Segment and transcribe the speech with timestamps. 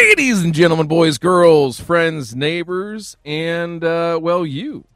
[0.00, 4.86] Ladies and gentlemen, boys, girls, friends, neighbors, and uh, well, you.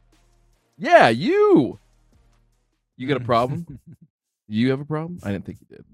[0.78, 1.78] Yeah, you.
[2.96, 3.80] You got a problem?
[4.48, 5.18] you have a problem?
[5.22, 5.84] I didn't think you did.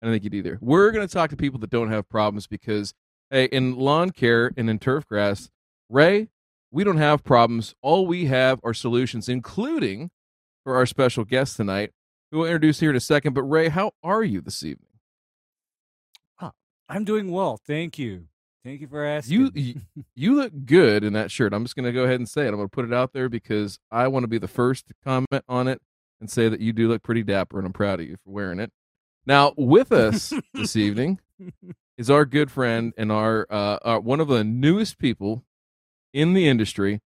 [0.00, 0.58] I don't think you would either.
[0.60, 2.94] We're going to talk to people that don't have problems because,
[3.32, 5.50] hey, in lawn care and in turf grass,
[5.88, 6.28] Ray,
[6.70, 7.74] we don't have problems.
[7.82, 10.12] All we have are solutions, including
[10.62, 11.90] for our special guest tonight,
[12.30, 13.32] who we'll introduce here in a second.
[13.32, 14.86] But Ray, how are you this evening?
[16.88, 18.26] I'm doing well, thank you.
[18.64, 19.50] Thank you for asking.
[19.54, 19.80] You
[20.14, 21.52] you look good in that shirt.
[21.52, 22.48] I'm just going to go ahead and say it.
[22.48, 24.94] I'm going to put it out there because I want to be the first to
[25.04, 25.82] comment on it
[26.20, 28.60] and say that you do look pretty dapper, and I'm proud of you for wearing
[28.60, 28.70] it.
[29.26, 31.20] Now, with us this evening
[31.98, 35.44] is our good friend and our, uh, our one of the newest people
[36.12, 37.00] in the industry.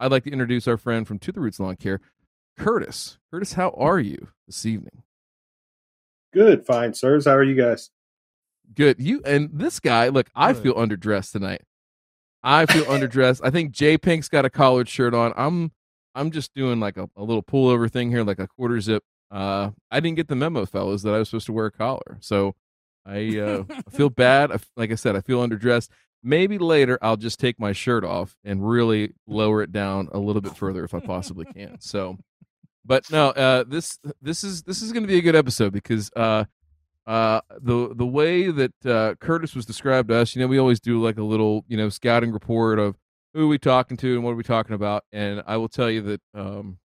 [0.00, 2.00] I'd like to introduce our friend from To the Roots Lawn Care,
[2.58, 3.18] Curtis.
[3.30, 5.02] Curtis, how are you this evening?
[6.32, 7.26] Good, fine, sirs.
[7.26, 7.90] How are you guys?
[8.74, 9.00] Good.
[9.00, 11.62] You and this guy, look, I feel underdressed tonight.
[12.42, 13.40] I feel underdressed.
[13.42, 15.32] I think Jay Pink's got a collared shirt on.
[15.36, 15.72] I'm
[16.14, 19.02] I'm just doing like a, a little pullover thing here, like a quarter zip.
[19.30, 22.18] Uh, I didn't get the memo, fellas, that I was supposed to wear a collar.
[22.20, 22.54] So
[23.06, 24.52] I uh, I feel bad.
[24.52, 25.88] I, like I said, I feel underdressed.
[26.22, 30.40] Maybe later I'll just take my shirt off and really lower it down a little
[30.40, 31.80] bit further if I possibly can.
[31.80, 32.18] So,
[32.84, 36.10] but no, uh, this this is this is going to be a good episode because
[36.16, 36.44] uh,
[37.06, 40.80] uh, the the way that uh, Curtis was described to us, you know, we always
[40.80, 42.96] do like a little, you know, scouting report of
[43.34, 45.04] who are we talking to and what are we talking about.
[45.12, 46.78] And I will tell you that um,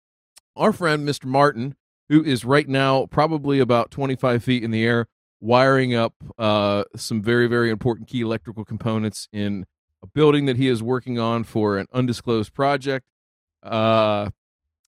[0.56, 1.26] our friend Mr.
[1.26, 1.76] Martin,
[2.08, 5.06] who is right now probably about 25 feet in the air,
[5.40, 9.66] wiring up uh, some very very important key electrical components in
[10.02, 13.06] a building that he is working on for an undisclosed project.
[13.62, 14.30] Uh,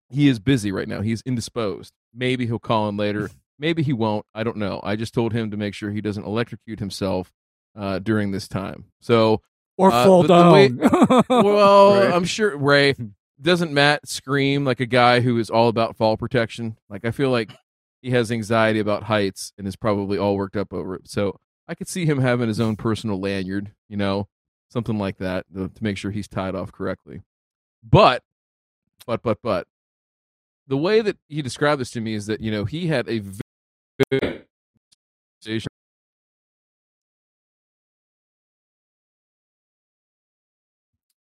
[0.09, 1.03] he is busy right now.
[1.03, 1.93] He's indisposed.
[2.13, 3.31] Maybe he'll call in later.
[3.61, 4.25] Maybe he won't.
[4.35, 4.81] I don't know.
[4.83, 7.31] I just told him to make sure he doesn't electrocute himself
[7.77, 8.87] uh, during this time.
[9.01, 9.43] So
[9.77, 10.53] or uh, fall down.
[10.53, 10.71] Way,
[11.29, 12.13] well, right.
[12.13, 12.95] I'm sure Ray
[13.41, 16.79] doesn't Matt scream like a guy who is all about fall protection.
[16.89, 17.53] Like I feel like
[18.01, 21.09] he has anxiety about heights and is probably all worked up over it.
[21.09, 21.39] So
[21.69, 24.27] I could see him having his own personal lanyard, you know,
[24.71, 27.23] something like that to, to make sure he's tied off correctly.
[27.83, 28.23] But,
[29.07, 29.67] but, but, but,
[30.67, 33.23] the way that he described this to me is that you know he had a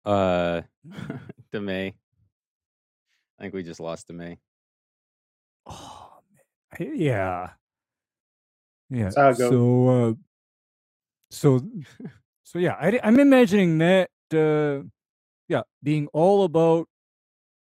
[0.04, 0.60] uh,
[1.52, 1.94] Demay.
[3.38, 4.38] I think we just lost Demay.
[5.66, 6.10] Oh,
[6.78, 6.96] man.
[6.96, 7.50] yeah,
[8.90, 9.10] yeah.
[9.10, 10.14] So, uh,
[11.30, 11.60] so,
[12.44, 12.76] so yeah.
[12.80, 14.10] I, I'm imagining that.
[14.32, 14.88] Uh,
[15.48, 16.88] yeah, being all about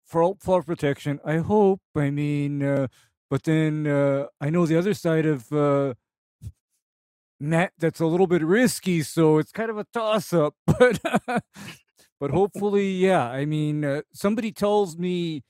[0.06, 1.19] fall, fall protection.
[1.25, 1.81] I hope.
[1.96, 2.88] I mean, uh,
[3.33, 5.95] but then uh, I know the other side of uh,
[7.39, 10.53] Matt that's a little bit risky, so it's kind of a toss up.
[10.67, 10.99] But
[12.19, 13.27] but hopefully, yeah.
[13.27, 15.41] I mean, uh, somebody tells me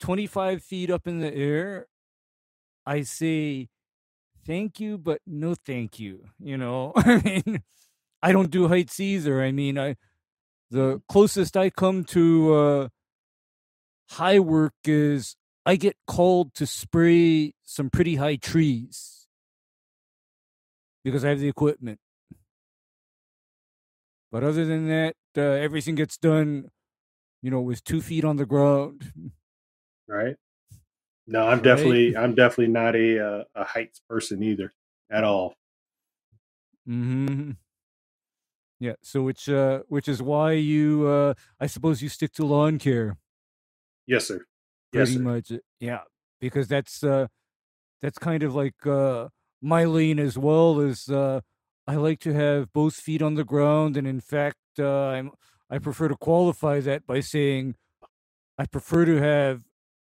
[0.00, 1.88] 25 feet up in the air,
[2.86, 3.68] I say
[4.46, 6.24] thank you, but no thank you.
[6.42, 7.62] You know, I mean,
[8.22, 9.42] I don't do heights either.
[9.42, 9.96] I mean, I
[10.70, 12.88] the closest I come to uh,
[14.12, 15.36] high work is
[15.66, 19.26] I get called to spray some pretty high trees
[21.04, 21.98] because I have the equipment.
[24.30, 26.70] But other than that, uh, everything gets done,
[27.42, 29.12] you know, with two feet on the ground.
[30.08, 30.36] Right.
[31.26, 31.62] No, I'm right?
[31.64, 34.72] definitely, I'm definitely not a uh, a heights person either,
[35.10, 35.54] at all.
[36.86, 37.52] Hmm.
[38.78, 38.92] Yeah.
[39.02, 43.16] So which, uh, which is why you, uh, I suppose you stick to lawn care.
[44.06, 44.46] Yes, sir
[44.92, 46.00] pretty yes, much uh, yeah
[46.40, 47.26] because that's uh
[48.00, 49.28] that's kind of like uh
[49.62, 51.40] my lane as well Is uh
[51.86, 55.30] i like to have both feet on the ground and in fact uh i'm
[55.70, 57.74] i prefer to qualify that by saying
[58.58, 59.62] i prefer to have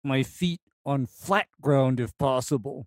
[0.04, 2.86] my feet on flat ground if possible.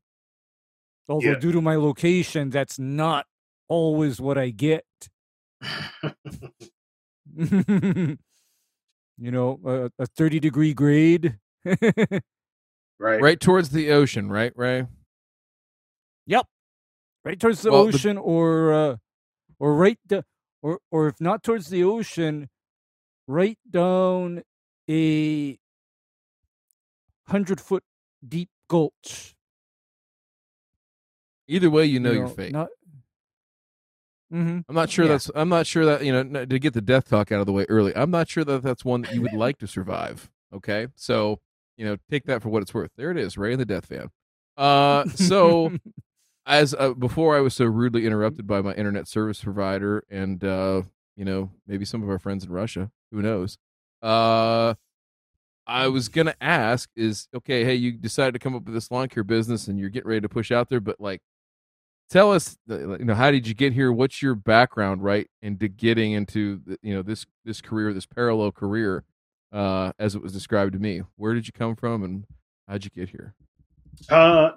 [1.10, 1.40] Although yeah.
[1.40, 3.26] due to my location that's not
[3.68, 4.86] always what i get.
[9.22, 11.38] You know a, a 30 degree grade
[13.00, 13.22] right.
[13.22, 14.88] Right towards the ocean, right, Ray?
[16.28, 16.46] Yep.
[17.26, 18.22] Right towards the well, ocean the...
[18.22, 18.96] or uh
[19.60, 20.24] or right the
[20.62, 22.50] or or if not towards the ocean,
[23.28, 24.44] right down
[24.90, 25.58] a
[27.28, 27.84] hundred foot
[28.28, 29.36] deep gulch.
[31.48, 32.52] Either way, you know, you are fake.
[32.52, 32.70] Not,
[34.32, 34.60] mm-hmm.
[34.68, 35.12] I'm not sure yeah.
[35.12, 35.32] that's.
[35.34, 37.66] I'm not sure that you know to get the death talk out of the way
[37.70, 37.96] early.
[37.96, 40.30] I'm not sure that that's one that you would like to survive.
[40.54, 41.40] Okay, so
[41.80, 42.92] you know, take that for what it's worth.
[42.98, 44.10] There it is, Ray and the Death Fan.
[44.58, 45.72] Uh, so
[46.46, 50.82] as uh, before, I was so rudely interrupted by my internet service provider, and uh,
[51.16, 52.92] you know, maybe some of our friends in Russia.
[53.14, 53.58] Who knows?
[54.04, 54.74] Uh,
[55.66, 57.64] I was gonna ask is okay.
[57.64, 60.22] Hey, you decided to come up with this lawn care business, and you're getting ready
[60.22, 61.22] to push out there, but like,
[62.10, 63.94] tell us, uh, you know, how did you get here?
[63.94, 68.52] What's your background, right, into getting into the, you know this this career, this parallel
[68.52, 69.06] career,
[69.52, 71.02] uh, as it was described to me.
[71.16, 72.26] Where did you come from, and
[72.68, 73.36] how'd you get here?
[74.10, 74.52] Uh,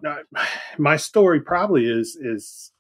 [0.79, 2.73] my story probably is is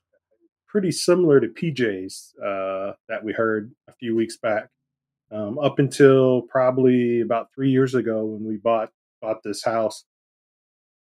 [0.69, 4.69] pretty similar to PJ's uh, that we heard a few weeks back.
[5.31, 10.05] Um, up until probably about three years ago when we bought bought this house.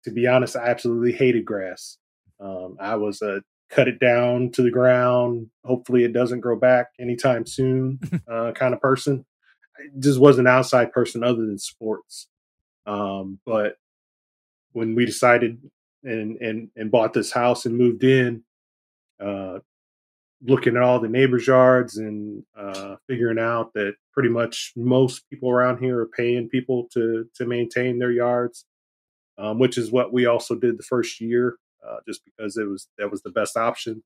[0.05, 1.99] To be honest, I absolutely hated grass.
[2.41, 5.49] Um, I was a cut it down to the ground.
[5.65, 8.01] Hopefully, it doesn't grow back anytime soon
[8.31, 9.25] uh, kind of person.
[9.99, 12.29] Just was an outside person other than sports.
[12.87, 13.77] Um, but
[14.73, 15.61] when we decided
[16.05, 18.43] and and and bought this house and moved in,
[19.21, 19.59] uh,
[20.45, 25.51] looking at all the neighbors' yards and uh, figuring out that pretty much most people
[25.51, 28.67] around here are paying people to to maintain their yards,
[29.39, 32.89] um, which is what we also did the first year, uh, just because it was
[32.99, 34.03] that was the best option.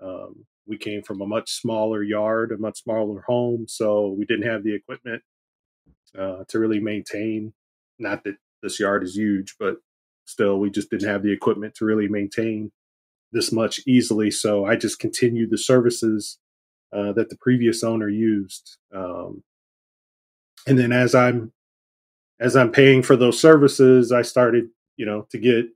[0.00, 4.48] Um, we came from a much smaller yard, a much smaller home, so we didn't
[4.48, 5.22] have the equipment
[6.18, 7.52] uh, to really maintain.
[7.98, 9.76] Not that this yard is huge, but
[10.24, 12.70] still, we just didn't have the equipment to really maintain
[13.32, 14.30] this much easily.
[14.30, 16.38] So I just continued the services
[16.92, 18.76] uh, that the previous owner used.
[18.94, 19.42] Um,
[20.66, 21.52] and then as I'm
[22.38, 25.66] as I'm paying for those services, I started, you know, to get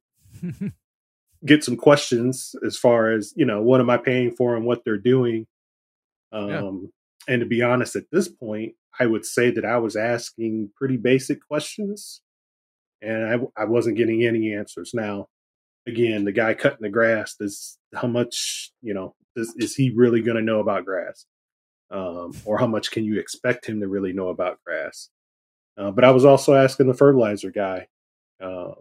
[1.44, 4.83] get some questions as far as you know what am I paying for and what
[4.85, 5.47] they're doing.
[6.33, 7.35] Um, yeah.
[7.35, 10.97] And to be honest, at this point, I would say that I was asking pretty
[10.97, 12.23] basic questions,
[13.03, 13.25] and
[13.56, 14.93] I, I wasn't getting any answers.
[14.94, 15.29] Now,
[15.87, 20.23] again, the guy cutting the grass does how much you know is, is he really
[20.23, 21.27] going to know about grass,
[21.91, 25.11] um, or how much can you expect him to really know about grass?
[25.77, 27.88] Uh, but I was also asking the fertilizer guy,
[28.43, 28.73] uh,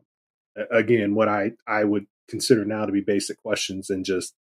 [0.72, 4.34] again, what I I would consider now to be basic questions, and just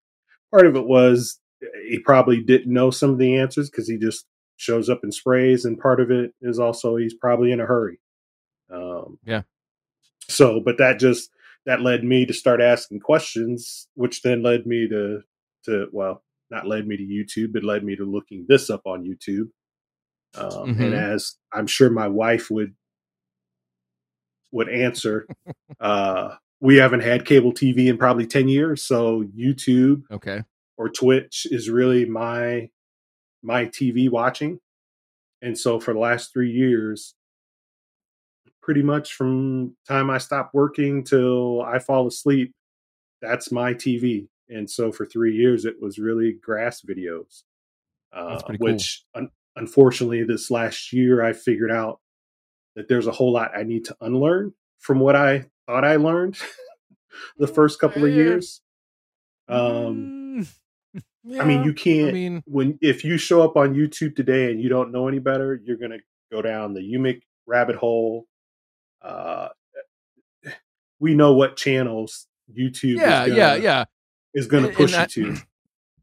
[0.50, 1.40] part of it was
[1.88, 4.26] he probably didn't know some of the answers because he just
[4.56, 7.98] shows up and sprays, and part of it is also he's probably in a hurry.
[8.72, 9.42] Um, yeah.
[10.28, 11.30] So, but that just
[11.66, 15.20] that led me to start asking questions, which then led me to
[15.64, 19.04] to well, not led me to YouTube, but led me to looking this up on
[19.04, 19.50] YouTube.
[20.34, 20.82] Um, mm-hmm.
[20.82, 22.74] And as I'm sure my wife would
[24.50, 25.26] would answer,
[25.80, 30.42] uh, we haven't had cable TV in probably ten years, so YouTube, okay,
[30.78, 32.70] or Twitch is really my
[33.42, 34.60] my TV watching.
[35.42, 37.16] And so for the last three years,
[38.62, 42.52] pretty much from time I stop working till I fall asleep,
[43.20, 44.28] that's my TV.
[44.48, 47.42] And so for three years, it was really grass videos,
[48.12, 51.98] uh, which un- unfortunately this last year I figured out
[52.76, 56.36] that there's a whole lot I need to unlearn from what I thought I learned
[57.38, 58.60] the first couple of years.
[59.48, 60.46] Um,
[61.24, 62.10] yeah, I mean, you can't.
[62.10, 65.18] I mean, when if you show up on YouTube today and you don't know any
[65.18, 65.98] better, you're gonna
[66.30, 68.26] go down the humic rabbit hole
[69.02, 69.48] uh,
[71.00, 72.96] we know what channels YouTube.
[72.96, 73.84] Yeah, gonna, yeah, yeah.
[74.34, 75.42] Is going to push you to.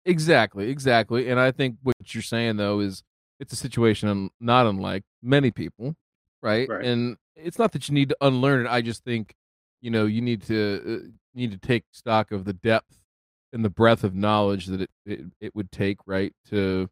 [0.06, 1.30] Exactly, exactly.
[1.30, 3.04] And I think what you're saying though is
[3.40, 5.94] it's a situation not unlike many people,
[6.42, 6.68] right?
[6.68, 6.84] right?
[6.84, 8.70] And it's not that you need to unlearn it.
[8.70, 9.36] I just think
[9.82, 12.98] you know you need to uh, need to take stock of the depth
[13.52, 16.90] and the breadth of knowledge that it, it, it would take, right, to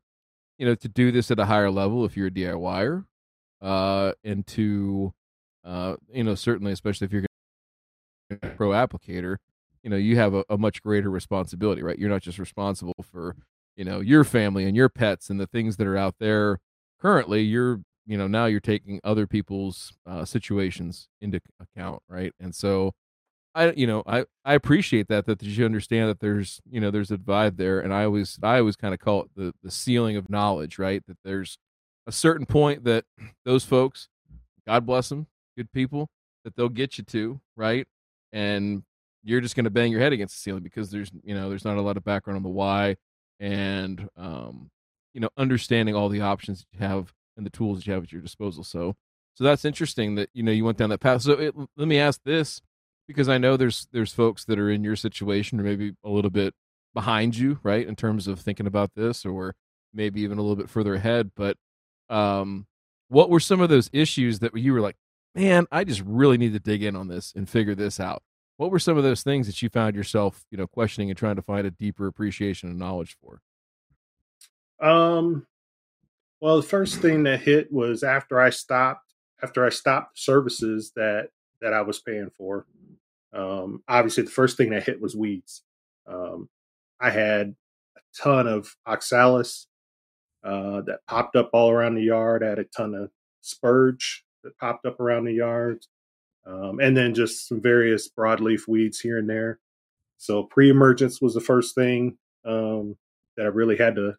[0.58, 3.06] you know to do this at a higher level if you're a DIYer,
[3.62, 5.14] uh, and to
[5.68, 7.26] uh, you know, certainly, especially if you're
[8.42, 9.38] a pro applicator,
[9.84, 12.00] you know, you have a, a much greater responsibility, right?
[12.00, 13.36] You're not just responsible for,
[13.76, 16.60] you know, your family and your pets and the things that are out there
[17.02, 17.42] currently.
[17.42, 22.34] You're, you know, now you're taking other people's uh, situations into account, right?
[22.40, 22.94] And so,
[23.54, 27.12] I, you know, I, I appreciate that that you understand that there's, you know, there's
[27.12, 30.16] a divide there, and I always, I always kind of call it the the ceiling
[30.16, 31.04] of knowledge, right?
[31.08, 31.58] That there's
[32.08, 33.06] a certain point that
[33.46, 34.08] those folks,
[34.66, 36.10] God bless them, good people
[36.46, 37.88] that they'll get you to, right?
[38.32, 38.84] And
[39.24, 41.66] you're just going to bang your head against the ceiling because there's, you know, there's
[41.66, 42.96] not a lot of background on the why
[43.40, 44.70] and, um,
[45.14, 48.12] you know, understanding all the options you have and the tools that you have at
[48.12, 48.64] your disposal.
[48.64, 48.96] So,
[49.36, 51.22] so that's interesting that you know you went down that path.
[51.22, 52.62] So it, let me ask this
[53.08, 56.32] because I know there's there's folks that are in your situation or maybe a little
[56.32, 56.54] bit
[56.94, 59.56] behind you, right, in terms of thinking about this, or
[59.94, 61.32] maybe even a little bit further ahead.
[61.36, 61.58] But
[62.10, 62.66] um,
[63.10, 64.96] what were some of those issues that you were like,
[65.36, 68.24] man, I just really need to dig in on this and figure this out.
[68.58, 71.36] What were some of those things that you found yourself, you know, questioning and trying
[71.36, 73.42] to find a deeper appreciation and knowledge for?
[74.80, 75.46] Um,
[76.40, 79.14] Well, the first thing that hit was after I stopped
[79.44, 81.30] after I stopped services that
[81.62, 82.66] that I was paying for.
[83.34, 85.64] Um, obviously, the first thing that hit was weeds.
[86.08, 86.50] Um,
[87.00, 87.56] I had
[87.96, 89.68] a ton of oxalis
[90.44, 92.44] uh, that popped up all around the yard.
[92.44, 93.10] I had a ton of
[93.42, 95.86] spurge that popped up around the yard,
[96.46, 99.60] um, and then just some various broadleaf weeds here and there.
[100.18, 102.96] So pre-emergence was the first thing um,
[103.36, 104.18] that I really had to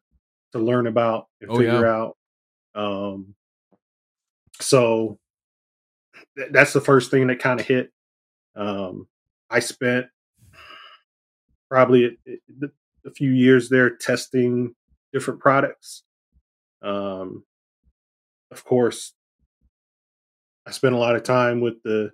[0.52, 1.93] to learn about and Oh, figure yeah.
[1.95, 2.17] out.
[2.75, 3.35] Um,
[4.61, 5.19] so
[6.37, 7.93] th- that's the first thing that kind of hit.
[8.57, 9.07] Um,
[9.50, 10.07] I spent
[11.71, 12.33] probably a,
[12.64, 12.69] a-
[13.14, 14.75] few years there testing
[15.14, 16.02] different products.
[16.83, 17.43] Um,
[18.50, 19.14] of course,
[20.67, 22.11] I spent a lot of time with the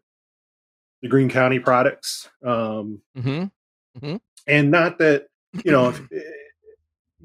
[1.02, 2.28] the Greene County products.
[2.44, 4.16] Um, Mm-hmm.
[4.46, 5.26] and not that
[5.64, 6.20] you know if eh,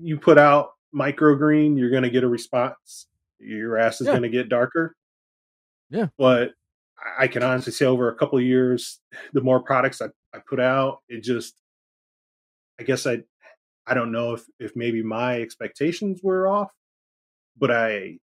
[0.01, 3.07] you put out microgreen you're going to get a response
[3.39, 4.13] your ass is Yeah.
[4.13, 4.95] going to get darker
[5.89, 6.07] Yeah.
[6.17, 6.51] but
[7.17, 8.99] I- can honestly say over a couple of years
[9.33, 11.55] the more products I, I put out it just
[12.79, 13.19] i guess i
[13.87, 16.71] i don't know if if maybe my expectations were off
[17.57, 18.17] but i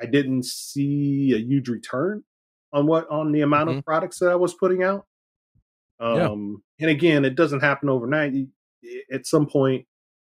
[0.00, 2.22] i didn't see a huge return
[2.72, 5.06] on what on the amount of products that i was putting out
[6.00, 6.28] Yeah.
[6.30, 8.34] um and again it doesn't happen overnight
[9.12, 9.86] at some point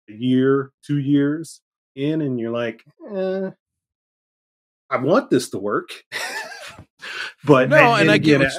[0.10, 1.62] a year two years
[1.96, 3.50] in and you're like eh,
[4.90, 5.90] i want this to work
[7.46, 8.52] but No, and, and I get again,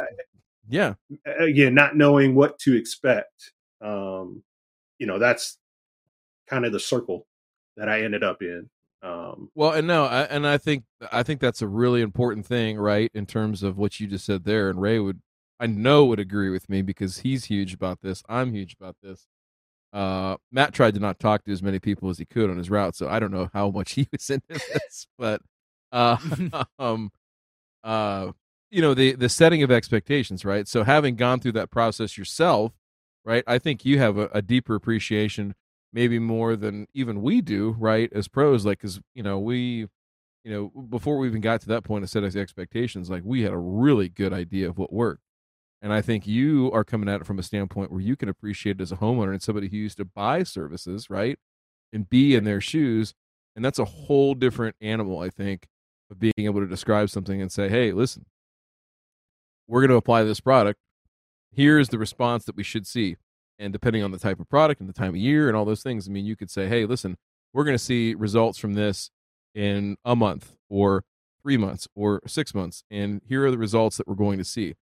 [0.68, 0.94] Yeah.
[1.26, 4.42] again not knowing what to expect um
[4.98, 5.58] you know that's
[6.48, 7.26] kind of the circle
[7.76, 8.68] that i ended up in
[9.02, 12.78] um Well, and no, I, and I think I think that's a really important thing,
[12.78, 13.10] right?
[13.12, 15.20] In terms of what you just said there, and Ray would,
[15.60, 18.22] I know, would agree with me because he's huge about this.
[18.30, 19.26] I'm huge about this.
[19.94, 22.70] Uh, Matt tried to not talk to as many people as he could on his
[22.70, 25.42] route, so I don't know how much he was into this, but
[25.92, 26.18] uh,
[26.80, 27.12] um,
[27.84, 28.32] uh,
[28.70, 30.68] you know, the the setting of expectations, right?
[30.68, 32.72] So having gone through that process yourself,
[33.24, 33.44] right?
[33.46, 35.54] I think you have a, a deeper appreciation
[35.92, 38.10] maybe more than even we do, right?
[38.12, 39.88] As pros, like, because you know we,
[40.44, 43.52] you know, before we even got to that point of setting expectations, like we had
[43.54, 45.23] a really good idea of what worked,
[45.84, 48.80] and I think you are coming at it from a standpoint where you can appreciate
[48.80, 51.38] it as a homeowner and somebody who used to buy services, right,
[51.92, 53.12] and be in their shoes,
[53.54, 55.66] and that's a whole different animal, I think,
[56.10, 58.24] of being able to describe something and say, hey, listen,
[59.68, 60.80] we're going to apply this product.
[61.52, 63.16] Here's the response that we should see.
[63.58, 65.82] And depending on the type of product and the time of year and all those
[65.82, 67.16] things i mean you could say hey listen
[67.52, 69.12] we're going to see results from this
[69.54, 71.04] in a month or
[71.40, 74.74] three months or six months and here are the results that we're going to see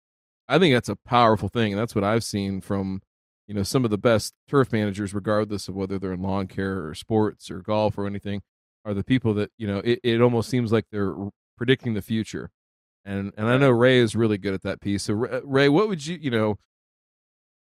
[0.50, 3.00] i think that's a powerful thing and that's what i've seen from
[3.46, 6.86] you know some of the best turf managers regardless of whether they're in lawn care
[6.86, 8.42] or sports or golf or anything
[8.84, 11.14] are the people that you know it, it almost seems like they're
[11.56, 12.50] predicting the future
[13.04, 15.88] and and i know ray is really good at that piece so Ray- ray what
[15.88, 16.58] would you you know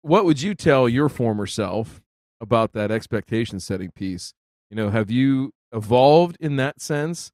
[0.06, 2.00] what would you tell your former self
[2.40, 4.36] about that expectation setting piece?
[4.70, 7.32] You know, have you evolved in that sense?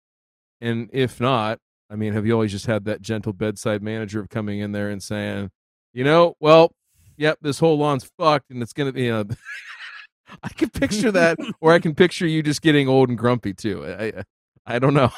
[0.61, 1.59] And if not,
[1.91, 4.89] I mean, have you always just had that gentle bedside manager of coming in there
[4.89, 5.51] and saying,
[5.91, 6.71] you know, well,
[7.17, 9.25] yep, this whole lawn's fucked and it's going to be, you know,
[10.43, 13.85] I can picture that, or I can picture you just getting old and grumpy too.
[13.85, 14.23] I, I,
[14.65, 15.11] I don't know.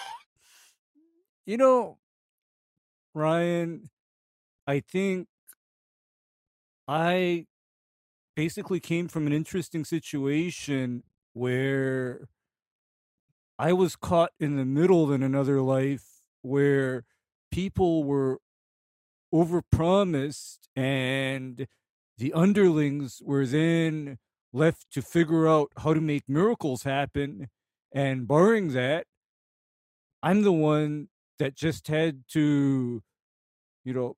[1.45, 1.97] You know,
[3.13, 3.91] Ryan,
[4.65, 5.27] I think
[6.87, 7.45] I
[8.35, 11.03] basically came from an interesting situation
[11.33, 12.27] where
[13.59, 16.12] I was caught in the middle in another life
[16.43, 17.03] where
[17.51, 18.39] people were
[19.33, 21.67] overpromised and
[22.19, 24.19] the underlings were then
[24.53, 27.49] left to figure out how to make miracles happen.
[27.91, 29.05] And barring that
[30.23, 33.03] i'm the one that just had to
[33.83, 34.15] you know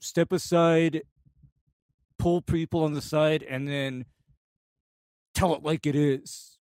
[0.00, 1.02] step aside
[2.18, 4.04] pull people on the side and then
[5.34, 6.58] tell it like it is.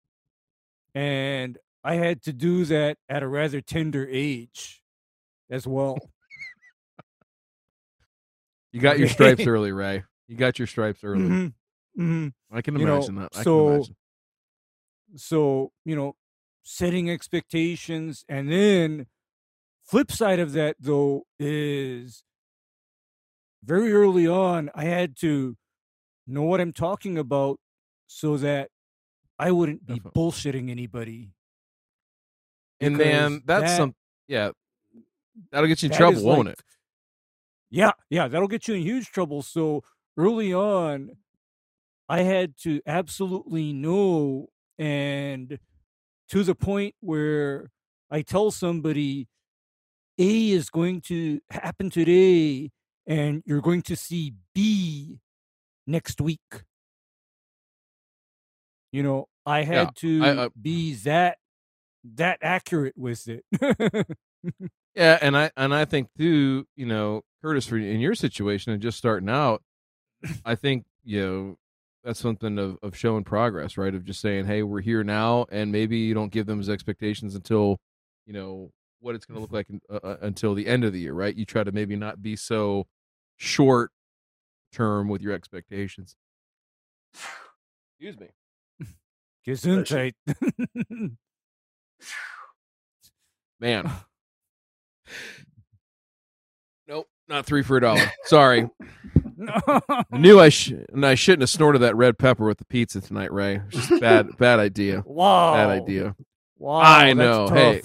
[0.94, 4.82] And i had to do that at a rather tender age
[5.50, 5.96] as well
[8.72, 10.04] You got your stripes early, Ray.
[10.28, 11.22] You got your stripes early.
[11.22, 11.52] Mhm,
[11.98, 12.32] mhm.
[12.50, 13.30] I can You know, imagine that.
[13.34, 13.96] I so- can imagine.
[15.16, 16.16] so you know
[16.64, 19.06] setting expectations and then
[19.84, 22.22] flip side of that though is
[23.64, 25.56] very early on i had to
[26.26, 27.58] know what i'm talking about
[28.06, 28.68] so that
[29.38, 30.20] i wouldn't be Definitely.
[30.22, 31.30] bullshitting anybody
[32.80, 33.94] And man, that's that- some
[34.28, 34.50] yeah.
[35.52, 36.64] That'll get you in that trouble, won't like- it?
[37.70, 39.42] Yeah, yeah, that'll get you in huge trouble.
[39.42, 39.84] So
[40.16, 41.10] early on,
[42.08, 45.58] I had to absolutely know, and
[46.30, 47.70] to the point where
[48.10, 49.28] I tell somebody
[50.18, 52.70] A is going to happen today
[53.06, 55.20] and you're going to see B
[55.86, 56.40] next week.
[58.92, 61.36] You know, I had to I- I- be that
[62.14, 63.44] that accurate with it.
[64.98, 68.82] Yeah, and I and I think too, you know, Curtis, for in your situation and
[68.82, 69.62] just starting out,
[70.44, 71.56] I think you know
[72.02, 73.94] that's something of of showing progress, right?
[73.94, 77.36] Of just saying, hey, we're here now, and maybe you don't give them as expectations
[77.36, 77.78] until
[78.26, 80.92] you know what it's going to look like in, uh, uh, until the end of
[80.92, 81.36] the year, right?
[81.36, 82.88] You try to maybe not be so
[83.36, 83.92] short
[84.72, 86.16] term with your expectations.
[88.00, 88.30] Excuse me.
[89.46, 90.14] Gesundheit.
[93.60, 93.92] Man.
[96.86, 98.10] Nope, not three for a dollar.
[98.24, 98.68] Sorry.
[99.46, 103.00] I knew I sh- and I shouldn't have snorted that red pepper with the pizza
[103.00, 103.60] tonight, Ray.
[103.68, 105.02] Just bad, bad idea.
[105.06, 105.54] wow.
[105.54, 106.16] Bad idea.
[106.58, 106.78] Wow.
[106.80, 107.48] I that's know.
[107.48, 107.82] Hey.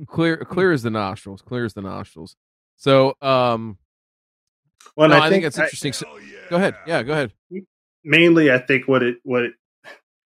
[0.08, 1.40] Clear, clear as the nostrils.
[1.42, 2.34] Clear as the nostrils.
[2.76, 3.78] So, um,
[4.96, 5.92] Well, no, and I, think it's I- interesting.
[5.92, 6.06] So-
[6.50, 6.74] go ahead.
[6.86, 7.32] Yeah, go ahead.
[8.02, 9.52] mainly I think what it what it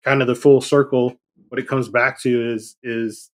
[0.04, 1.14] kind of the full circle
[1.48, 3.30] what it comes back to is is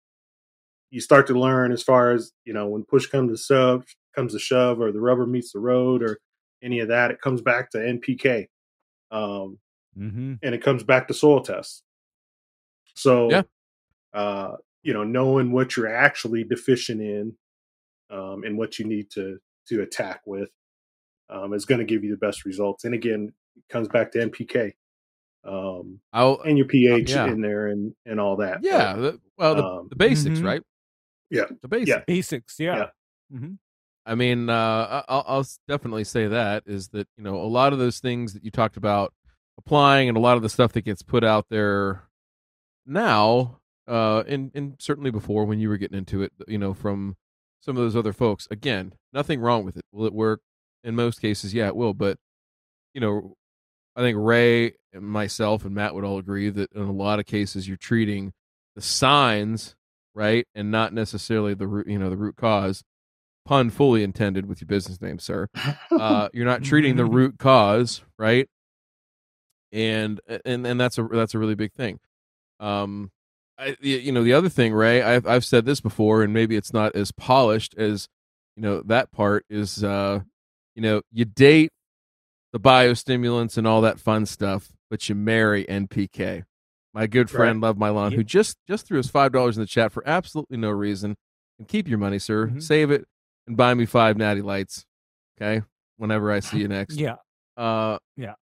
[0.95, 3.85] you start to learn as far as you know when push comes to shove
[4.15, 6.21] comes to shove or the rubber meets the road or
[6.63, 8.47] any of that it comes back to NPK
[9.11, 9.59] um,
[9.99, 10.39] Mhm.
[10.43, 11.83] and it comes back to soil tests
[12.95, 13.43] so Yeah.
[14.13, 17.37] uh, you know knowing what you're actually deficient in
[18.11, 20.51] um, and what you need to to attack with
[21.31, 24.19] um, is going to give you the best results and again it comes back to
[24.19, 24.73] NPK
[25.45, 27.27] um, I'll, and your pH yeah.
[27.27, 28.63] in there and and all that.
[28.63, 28.95] But, yeah.
[28.97, 30.45] The, well, the, um, the basics, Mhm.
[30.45, 30.63] right?
[31.31, 31.45] Yeah.
[31.63, 31.89] The basics.
[31.89, 32.03] Yeah.
[32.07, 32.77] Basics, yeah.
[33.31, 33.39] Yeah.
[33.39, 33.59] Mhm.
[34.07, 37.73] I mean, uh, I- I'll, I'll definitely say that is that you know a lot
[37.73, 39.13] of those things that you talked about
[39.59, 42.03] applying, and a lot of the stuff that gets put out there
[42.87, 47.17] now, uh, and and certainly before when you were getting into it, you know, from
[47.61, 48.47] some of those other folks.
[48.51, 49.85] Again, nothing wrong with it.
[49.93, 50.41] Will it work?
[50.83, 51.95] In most cases, yeah, it will.
[51.95, 52.19] But
[52.93, 53.37] you know,
[53.97, 57.27] I think Ray and myself and Matt would all agree that in a lot of
[57.27, 58.33] cases you're treating
[58.77, 59.77] the signs
[60.15, 62.85] right and not necessarily the root, you know, the root cause
[63.45, 65.49] pun fully intended with your business name, sir.
[65.91, 68.49] Uh, you're not treating the root cause, right?
[69.73, 71.99] And and and that's a that's a really big thing.
[72.61, 73.11] Um,
[73.59, 76.73] I you know the other thing, Ray, I've I've said this before, and maybe it's
[76.73, 78.09] not as polished as
[78.57, 79.83] you know that part is.
[79.83, 80.21] Uh,
[80.75, 81.71] you know, you date
[82.53, 86.45] the biostimulants and all that fun stuff, but you marry NPK.
[86.95, 89.67] My good friend Love My Lawn, who just just threw us five dollars in the
[89.67, 91.17] chat for absolutely no reason.
[91.59, 92.47] And keep your money, sir.
[92.49, 92.63] Mhm.
[92.63, 93.07] Save it
[93.47, 94.87] and buy me five natty lights.
[95.41, 95.63] Okay.
[95.97, 96.97] Whenever I see you next.
[96.97, 97.17] Yeah.
[97.57, 98.35] Uh Yeah.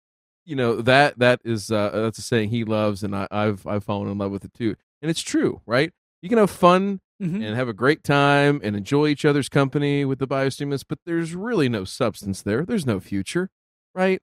[0.45, 3.85] You know, that that is uh that's a saying he loves and I, I've I've
[3.85, 4.77] fallen in love with it too.
[5.01, 5.91] And it's true, right?
[6.21, 7.37] You can have fun Mhm.
[7.45, 11.35] and have a great time and enjoy each other's company with the biostimulants, but there's
[11.37, 12.65] really no substance there.
[12.67, 13.49] There's no future,
[13.95, 14.21] right?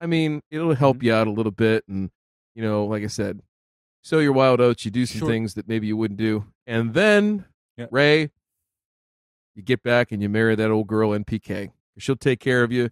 [0.00, 1.02] I mean, it'll help Mhm.
[1.02, 2.10] you out a little bit, and
[2.54, 3.42] you know, like I said,
[4.02, 4.84] sow your wild oats.
[4.84, 5.28] You do some Sure.
[5.28, 7.44] things that maybe you wouldn't do, and then
[7.76, 7.86] Yeah.
[7.90, 8.30] Ray,
[9.54, 11.72] you get back and you marry that old girl NPK.
[11.98, 12.90] She'll take care of you.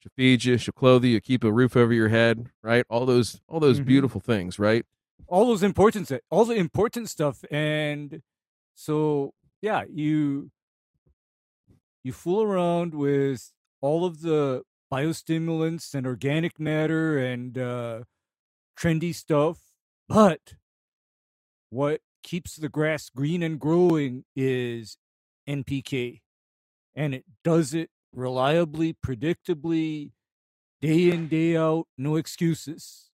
[0.00, 0.58] She'll feed you.
[0.58, 1.20] She'll clothe you.
[1.20, 2.84] Keep a roof over your head, right?
[2.90, 3.84] All those, all those Mhm.
[3.86, 4.84] beautiful things, right?
[5.26, 8.22] all those important all the important stuff and
[8.74, 10.50] so yeah you
[12.02, 14.62] you fool around with all of the
[14.92, 18.02] biostimulants and organic matter and uh
[18.78, 19.58] trendy stuff
[20.08, 20.54] but
[21.70, 24.96] what keeps the grass green and growing is
[25.48, 26.20] npk
[26.94, 30.12] and it does it reliably predictably
[30.80, 33.10] day in day out no excuses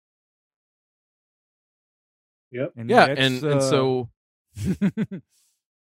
[2.52, 2.72] Yep.
[2.76, 4.08] and Yeah, that's, and and uh, so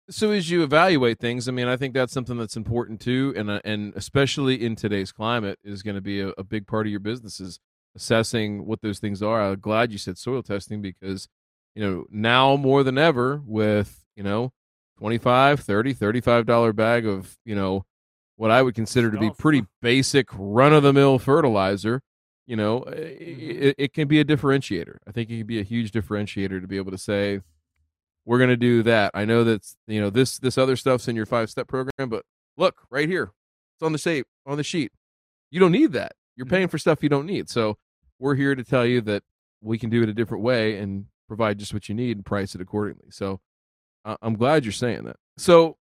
[0.10, 3.50] so as you evaluate things, I mean, I think that's something that's important too, and
[3.50, 6.91] uh, and especially in today's climate is going to be a, a big part of
[6.91, 7.60] your business is
[7.96, 9.42] assessing what those things are.
[9.42, 11.28] I'm glad you said soil testing because
[11.76, 14.52] you know now more than ever with you know
[15.00, 17.84] 25 30 35 dollar bag of you know
[18.38, 22.02] what i would consider to be pretty basic run of the mill fertilizer
[22.48, 24.98] you know it, it can be a differentiator.
[25.08, 27.42] I think it can be a huge differentiator to be able to say
[28.26, 29.12] we're going to do that.
[29.14, 32.24] I know that's you know this this other stuff's in your five step program but
[32.58, 33.32] look right here
[33.76, 34.92] it's on the shape on the sheet.
[35.52, 36.14] You don't need that.
[36.38, 36.50] You're Mhm.
[36.52, 37.50] paying for stuff you don't need.
[37.50, 37.78] So
[38.19, 39.23] we're here to tell you that
[39.62, 42.56] we can do it a different way and provide just what you need and price
[42.56, 43.39] it accordingly so
[44.21, 45.78] i'm glad you're saying that so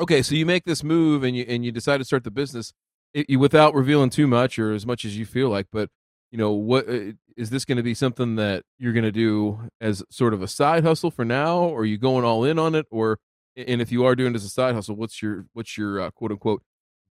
[0.00, 2.72] okay so you make this move and you and you decide to start the business
[3.12, 5.88] it, you, without revealing too much or as much as you feel like but
[6.30, 10.02] you know what uh, this going to be something that you're going to do as
[10.10, 12.86] sort of a side hustle for now, or are you going all in on it,
[12.90, 13.18] or
[13.56, 16.10] and if you are doing it as a side hustle, what's your what's your uh,
[16.10, 16.62] quote unquote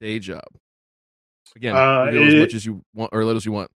[0.02, 0.44] day job?
[1.56, 3.72] Again, Uh, reveal as much as you want or little as you want.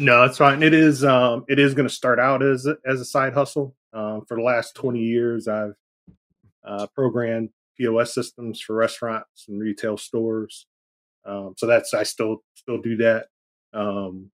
[0.00, 0.62] No, it's fine.
[0.62, 1.04] It is.
[1.04, 3.74] Um, it is going to start out as a, as a side hustle.
[3.92, 5.74] Um, for the last twenty years, I've
[6.64, 10.66] uh, programmed POS systems for restaurants and retail stores.
[11.24, 13.26] Um, so that's I still still do that.
[13.74, 14.30] Um,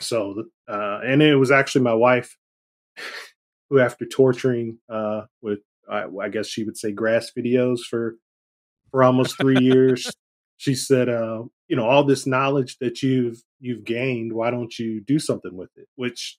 [0.00, 2.36] so, uh, and it was actually my wife
[3.70, 5.60] who, after torturing uh, with,
[5.90, 8.16] I, I guess she would say, grass videos for
[8.90, 10.10] for almost three years,
[10.62, 15.00] she said, uh, "You know, all this knowledge that you've you've gained, why don't you
[15.00, 16.38] do something with it?" Which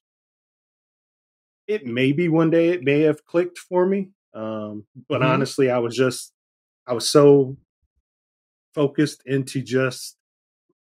[1.68, 5.26] it maybe one day it may have clicked for me, um, but Mhm.
[5.26, 6.32] honestly, I was just
[6.88, 7.58] I was so
[8.74, 10.18] focused into just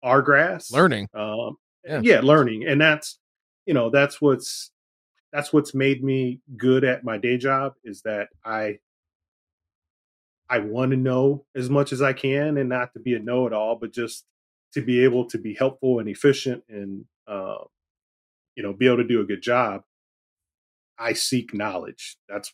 [0.02, 1.08] our grass Learning.
[1.14, 2.00] um Yeah.
[2.02, 2.20] yeah.
[2.20, 3.18] learning and that's
[3.66, 4.70] you know that's what's
[5.32, 8.78] that's what's made me good at my day job is that i
[10.48, 13.76] i want to know as much as i can and not to be a know-it-all
[13.80, 14.24] but just
[14.72, 17.58] to be able to be helpful and efficient and uh,
[18.54, 19.82] you know be able to do a good job
[20.98, 22.16] i seek knowledge.
[22.28, 22.52] That's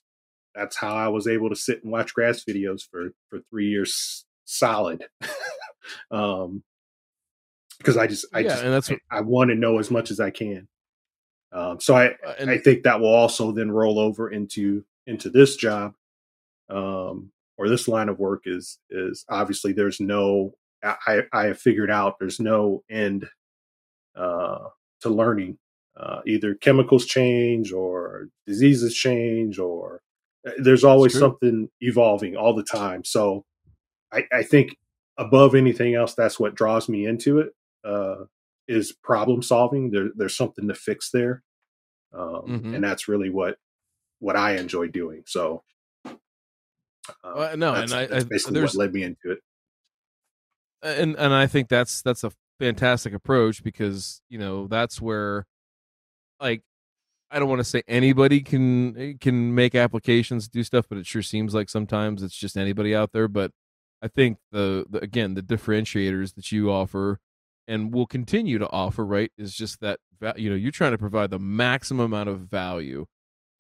[0.55, 4.25] that's how i was able to sit and watch grass videos for for three years
[4.45, 5.05] solid.
[6.13, 6.63] Um
[7.79, 10.13] because i just i yeah, just and that's I, I want to know as much
[10.13, 10.69] as I can.
[11.53, 15.29] Um, so I, uh, and I think that will also then roll over into into
[15.29, 15.95] this job,
[16.71, 21.91] um, or this line of work is is obviously there's no I I have figured
[21.91, 23.29] out there's no end
[24.17, 24.59] uh,
[25.01, 25.59] to learning.
[25.95, 30.01] Uh, either chemicals change or diseases change or
[30.47, 33.05] uh, there's always something evolving all the time.
[33.05, 33.45] So
[34.11, 34.75] I, I think
[35.19, 37.51] above anything else, that's what draws me into it
[37.85, 38.25] uh,
[38.67, 39.91] is problem solving.
[39.91, 41.43] There, there's something to fix there,
[42.15, 42.75] um, Mhm.
[42.75, 43.59] and that's really what
[44.19, 45.25] what I enjoy doing.
[45.27, 45.63] So,
[47.25, 49.39] uh, Uh, no, and I- that's I- basically there's- what led me into it.
[50.83, 55.47] and and I think that's that's a fantastic approach because you know that's where
[56.41, 56.63] like
[57.31, 61.23] I don't want to say anybody can can make applications do stuff but it sure
[61.23, 63.53] seems like sometimes it's just anybody out there but
[64.03, 67.21] I think the, the again the differentiators that you offer
[67.69, 69.99] and will continue to offer right is just that
[70.37, 73.07] you know you're trying to provide the maximum amount of value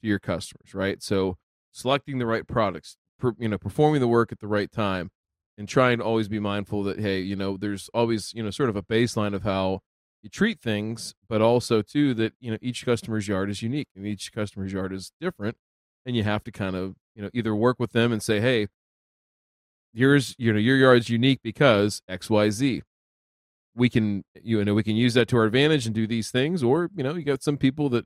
[0.00, 1.38] to your customers right so
[1.72, 5.10] selecting the right products per, you know performing the work at the right time
[5.56, 8.68] and trying to always be mindful that hey you know there's always you know sort
[8.68, 9.80] of a baseline of how
[10.22, 14.06] you treat things but also too that you know each customer's yard is unique and
[14.06, 15.56] each customer's yard is different.
[16.04, 18.66] And you have to kind of you know either work with them and say hey
[19.92, 22.82] yours you know your yard's unique because xyz
[23.76, 26.62] we can you know we can use that to our advantage and do these things
[26.62, 28.04] or you know you got some people that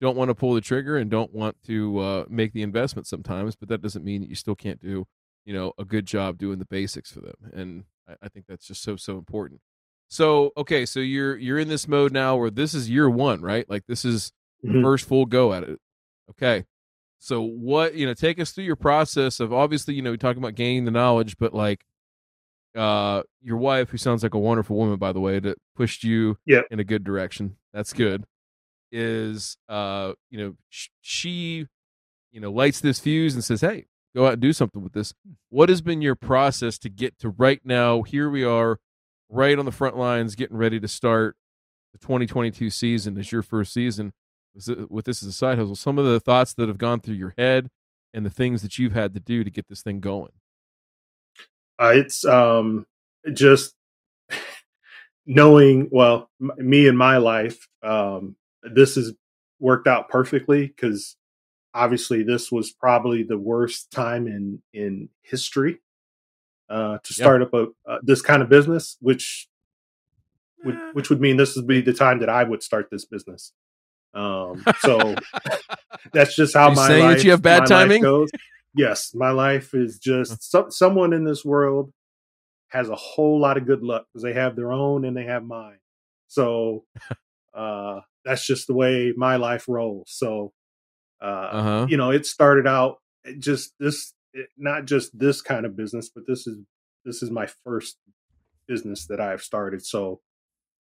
[0.00, 3.56] don't want to pull the trigger and don't want to uh, make the investment sometimes
[3.56, 5.06] but that doesn't mean that you still can't do
[5.44, 8.66] you know a good job doing the basics for them and I, I think that's
[8.66, 9.60] just so so important.
[10.08, 13.68] So okay so you're you're in this mode now where this is year one right?
[13.68, 14.32] Like this is
[14.62, 14.82] the Mhm.
[14.82, 15.78] first full go at it.
[16.30, 16.64] Okay
[17.20, 20.54] so what you know take us through your process of obviously you know talking about
[20.54, 21.84] gaining the knowledge but like
[22.76, 26.38] uh your wife who sounds like a wonderful woman by the way that pushed you
[26.46, 26.66] Yep.
[26.70, 27.56] in a good direction.
[27.72, 28.24] That's good
[28.90, 31.66] is uh you know sh- she
[32.32, 35.12] you know lights this fuse and says hey go out and do something with this.
[35.50, 38.78] What has been your process to get to right now here we are
[39.28, 41.36] right on the front lines getting ready to start
[41.92, 44.12] the 2022 season as your first season
[44.54, 45.76] with it- with this as a side hustle?
[45.76, 47.68] Some of the thoughts that have gone through your head
[48.14, 50.32] and the things that you've had to do to get this thing going.
[51.78, 52.86] Uh, it's um,
[53.34, 53.74] just
[55.26, 55.88] knowing.
[55.92, 59.12] Well, m- me and my life, um, this has
[59.60, 61.16] worked out perfectly because
[61.74, 65.78] obviously this was probably the worst time in in history
[66.68, 69.48] uh, to start up a uh, this kind of business, which
[70.64, 73.52] would which would mean this would be the time that I would start this business.
[74.14, 75.14] Um, so
[76.12, 78.02] that's just how You my saying that you have bad timing?
[78.02, 78.30] goes.
[78.74, 81.92] Yes, my life is just some, someone in this world
[82.68, 85.42] has a whole lot of good luck because they have their own and they have
[85.42, 85.78] mine.
[86.26, 86.84] So
[87.54, 90.10] uh, that's just the way my life rolls.
[90.10, 90.52] So
[91.20, 92.98] uh, uh-huh you know, it started out
[93.38, 96.58] just this, it, not just this kind of business, but this is
[97.04, 97.96] this is my first
[98.66, 99.84] business that I've started.
[99.84, 100.20] So,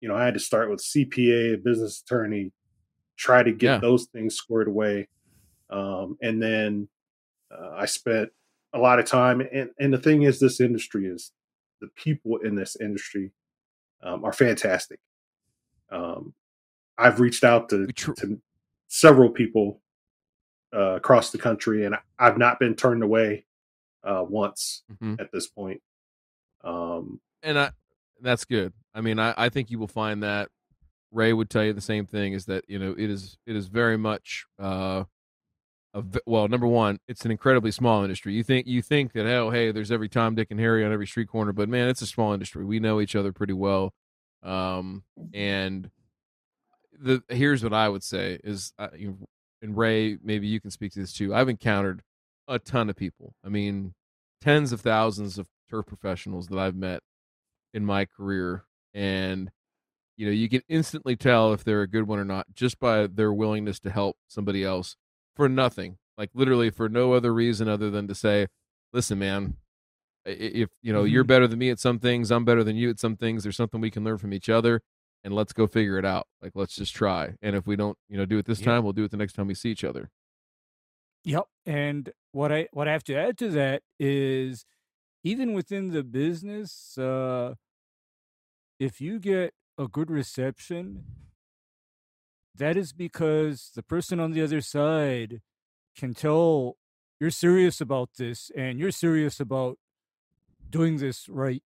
[0.01, 2.51] you know, I had to start with CPA, a business attorney,
[3.17, 3.77] try to get Yeah.
[3.79, 5.07] those things squared away,
[5.69, 6.89] um, and then
[7.51, 8.29] uh, I spent
[8.73, 9.41] a lot of time.
[9.41, 11.31] And and the thing is, this industry is
[11.79, 13.31] the people in this industry
[14.03, 14.99] um, are fantastic.
[15.91, 16.33] Um,
[16.97, 18.39] I've reached out to, tr- to
[18.87, 19.81] several people
[20.73, 23.45] uh, across the country, and I've not been turned away
[24.03, 25.19] uh, once Mhm.
[25.19, 25.81] at this point.
[26.63, 27.71] Um, and I
[28.21, 28.73] that's good.
[28.93, 30.49] I mean, I, I think you will find that
[31.11, 33.67] Ray would tell you the same thing is that you know it is it is
[33.67, 35.03] very much uh
[35.93, 39.49] a well number one it's an incredibly small industry you think you think that oh
[39.49, 42.05] hey there's every Tom Dick and Harry on every street corner but man it's a
[42.07, 43.93] small industry we know each other pretty well
[44.43, 45.03] um
[45.33, 45.89] and
[46.99, 49.17] the here's what I would say is uh, you
[49.61, 52.01] and Ray maybe you can speak to this too I've encountered
[52.47, 53.93] a ton of people I mean
[54.41, 57.01] tens of thousands of turf professionals that I've met
[57.73, 59.51] in my career and
[60.17, 63.07] you know you can instantly tell if they're a good one or not just by
[63.07, 64.95] their willingness to help somebody else
[65.35, 68.47] for nothing like literally for no other reason other than to say
[68.93, 69.57] listen man
[70.25, 71.27] if you know you're Mhm.
[71.27, 73.81] better than me at some things i'm better than you at some things there's something
[73.81, 74.81] we can learn from each other
[75.25, 78.17] and let's go figure it out like let's just try and if we don't you
[78.17, 78.67] know do it this Yeah.
[78.67, 80.09] time we'll do it the next time we see each other
[81.25, 81.45] Yep.
[81.65, 84.65] And what I what I have to add to that is
[85.23, 87.55] even within the business, uh
[88.79, 91.05] if you get a good reception,
[92.53, 95.41] that is because the person on the other side
[95.97, 96.77] can tell
[97.19, 99.77] you're serious about this and you're serious about
[100.69, 101.63] doing this right.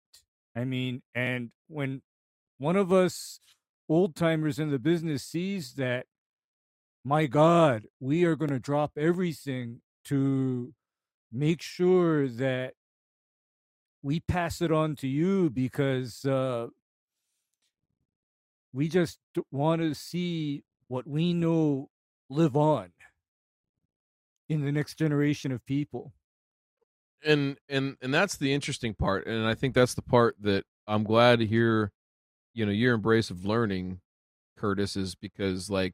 [0.55, 2.01] I mean, and when
[2.59, 3.39] one of us
[3.87, 6.05] old timers in the business sees that,
[7.03, 10.73] my God, we are going to drop everything to
[11.31, 12.73] make sure that
[14.03, 16.67] we pass it on to you because uh,
[18.73, 19.19] we just
[19.51, 21.89] want to see what we know
[22.29, 22.91] live on
[24.47, 26.13] in the next generation of people.
[27.23, 31.03] and and and that's the interesting part and i think that's the part that i'm
[31.03, 31.91] glad to hear
[32.59, 34.01] you know your embrace of learning
[34.57, 35.93] curtis is because like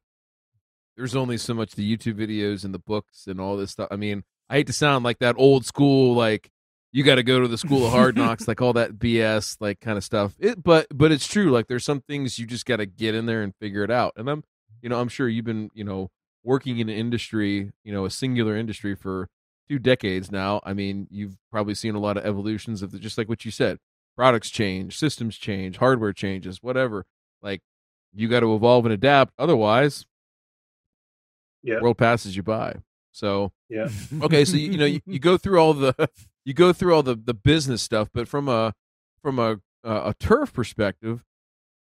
[0.98, 3.96] there's only so much the youtube videos and the books and all this stuff i
[3.96, 6.50] mean i hate to sound like that old school like
[6.92, 9.80] you got to go to the school of hard knocks like all that bs like
[9.80, 12.78] kind of stuff it but but it's true like there's some things you just got
[12.78, 14.44] to get in there and figure it out and i'm
[14.82, 16.10] you know i'm sure you've been you know
[16.44, 19.30] working in an industry you know a singular industry for
[19.68, 20.62] two decades now.
[20.64, 23.52] I mean, you've probably seen a lot of evolutions of the, just like what you
[23.52, 23.80] said.
[24.16, 27.06] Products change, systems change, hardware changes, whatever.
[27.42, 27.62] Like
[28.14, 29.34] you got to evolve and adapt.
[29.38, 30.06] Otherwise,
[31.64, 32.78] yeah, world passes you by.
[33.12, 33.88] So yeah.
[34.22, 36.10] okay, so you, you know you, you go through all the
[36.46, 38.74] you go through all the the business stuff, but from a
[39.22, 41.24] from a a turf perspective,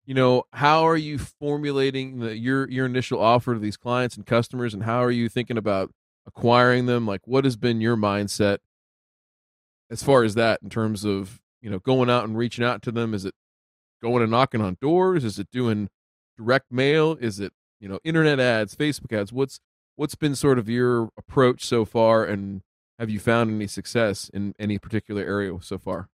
[0.06, 4.26] you know how are you formulating the, your your initial offer to these clients and
[4.26, 5.91] customers, and how are you thinking about
[6.28, 7.06] acquiring them?
[7.06, 8.60] Like, what has been your mindset
[9.89, 12.91] as far as that in terms of you know going out and reaching out to
[12.91, 13.15] them?
[13.15, 13.34] Is it
[13.99, 15.23] going and knocking on doors?
[15.23, 15.89] Is it doing
[16.38, 17.17] direct mail?
[17.19, 19.34] Is it you know internet ads, Facebook ads?
[19.34, 19.60] What's
[19.95, 22.62] what's been sort of your approach so far, and
[22.99, 26.08] have you found any success in any particular area so far?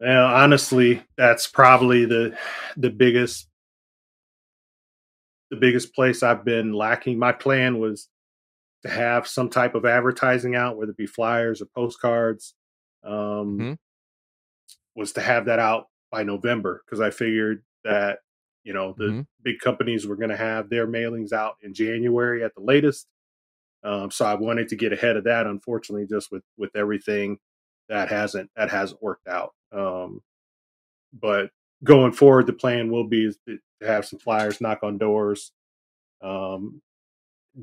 [0.00, 2.36] Well, honestly, that's probably the
[2.76, 3.46] the biggest
[5.52, 7.16] the biggest place I've been lacking.
[7.16, 8.08] My plan was
[8.82, 12.54] to have some type of advertising out, whether it be flyers or postcards.
[13.04, 13.76] Um, Mhm.
[14.96, 18.20] Was to have that out by November because I figured that
[18.64, 19.26] you know the Mhm.
[19.42, 23.06] big companies were going to have their mailings out in January at the latest.
[23.84, 25.46] Um, so I wanted to get ahead of that.
[25.46, 27.38] Unfortunately, just with with everything
[27.88, 29.54] that hasn't that hasn't worked out.
[29.72, 30.22] Um,
[31.12, 31.50] but
[31.84, 35.52] going forward, the plan will be to have some flyers, knock on doors,
[36.22, 36.82] um,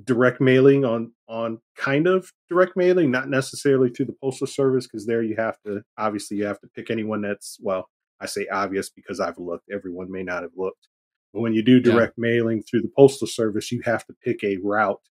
[0.04, 5.06] direct mailing on on kind of direct mailing, not necessarily through the postal service, because
[5.06, 8.90] there you have to obviously you have to pick anyone that's well, I say obvious
[8.90, 9.70] because I've looked.
[9.72, 10.88] Everyone may not have looked,
[11.34, 11.94] but when you do Yeah.
[11.94, 15.02] direct mailing through the postal service, you have to pick a route,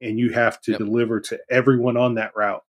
[0.00, 0.80] and you have to Yep.
[0.80, 2.62] deliver to everyone on that route,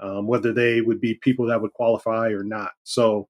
[0.00, 2.72] um, whether they would be people that would qualify or not.
[2.84, 3.28] So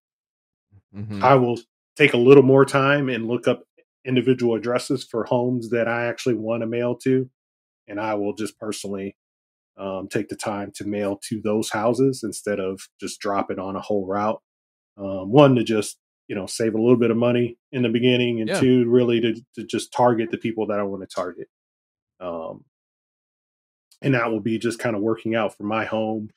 [0.94, 1.20] Mhm.
[1.22, 1.58] I will
[1.96, 3.64] take a little more time and look up
[4.04, 7.28] individual addresses for homes that I actually want to mail to,
[7.88, 9.16] and I will just personally
[9.78, 13.76] um, take the time to mail to those houses instead of just drop it on
[13.76, 14.40] a whole route.
[14.96, 15.98] Um, one to just
[16.28, 18.60] you know save a little bit of money in the beginning, and Yeah.
[18.60, 21.48] two really to to just target the people that I want to target.
[22.20, 22.64] Um,
[24.02, 26.30] and that will be just kind of working out for my home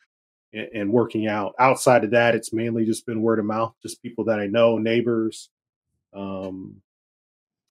[0.54, 1.54] and, and working out.
[1.60, 4.78] Outside of that, it's mainly just been word of mouth, just people that I know,
[4.78, 5.50] neighbors,
[6.14, 6.82] um,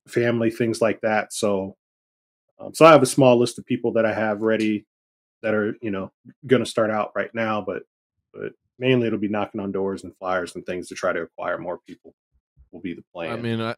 [0.09, 1.33] family, things like that.
[1.33, 1.77] So,
[2.61, 4.87] um, so I have a small list of people that I have ready
[5.43, 6.13] that are, you know,
[6.47, 7.85] going to start out right now, but,
[8.35, 11.59] but mainly it'll be knocking on doors and flyers and things to try to acquire
[11.59, 12.15] more people
[12.73, 13.33] will be the plan.
[13.33, 13.75] I mean, I,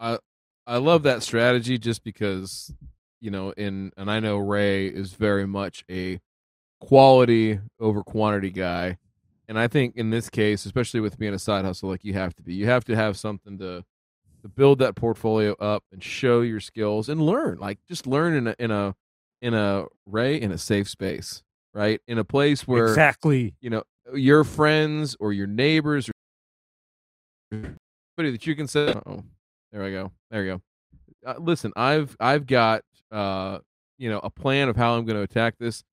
[0.00, 0.18] I,
[0.66, 2.72] I love that strategy just because
[3.20, 6.20] you know in and I know Ray is very much a
[6.80, 8.98] quality over quantity guy.
[9.48, 12.34] And I think in this case, especially with being a side hustle like you have
[12.36, 13.84] to be, you have to have something to
[14.42, 17.58] to build that portfolio up and show your skills and learn.
[17.58, 18.94] Like just learn in a in a
[19.40, 21.42] in a Ray in a safe space,
[21.74, 22.00] right?
[22.06, 23.82] In a place where exactly you know
[24.14, 26.12] your friends or your neighbors or
[27.52, 29.22] somebody that you can say, "Oh,
[29.72, 30.62] there I go, there you go."
[31.30, 33.58] Uh, listen, I've I've got uh
[33.98, 35.84] you know a plan of how I'm going to attack this,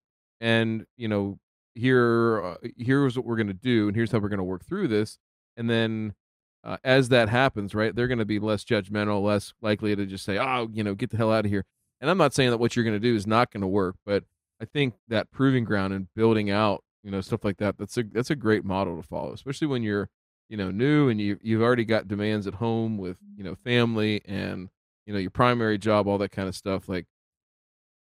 [0.41, 1.37] and you know
[1.75, 4.65] here uh, here's what we're going to do, and here's how we're going to work
[4.65, 5.17] through this,
[5.57, 6.13] and then.
[6.63, 10.25] Uh, as that happens, right, they're going to be less judgmental, less likely to just
[10.25, 11.65] say, "Oh, you know, get the hell out of here."
[12.01, 13.95] And I'm not saying that what you're going to do is not going to work,
[14.05, 14.23] but
[14.61, 18.03] I think that proving ground and building out, you know, stuff like that, that's a
[18.03, 20.09] that's a great model to follow, especially when you're,
[20.49, 24.21] you know, new and you you've already got demands at home with, you know, family
[24.25, 24.69] and,
[25.05, 26.89] you know, your primary job, all that kind of stuff.
[26.89, 27.05] Like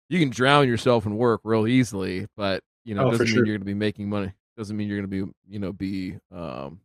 [0.09, 3.35] you can drown yourself in work real easily, but you know, Oh, it doesn't mean
[3.35, 3.47] sure.
[3.47, 4.33] you're going to be making money.
[4.57, 6.81] Doesn't mean you're going to be, you know, be um,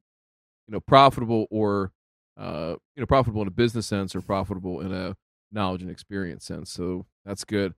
[0.72, 1.92] you know, profitable or
[2.40, 5.18] uh, you know, profitable in a business sense or profitable in a
[5.52, 6.72] knowledge and experience sense.
[6.72, 7.74] So that's good.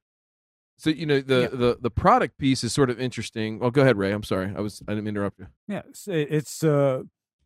[0.77, 1.47] So you know the Yeah.
[1.47, 3.57] the the product piece is sort of interesting.
[3.57, 4.11] Well, go ahead, Ray.
[4.11, 4.53] I'm sorry.
[4.55, 5.47] I was I didn't interrupt you.
[5.67, 7.01] Yeah, it's, it's uh,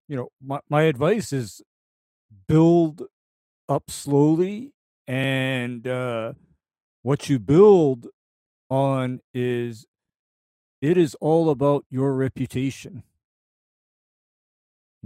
[0.10, 1.62] you know, my my advice is
[2.48, 3.04] build
[3.70, 4.74] up slowly,
[5.08, 6.34] and uh,
[7.04, 8.08] what you build
[8.70, 9.86] on is
[10.82, 13.04] it is all about your reputation.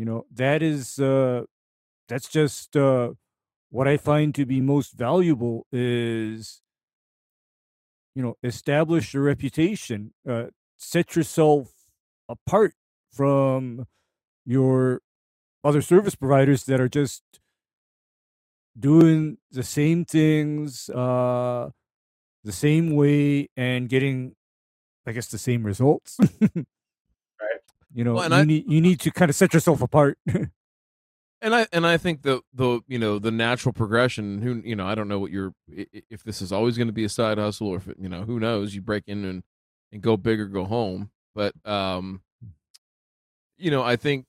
[0.02, 1.44] You know that is uh,
[2.10, 3.12] that's just uh,
[3.70, 6.64] what I find to be most valuable is
[8.16, 11.72] you know establish your reputation, uh, set yourself
[12.28, 12.74] apart
[13.14, 13.86] from
[14.44, 15.02] your
[15.64, 17.22] other service providers that are just
[18.76, 21.70] doing the same things uh
[22.44, 24.34] the same way and getting
[25.06, 26.18] i guess the same results.
[27.94, 30.18] you know Well, you I- need you need to kind of set yourself apart
[31.44, 34.44] And I and I think the the you know the natural progression.
[34.44, 37.04] Who you know I don't know what your if this is always going to be
[37.04, 39.44] a side hustle or if it, you know who knows you break in and
[39.92, 41.10] and go big or go home.
[41.34, 42.22] But um,
[43.58, 44.26] you know I think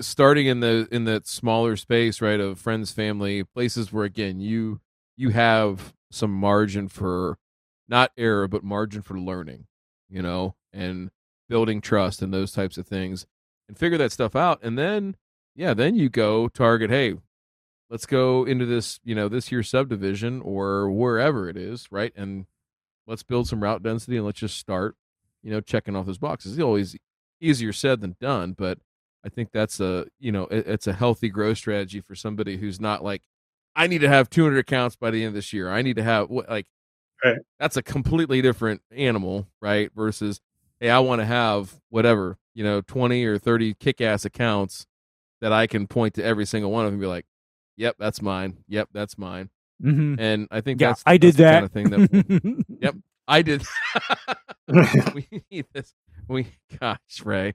[0.00, 4.80] starting in the in that smaller space right of friends, family, places where again you
[5.16, 7.38] you have some margin for
[7.88, 9.66] not error but margin for learning.
[10.10, 11.10] You know and
[11.48, 13.26] building trust and those types of things
[13.68, 15.16] and figure that stuff out and then
[15.54, 17.14] yeah, then you go target, hey,
[17.90, 22.12] let's go into this, you know, this year subdivision or wherever it is, right?
[22.16, 22.46] And
[23.06, 24.96] let's build some route density and let's just start,
[25.42, 26.52] you know, checking off those boxes.
[26.52, 26.96] It's always
[27.40, 28.78] easier said than done, but
[29.24, 32.80] I think that's a, you know, it, it's a healthy growth strategy for somebody who's
[32.80, 33.22] not like,
[33.74, 35.70] I need to have 200 accounts by the end of this year.
[35.70, 36.66] I need to have what like,
[37.24, 37.38] Right.
[37.58, 39.90] that's a completely different animal, right?
[39.94, 40.40] Versus,
[40.80, 44.86] hey, I want to have whatever, you know, 20 or 30 kick ass accounts
[45.40, 47.26] that I can point to every single one of them and be like,
[47.76, 48.58] "Yep, that's mine.
[48.68, 49.50] Yep, that's mine."
[49.82, 50.18] mm-hmm.
[50.18, 52.96] And I think yeah that's i did that's that kind of thing that Yep.
[53.28, 53.62] I did.
[55.14, 55.94] we need this.
[56.28, 56.48] We
[56.80, 57.54] gosh, Ray,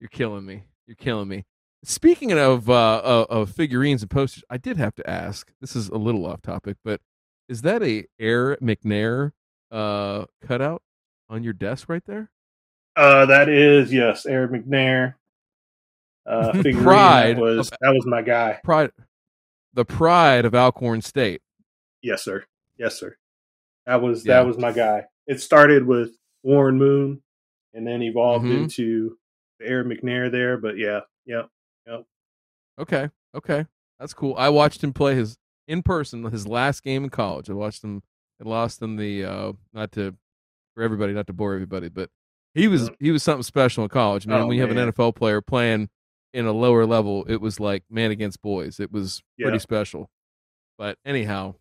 [0.00, 0.64] you're killing me.
[0.86, 1.46] You're killing me.
[1.82, 5.50] Speaking of uh of, of figurines and posters, I did have to ask.
[5.60, 7.00] This is a little off topic, but
[7.48, 9.32] is that a Air McNair
[9.70, 10.82] uh cutout
[11.30, 12.30] on your desk right there?
[12.96, 15.14] Uh, that is yes, Air McNair.
[16.26, 16.52] Uh,
[16.82, 18.60] Pride that was of- that was my guy.
[18.64, 18.90] Pride,
[19.74, 21.42] the pride of Alcorn State.
[22.02, 22.44] Yes, sir.
[22.78, 23.16] Yes, sir.
[23.86, 24.34] That was Yeah.
[24.40, 25.04] that was my guy.
[25.26, 27.22] It started with Warren Moon,
[27.74, 28.62] and then evolved Mhm.
[28.64, 29.18] into
[29.60, 30.56] Air McNair there.
[30.58, 31.42] But yeah, yeah,
[32.78, 33.66] Okay, okay,
[34.00, 34.34] that's cool.
[34.36, 35.36] I watched him play his
[35.68, 37.48] in person his last game in college.
[37.48, 38.02] I watched him.
[38.44, 40.16] I lost in the uh, not to
[40.74, 42.10] for everybody, not to bore everybody, but
[42.54, 44.26] he was he was something special in college.
[44.26, 44.92] Man, Oh, when you have an.
[44.92, 45.88] NFL player playing
[46.32, 48.80] in a lower level, it was like man against boys.
[48.80, 50.10] It was pretty special.
[50.78, 51.54] But anyhow,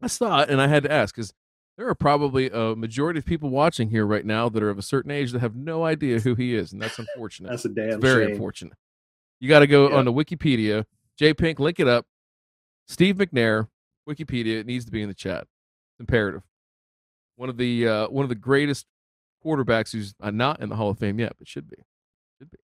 [0.00, 1.32] I saw it and I had to ask because
[1.78, 4.82] there are probably a majority of people watching here right now that are of a
[4.82, 7.48] certain age that have no idea who he is, and that's unfortunate.
[7.50, 8.32] that's a damn It's very shame.
[8.32, 8.74] unfortunate.
[9.40, 9.96] You got to go Yeah.
[9.96, 10.84] on the Wikipedia.
[11.18, 12.06] J Pink, link it up.
[12.88, 13.68] Steve McNair,
[14.08, 14.58] Wikipedia.
[14.60, 15.42] It needs to be in the chat.
[15.92, 16.42] It's imperative.
[17.36, 18.86] One of the uh, one of the greatest
[19.44, 21.76] quarterbacks who's uh, not in the Hall of Fame yet, but should be.
[22.38, 22.58] Should be.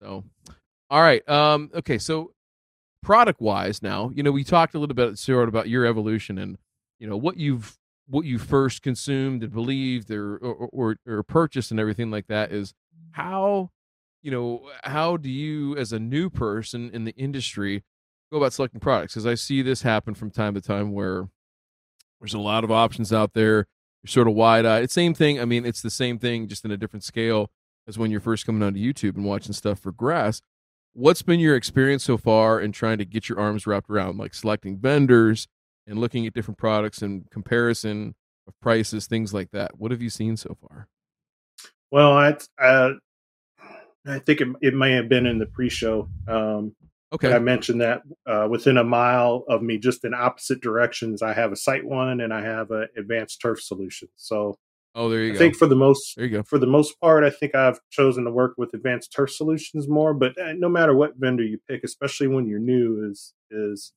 [0.00, 0.24] So,
[0.90, 1.26] all right.
[1.28, 1.98] Um, okay.
[1.98, 2.32] So,
[3.02, 6.58] product wise, now you know we talked a little bit of about your evolution and
[6.98, 7.78] you know what you've
[8.08, 12.52] what you first consumed and believed or or, or, or purchased and everything like that
[12.52, 12.74] is
[13.12, 13.70] how
[14.22, 17.84] you know how do you as a new person in the industry
[18.30, 19.14] go about selecting products?
[19.14, 21.28] Because I see this happen from time to time where
[22.20, 23.66] there's a lot of options out there.
[24.02, 24.84] You're sort of wide eyed.
[24.84, 25.40] It's same thing.
[25.40, 27.50] I mean, it's the same thing, just in a different scale
[27.88, 30.40] as when you're first coming onto YouTube and watching stuff for grass.
[30.92, 34.34] What's been your experience so far in trying to get your arms wrapped around like
[34.34, 35.46] selecting vendors
[35.86, 38.14] and looking at different products and comparison
[38.46, 39.78] of prices, things like that?
[39.78, 40.88] What have you seen so far?
[41.90, 42.94] Well, I uh,
[44.06, 46.08] I think it, it may have been in the pre-show.
[46.26, 46.74] Um,
[47.16, 47.32] Okay.
[47.34, 51.52] I mentioned that uh, within a mile of me, just in opposite directions, I have
[51.52, 54.08] a SiteOne and I have an Advanced Turf Solution.
[54.16, 54.56] So
[54.94, 55.38] Oh, there you I go.
[55.38, 56.42] think for the most there you go.
[56.44, 60.14] for the most part, I think I've chosen to work with Advanced Turf Solutions more.
[60.14, 63.92] But uh, no matter what vendor you pick, especially when you're new, is is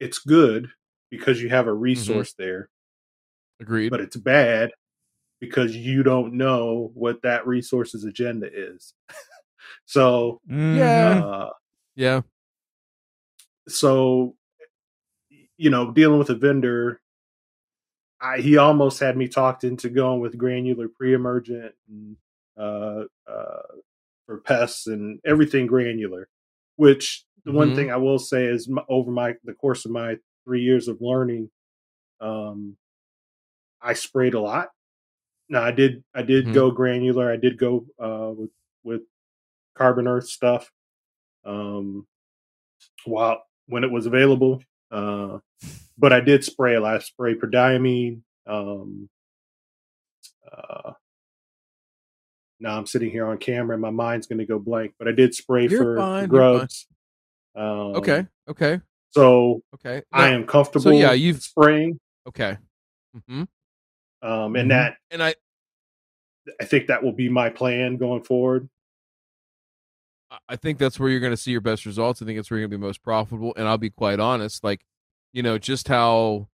[0.00, 0.68] it's good
[1.10, 2.68] because you have a resource there,
[3.60, 3.90] Agreed.
[3.90, 4.72] but it's bad
[5.40, 8.92] because you don't know what that resource's agenda is.
[9.86, 11.20] so Yeah.
[11.24, 11.50] uh,
[11.96, 12.22] yeah.
[13.68, 14.34] so
[15.56, 17.00] you know dealing with a vendor
[18.20, 22.16] I, he almost had me talked into going with granular pre-emergent and
[22.58, 23.62] uh, uh,
[24.26, 26.28] for pests and everything granular
[26.76, 27.74] which the one Mhm.
[27.74, 31.00] thing i will say is m over my the course of my three years of
[31.00, 31.50] learning
[32.20, 32.76] um,
[33.82, 34.70] i sprayed a lot
[35.48, 36.54] now i did i did Mhm.
[36.54, 38.50] go granular i did go uh, with
[38.84, 39.02] with
[39.76, 40.70] carbon earth stuff
[41.44, 42.06] um,
[43.04, 44.62] while when it was available.
[44.90, 45.38] Uh,
[45.98, 46.96] but I did spray a lot.
[46.96, 48.20] I sprayed prodiamine.
[48.46, 49.08] Um,
[50.50, 50.92] uh,
[52.60, 54.94] now I'm sitting here on camera and my mind's going to go blank.
[54.98, 56.86] But I did spray You're for fine, grubs.
[57.54, 58.26] Um, Okay.
[58.48, 58.80] Okay.
[59.10, 60.02] So Okay.
[60.12, 60.82] I am comfortable.
[60.82, 62.58] So yeah, you've- spraying, okay.
[63.28, 63.44] hmm
[64.22, 65.34] um, and that And I,
[66.60, 68.68] I think that will be my plan going forward.
[70.48, 72.22] I think that's where you're going to see your best results.
[72.22, 73.54] I think it's where you're going to be most profitable.
[73.56, 74.84] And I'll be quite honest, like,
[75.32, 76.48] you know, just how,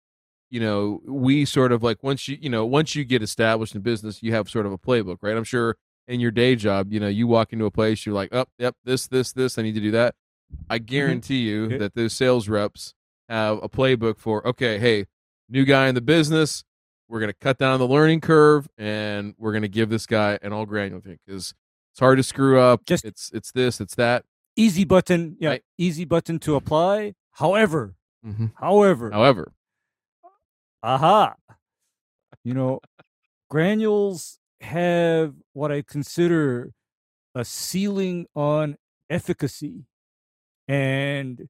[0.49, 3.81] you know, we sort of like once you, you know, once you get established in
[3.81, 5.35] business, you have sort of a playbook, right?
[5.35, 5.75] I'm sure
[6.07, 8.75] in your day job, you know, you walk into a place, you're like, oh, yep,
[8.83, 10.15] this, this, this, I need to do that.
[10.69, 10.85] I mm-hmm.
[10.85, 12.95] guarantee you that those sales reps
[13.27, 15.05] have a playbook for, okay, hey,
[15.47, 16.63] new guy in the business,
[17.07, 20.37] we're going to cut down the learning curve and we're going to give this guy
[20.41, 21.53] an all granular thing because
[21.99, 22.85] it's hard to screw up.
[22.85, 24.23] Just- it's it's this, it's that.
[24.55, 25.35] Easy button.
[25.37, 25.49] Yeah.
[25.49, 25.63] Right.
[25.77, 27.13] Easy button to apply.
[27.33, 27.93] However,
[28.25, 28.47] Mm-hmm.
[28.55, 29.51] however, However,
[30.81, 31.35] aha.
[32.45, 32.79] You know,
[33.49, 36.71] granules have what I consider
[37.35, 38.77] a ceiling on
[39.09, 39.83] efficacy.
[40.69, 41.47] And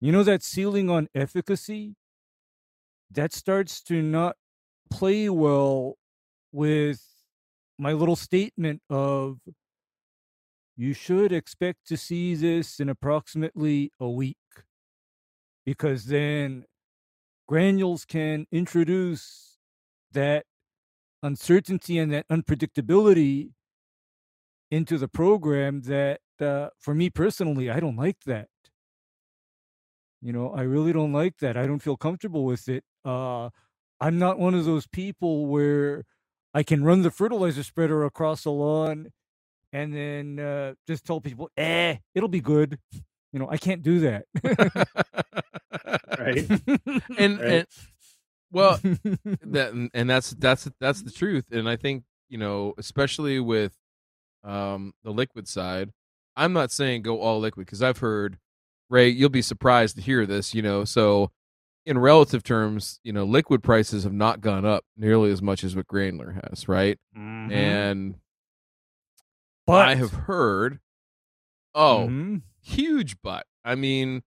[0.00, 1.94] you know that ceiling on efficacy
[3.10, 4.34] that starts to not
[4.90, 5.96] play well
[6.52, 7.02] with
[7.78, 9.38] my little statement of
[10.76, 14.36] you should expect to see this in approximately a week
[15.64, 16.64] because then
[17.46, 19.58] granules can introduce
[20.12, 20.44] that
[21.22, 23.50] uncertainty and that unpredictability
[24.70, 28.48] into the program that uh, for me personally i don't like that.
[30.20, 31.56] You know i really don't like that.
[31.56, 32.84] I don't feel comfortable with it.
[33.04, 33.50] Uh,
[34.00, 36.04] i'm not one of those people where
[36.54, 39.10] i can run the fertilizer spreader across the lawn
[39.72, 42.78] and then uh, just tell people eh it'll be good
[43.32, 44.26] you know i can't do that
[46.18, 46.48] Right.
[47.18, 47.50] and Right.
[47.50, 47.66] and
[48.50, 48.78] well,
[49.46, 51.46] that and, and that's that's that's the truth.
[51.50, 53.72] And I think you know, especially with
[54.44, 55.90] um the liquid side,
[56.36, 58.38] I'm not saying go all liquid because I've heard
[58.90, 60.54] Ray, you'll be surprised to hear this.
[60.54, 61.30] You know, so
[61.86, 65.74] in relative terms, you know, liquid prices have not gone up nearly as much as
[65.74, 66.98] what granular has, right?
[67.50, 68.14] And
[69.66, 70.80] but I have heard,
[71.74, 72.42] oh, Mhm.
[72.62, 73.46] huge butt.
[73.64, 74.22] I mean,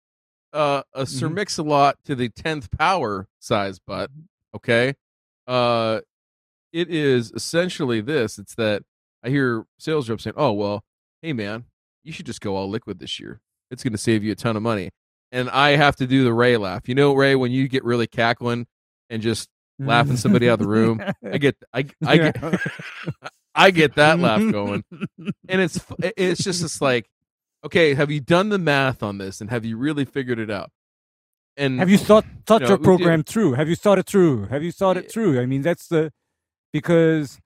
[0.53, 1.35] uh, a Sir Mhm.
[1.35, 4.11] Mix-a-Lot to the tenth power size butt.
[4.55, 4.95] Okay,
[5.47, 6.01] uh,
[6.73, 8.39] it is essentially this.
[8.39, 8.83] It's that
[9.23, 10.85] I hear sales reps saying, "Oh well,
[11.23, 11.65] hey man,
[12.05, 13.41] you should just go all liquid this year.
[13.71, 14.91] It's going to save you a ton of money."
[15.33, 16.89] And I have to do the Ray laugh.
[16.89, 18.67] You know, Ray, when you get really cackling
[19.11, 19.49] and just
[19.81, 22.37] laughing somebody out of the room, I get, I, I get,
[23.55, 24.85] I get that laugh going
[25.49, 25.81] and it's
[26.17, 27.09] it's just this like
[27.65, 30.71] okay have you done the math on this and have you really figured it out
[31.57, 33.53] and Have you thought thought know, your we did- program through?
[33.53, 34.47] Have you thought it through?
[34.47, 35.41] Have you thought it through?
[35.41, 36.13] I mean, that's the
[36.73, 37.39] because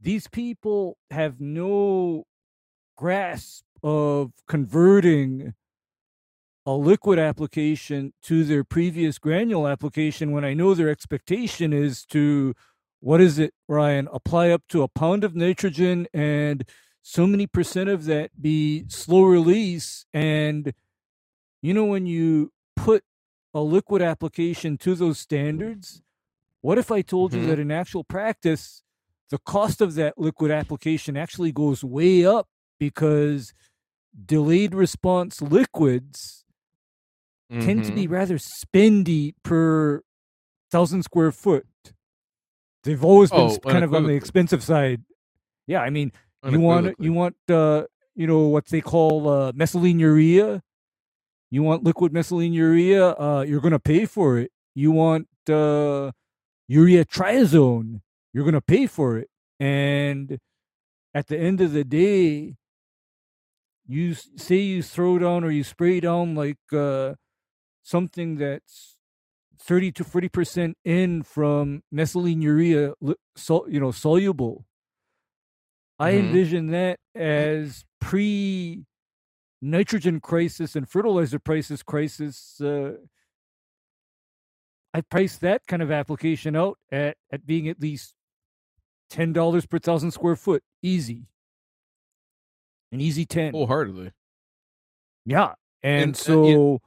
[0.00, 2.24] these people have no
[2.96, 5.54] grasp of converting
[6.64, 12.54] a liquid application to their previous granule application when I know their expectation is to
[13.02, 14.08] what is it, Ryan?
[14.12, 16.64] Apply up to a pound of nitrogen and
[17.02, 20.72] so many percent of that be slow release and
[21.60, 23.04] you know, when you put
[23.54, 26.02] a liquid application to those standards,
[26.60, 27.40] what if I told Mhm.
[27.40, 28.82] you that in actual practice,
[29.30, 32.48] the cost of that liquid application actually goes way up
[32.78, 33.52] because
[34.26, 36.44] delayed response liquids
[37.60, 40.02] tend to be rather spendy per
[40.70, 41.66] thousand square foot.
[42.84, 45.02] They've always been Oh, kind of on the expensive side.
[45.66, 46.12] Yeah, I mean,
[46.52, 50.62] you want you want uh you know what they call uh urea
[51.50, 54.50] you want liquid methylene urea uh you're going to pay for it.
[54.74, 56.10] You want uh
[56.68, 58.00] urea triazone
[58.32, 59.28] you're going to pay for it.
[59.60, 60.38] And
[61.14, 62.56] at the end of the day
[63.86, 67.14] you say you throw down or you spray down like uh
[67.82, 68.91] something that's
[69.64, 73.14] 30 to 40% in from methylene urea li-
[73.68, 74.66] you know soluble
[75.98, 76.18] I Mhm.
[76.18, 78.86] envision that as pre
[79.60, 82.60] nitrogen crisis and fertilizer prices crisis.
[82.60, 82.96] Uh,
[84.92, 88.14] I price that kind of application out at, at being at least
[89.08, 91.28] ten dollars per thousand square foot, easy,
[92.90, 93.52] an easy ten.
[93.52, 94.12] wholeheartedly.
[95.24, 96.82] Yeah, and, And, uh, so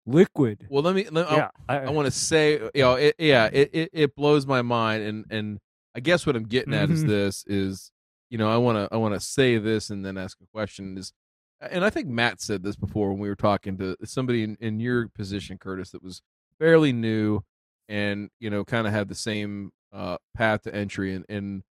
[0.07, 0.67] liquid.
[0.69, 1.07] Well, let me.
[1.11, 4.47] Let, I- yeah, I want to say, you know, it, yeah, it, it it blows
[4.47, 5.59] my mind, and and
[5.95, 7.09] I guess what I'm getting at is Mhm.
[7.09, 7.93] this is,
[8.31, 10.99] you know, I want to I want to say this and then ask a question
[10.99, 11.13] is,
[11.61, 14.81] and I think Matt said this before when we were talking to somebody in, in
[14.81, 16.21] your position, Curtis, that was
[16.59, 17.41] fairly new,
[17.89, 21.63] and you know, kind of had the same uh, path to entry, and and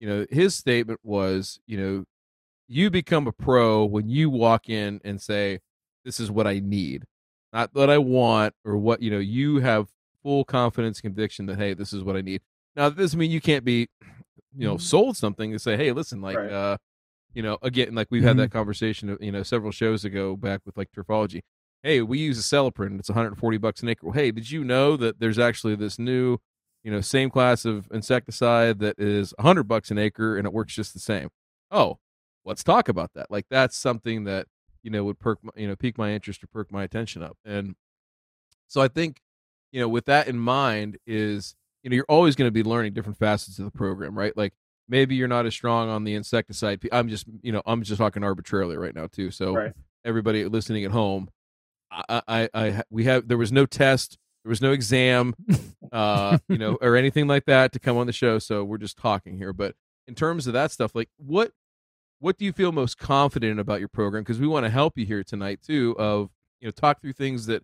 [0.00, 2.04] you know, his statement was, you know,
[2.68, 5.60] you become a pro when you walk in and say,
[6.04, 7.04] this is what I need
[7.56, 9.18] not what I want or what you know.
[9.18, 9.88] You have
[10.22, 12.42] full confidence, conviction that hey, this is what I need.
[12.74, 13.88] Now, this doesn't mean you can't be,
[14.54, 16.50] you know, sold something to say, hey, listen, like, Right.
[16.52, 16.76] uh,
[17.32, 20.76] you know, again, like we've had that conversation, you know, several shows ago back with
[20.76, 21.40] like Turfology.
[21.82, 22.98] Hey, we use Acelepryn.
[22.98, 24.06] It's 140 bucks an acre.
[24.06, 26.38] Well, hey, did you know that there's actually this new,
[26.82, 30.74] you know, same class of insecticide that is 100 bucks an acre and it works
[30.74, 31.28] just the same?
[31.70, 31.98] Oh,
[32.44, 33.30] let's talk about that.
[33.30, 34.46] Like that's something that
[34.86, 37.36] you know would perk my, you know pique my interest or perk my attention up.
[37.44, 37.74] And
[38.68, 39.20] so i think
[39.72, 42.92] you know with that in mind is you know you're always going to be learning
[42.94, 44.36] different facets of the program right?
[44.36, 44.54] Like
[44.88, 48.22] maybe you're not as strong on the insecticide i'm just you know i'm just talking
[48.22, 49.32] arbitrarily right now too.
[49.32, 49.72] So Right.
[50.04, 51.28] everybody listening at home
[51.90, 55.34] I, I i we have there was no test there was no exam
[55.92, 58.38] uh you know or anything like that to come on the show.
[58.38, 59.52] So we're just talking here.
[59.52, 59.74] But
[60.06, 61.50] in terms of that stuff like what
[62.18, 64.22] what do you feel most confident about your program?
[64.22, 67.46] Because we want to help you here tonight too of you know talk through things
[67.46, 67.62] that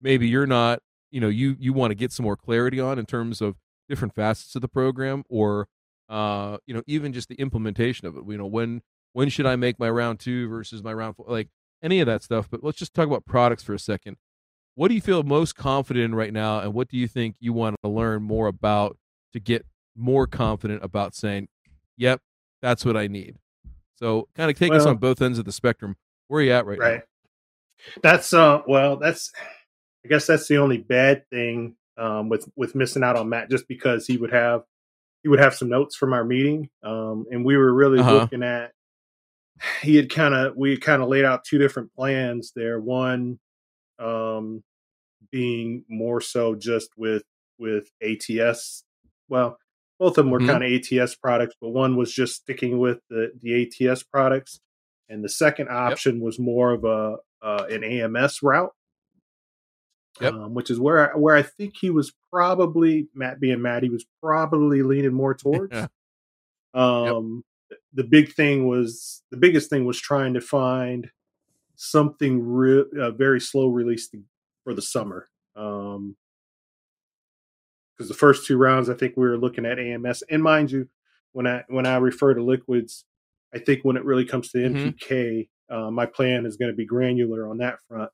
[0.00, 0.80] maybe you're not
[1.10, 3.56] you know you you want to get some more clarity on in terms of
[3.88, 5.68] different facets of the program or
[6.08, 8.24] uh you know even just the implementation of it.
[8.26, 8.82] You know when
[9.12, 11.26] when should i make my round two versus my round four?
[11.28, 11.48] Like
[11.82, 14.16] any of that stuff but let's just talk about products for a second.
[14.76, 17.52] What do you feel most confident in right now and what do you think you
[17.52, 18.96] want to learn more about
[19.32, 21.48] to get more confident about saying
[21.96, 22.20] yep
[22.62, 23.36] that's what i need
[24.00, 25.96] so kind of take us on both ends of the spectrum.
[26.28, 27.02] Where are you at right, right.
[28.02, 29.32] That's uh well that's
[30.04, 33.66] i guess that's the only bad thing um with with missing out on matt just
[33.68, 34.62] because he would have
[35.22, 38.12] he would have some notes from our meeting um and we were really Uh-huh.
[38.20, 38.72] looking at
[39.82, 42.80] he had kind of we kind of laid out two different plans there.
[42.80, 43.38] One
[43.98, 44.62] um
[45.30, 47.24] being more so just with
[47.58, 48.84] with ATS
[49.28, 49.58] well
[50.00, 50.46] both of them were Mhm.
[50.48, 54.60] kind of ATS products but one was just sticking with the the ATS products
[55.08, 58.72] and the second option was more of a uh, an AMS route,
[60.20, 60.32] Yep.
[60.34, 63.88] um, which is where I, where I think he was probably Matt being Matt, he
[63.88, 65.72] was probably leaning more towards.
[66.74, 67.10] Yeah.
[67.12, 67.42] Um,
[67.94, 71.10] The big thing was the biggest thing was trying to find
[71.76, 74.22] something re- uh, very slow release to,
[74.64, 75.28] for the summer.
[75.56, 76.16] Um,
[78.00, 80.88] because the first two rounds, I think we were looking at AMS, and mind you,
[81.32, 83.04] when I when I refer to liquids,
[83.54, 84.94] I think when it really comes to Mhm.
[84.96, 88.10] NPK, uh, my plan is going to be granular on that front.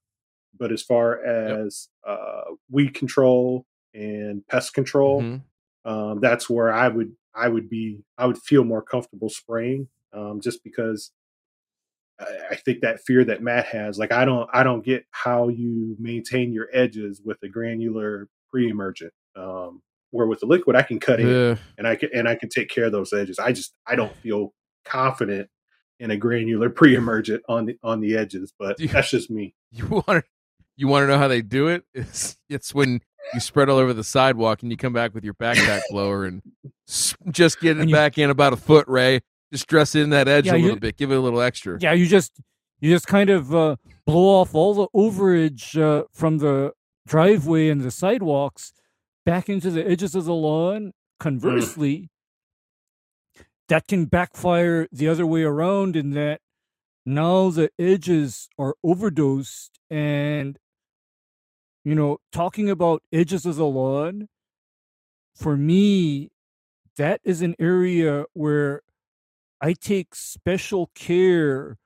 [0.58, 3.64] But as far as uh, weed control
[3.94, 5.42] and pest control, Mhm.
[5.84, 10.40] um, that's where I would I would be I would feel more comfortable spraying, um,
[10.40, 11.12] just because
[12.18, 15.46] I, I think that fear that Matt has, like I don't I don't get how
[15.46, 19.12] you maintain your edges with a granular pre-emergent.
[19.36, 19.82] Um,
[20.12, 21.56] where with the liquid I can cut in Yeah.
[21.78, 23.38] and I can and I can take care of those edges.
[23.38, 25.48] I just I don't feel confident
[25.98, 29.54] in a granular pre-emergent on the on the edges, but you- that's just me.
[29.72, 30.22] you want to
[30.76, 33.00] you want to know how they do it it's it's when
[33.34, 36.42] you spread all over the sidewalk and you come back with your backpack blower and
[37.30, 39.20] just get it And you- back in about a foot ray
[39.52, 41.78] just dress in that edge Yeah, a you- little bit give it a little extra
[41.80, 42.32] Yeah, you just
[42.80, 43.76] you just kind of uh,
[44.06, 46.72] blow off all the overage uh, from the
[47.06, 48.72] driveway and the sidewalks
[49.26, 50.86] back into the edges of the lawn.
[50.86, 50.92] Mm.
[51.18, 52.10] Conversely,
[53.68, 56.40] that can backfire the other way around in that
[57.04, 60.58] now the edges are overdosed and
[61.84, 64.28] you know talking about edges of the lawn
[65.34, 66.30] for me
[66.96, 68.82] that is an area where
[69.60, 71.76] i take special care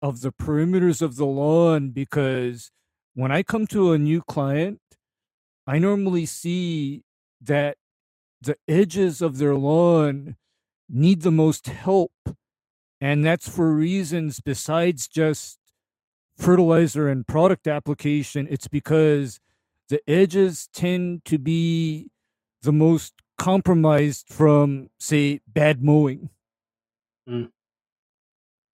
[0.00, 2.70] of the perimeters of the lawn because
[3.14, 4.80] when i come to a new client
[5.66, 7.02] i normally see
[7.40, 7.76] that
[8.40, 10.36] the edges of their lawn
[10.88, 12.12] need the most help
[13.00, 15.58] and that's for reasons besides just
[16.36, 18.46] fertilizer and product application.
[18.50, 19.40] It's because
[19.88, 22.10] the edges tend to be
[22.62, 26.30] the most compromised from, say, bad mowing,
[27.28, 27.50] Mm.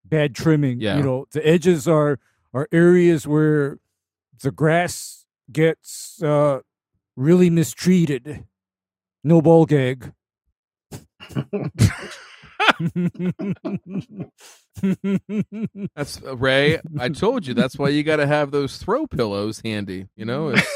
[0.04, 0.80] bad trimming.
[0.80, 0.98] Yeah.
[0.98, 2.18] You know, the edges are
[2.54, 3.78] are areas where
[4.42, 6.60] the grass gets uh,
[7.16, 8.44] really mistreated.
[9.24, 10.12] No ball gag.
[15.94, 16.80] That's uh, Ray.
[16.98, 20.08] I told you that's why you got to have those throw pillows handy.
[20.16, 20.66] You know, it's,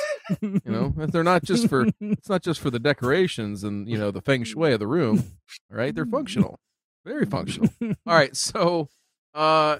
[0.42, 4.10] you know, they're not just for it's not just for the decorations and you know
[4.10, 5.24] the feng shui of the room.
[5.70, 6.58] All right, they're functional,
[7.04, 7.70] very functional.
[7.82, 8.88] All right, so
[9.34, 9.78] uh,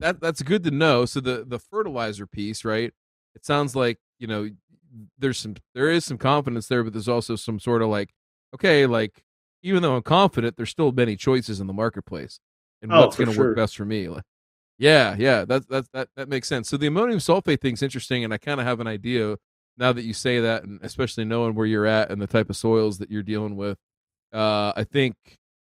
[0.00, 1.04] that that's good to know.
[1.04, 2.92] So the the fertilizer piece, right?
[3.34, 4.48] It sounds like you know
[5.18, 8.10] there's some there is some confidence there, but there's also some sort of like
[8.54, 9.22] okay, like
[9.62, 12.40] even though I'm confident, there's still many choices in the marketplace
[12.82, 13.48] and Oh, what's going to sure.
[13.50, 14.08] work best for me.
[14.08, 14.22] Like,
[14.78, 16.68] yeah, yeah, that that that that makes sense.
[16.68, 19.36] So the ammonium sulfate thing's interesting, and I kind of have an idea
[19.76, 22.56] now that you say that, and especially knowing where you're at and the type of
[22.56, 23.78] soils that you're dealing with.
[24.32, 25.14] Uh, I think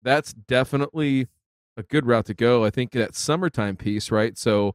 [0.03, 1.27] that's definitely
[1.77, 2.63] a good route to go.
[2.63, 4.37] I think that summertime piece, right?
[4.37, 4.73] So I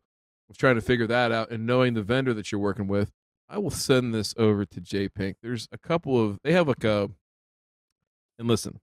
[0.49, 3.13] was trying to figure that out, and knowing the vendor that you're working with,
[3.49, 5.37] I will send this over to J Pink.
[5.43, 7.11] There's a couple of they have like a,
[8.39, 8.81] and listen,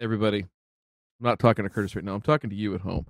[0.00, 0.48] everybody, I'm
[1.20, 2.14] not talking to Curtis right now.
[2.14, 3.06] I'm talking to you at home.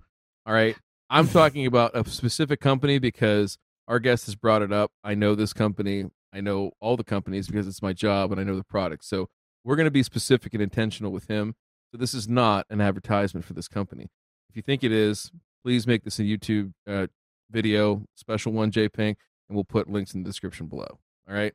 [0.47, 0.77] All right.
[1.09, 3.59] I'm talking about a specific company because
[3.89, 4.93] our guest has brought it up.
[5.03, 6.05] I know this company.
[6.33, 9.05] I know all the companies because it's my job and I know the product.
[9.05, 9.29] So
[9.65, 11.55] we're going to be specific and intentional with him.
[11.91, 14.09] So this is not an advertisement for this company.
[14.49, 15.33] If you think it is,
[15.65, 17.09] please make this a YouTube uh,
[17.51, 19.17] video, special one, JPink,
[19.51, 21.01] and we'll put links in the description below.
[21.29, 21.53] All right.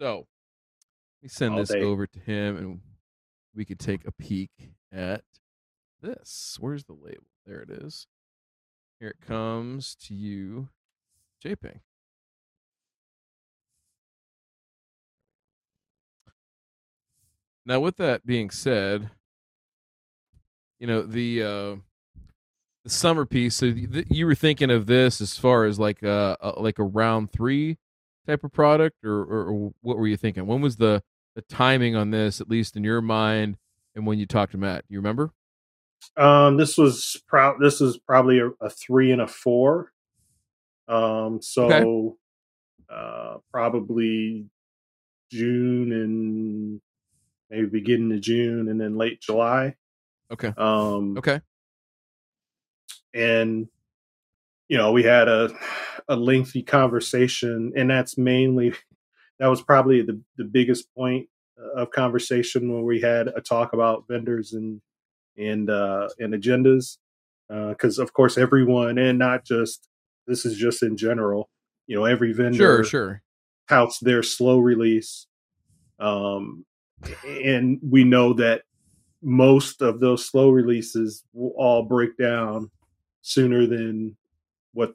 [0.00, 1.82] So let me send All this day.
[1.82, 2.80] over to him and
[3.54, 4.50] we could take a peek
[4.90, 5.22] at
[6.00, 6.56] this.
[6.58, 7.26] Where's the label?
[7.44, 8.06] There it is.
[8.98, 10.70] Here it comes to you,
[11.44, 11.80] JPink.
[17.66, 19.10] Now, with that being said,
[20.78, 21.76] you know the uh,
[22.84, 23.56] the summer piece.
[23.56, 26.84] So th- you were thinking of this as far as like a, a like a
[26.84, 27.78] round three
[28.26, 30.46] type of product, or, or, or what were you thinking?
[30.46, 31.02] When was the
[31.34, 33.56] the timing on this, at least in your mind,
[33.96, 34.84] and when you talked to Matt?
[34.88, 35.32] You remember?
[36.16, 39.90] Um, this was pro- This is probably a, a three and a four.
[40.86, 42.18] Um, so
[42.90, 44.46] uh, probably
[45.30, 46.80] June and
[47.48, 49.74] maybe beginning of June, and then late July.
[50.30, 50.52] Okay.
[50.56, 51.40] Um, Okay.
[53.14, 53.68] And
[54.68, 55.50] you know we had a
[56.08, 58.74] a lengthy conversation, and that's mainly
[59.38, 61.28] that was probably the the biggest point
[61.76, 64.80] of conversation when we had a talk about vendors and
[65.36, 66.98] and uh, and agendas
[67.48, 69.88] because of course everyone and not just
[70.26, 71.48] this is just in general
[71.86, 73.22] you know every vendor Sure, sure.
[73.68, 75.26] touts their slow release
[76.00, 76.64] um,
[77.26, 78.62] and we know that
[79.22, 82.70] most of those slow releases will all break down
[83.24, 84.16] sooner than
[84.74, 84.94] what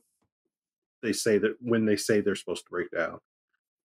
[1.01, 3.19] they say that when they say they're supposed to break down.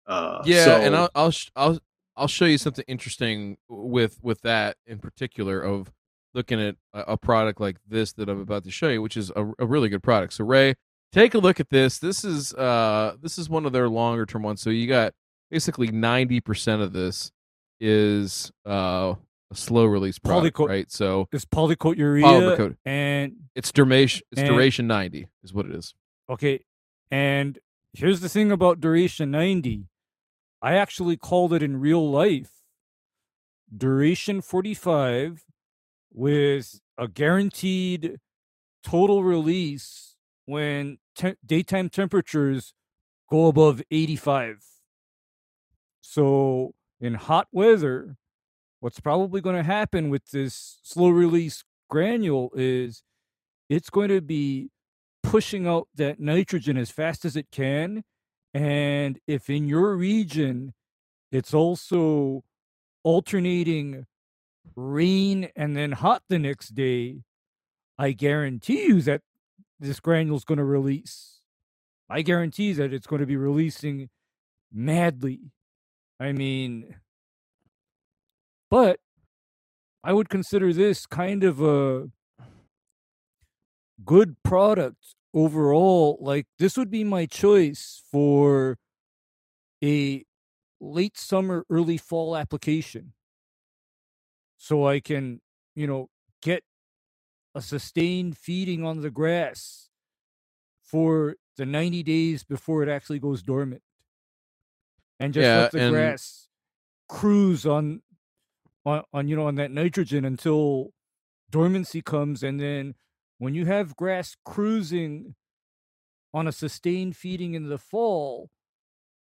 [0.07, 1.79] Uh, yeah so, and i'll I'll, I'll
[2.17, 5.93] i'll show you something interesting with with that in particular of
[6.35, 9.31] looking at a, a product like this that i'm about to show you which is
[9.37, 10.33] a, a really good product.
[10.33, 10.75] So ray
[11.13, 11.99] take a look at this.
[11.99, 14.61] This is uh this is one of their longer term ones.
[14.61, 15.13] So you got
[15.51, 17.33] basically 90% of this
[17.81, 19.15] is uh
[19.51, 22.77] a slow release product Polyco- right so It's polycoat urea Polymer coat.
[22.85, 25.95] and it's duration it's And- duration 90 is what it is
[26.29, 26.65] Okay.
[27.11, 27.59] And
[27.93, 29.89] here's the thing about Duration 90.
[30.63, 32.53] I actually called it in real life
[33.77, 35.45] Duration 45
[36.13, 38.19] with a guaranteed
[38.85, 42.75] total release when te- daytime temperatures
[43.29, 44.65] go above 85.
[46.01, 48.17] So, in hot weather,
[48.81, 53.03] what's probably going to happen with this slow release granule is
[53.69, 54.71] it's going to be
[55.23, 58.03] pushing out that nitrogen as fast as it can.
[58.53, 60.73] And if in your region
[61.31, 62.43] it's also
[63.05, 64.07] alternating
[64.75, 67.23] rain and then hot the next day,
[67.99, 69.21] I guarantee you that
[69.79, 71.41] this granule is going to release.
[72.09, 74.09] I guarantee that it's going to be releasing
[74.73, 75.53] madly.
[76.19, 76.97] I mean,
[78.71, 79.01] but
[80.03, 82.11] I would consider this kind of a
[84.05, 86.19] good product overall.
[86.21, 88.79] Like, this would be my choice for
[89.83, 90.25] a
[90.81, 93.13] late summer, early fall application.
[94.57, 95.41] So I can,
[95.75, 96.09] you know,
[96.43, 96.63] get
[97.55, 99.89] a sustained feeding on the grass
[100.83, 103.83] for the 90 days before it actually goes dormant.
[105.19, 106.49] And just Yeah, let the and- grass
[107.09, 108.03] cruise on
[108.85, 110.93] on, on you know on that nitrogen until
[111.51, 112.95] dormancy comes and then
[113.39, 115.35] when you have grass cruising
[116.33, 118.51] on a sustained feeding in the fall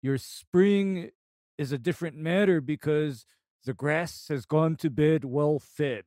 [0.03, 1.11] your spring
[1.59, 3.27] is a different matter because
[3.65, 6.05] the grass has gone to bed well fed.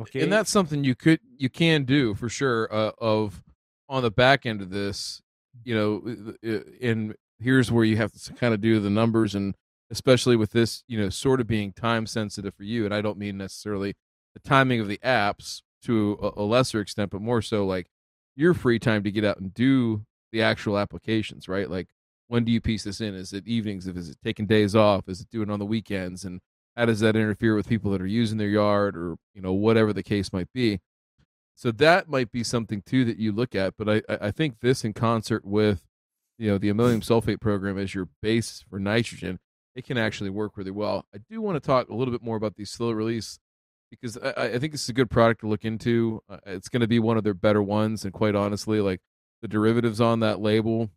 [0.00, 3.42] Okay and that's something you could you can do for sure uh, of
[3.88, 5.20] on the back end of this
[5.64, 9.56] you know uh, and here's where you have to kind of do the numbers and
[9.90, 13.18] especially with this you know sort of being time sensitive for you and i don't
[13.18, 13.94] mean necessarily
[14.34, 17.88] the timing of the apps to a, a lesser extent but more so like
[18.38, 21.68] your free time to get out and do the actual applications right?
[21.68, 21.88] Like
[22.28, 23.14] when do you piece this in?
[23.14, 23.86] Is it evenings?
[23.86, 25.08] Is it taking days off?
[25.08, 26.24] Is it doing on the weekends?
[26.24, 26.40] And
[26.76, 29.92] how does that interfere with people that are using their yard or you know whatever
[29.92, 30.80] the case might be?
[31.56, 34.60] So that might be something too that you look at but i i I think
[34.60, 35.84] this in concert with
[36.38, 39.40] you know the ammonium sulfate program as your base for nitrogen
[39.74, 42.36] it can actually work really well i do want to talk a little bit more
[42.36, 43.38] about these slow release
[43.90, 46.80] because i, I think this is a good product to look into uh, it's going
[46.80, 49.00] to be one of their better ones and quite honestly like
[49.42, 50.90] the derivatives on that label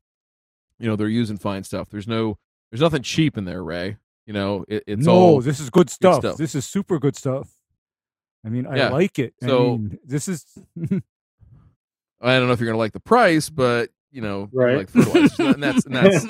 [0.80, 2.38] you know they're using fine stuff there's no
[2.72, 5.89] there's nothing cheap in there ray you know it, it's no, all this is good
[5.89, 6.22] stuff.
[6.22, 6.38] stuff.
[6.38, 7.49] This is super good stuff.
[8.45, 8.89] I mean, I Yeah.
[8.89, 9.34] like it.
[9.43, 10.45] I So- mean, this is
[12.22, 14.78] I don't know if you're gonna like the price, but you know, Right.
[14.78, 16.26] like fertilizers, and that's and that's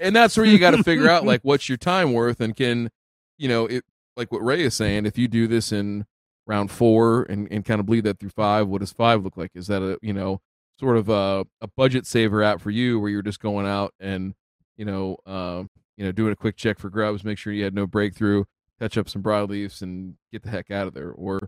[0.00, 2.90] and that's where you got to figure out like what's your time worth, and can
[3.38, 3.84] you know it
[4.16, 5.06] like what Ray is saying.
[5.06, 6.06] If you do this in
[6.46, 9.52] round four and and kind of bleed that through five, what does five look like?
[9.54, 10.40] Is that a you know
[10.80, 14.34] sort of a a budget saver app for you, where you're just going out and
[14.76, 17.74] you know um you know doing a quick check for grubs, make sure you had
[17.74, 18.44] no breakthrough,
[18.80, 21.38] catch up some broadleafs, and get the heck out of there, or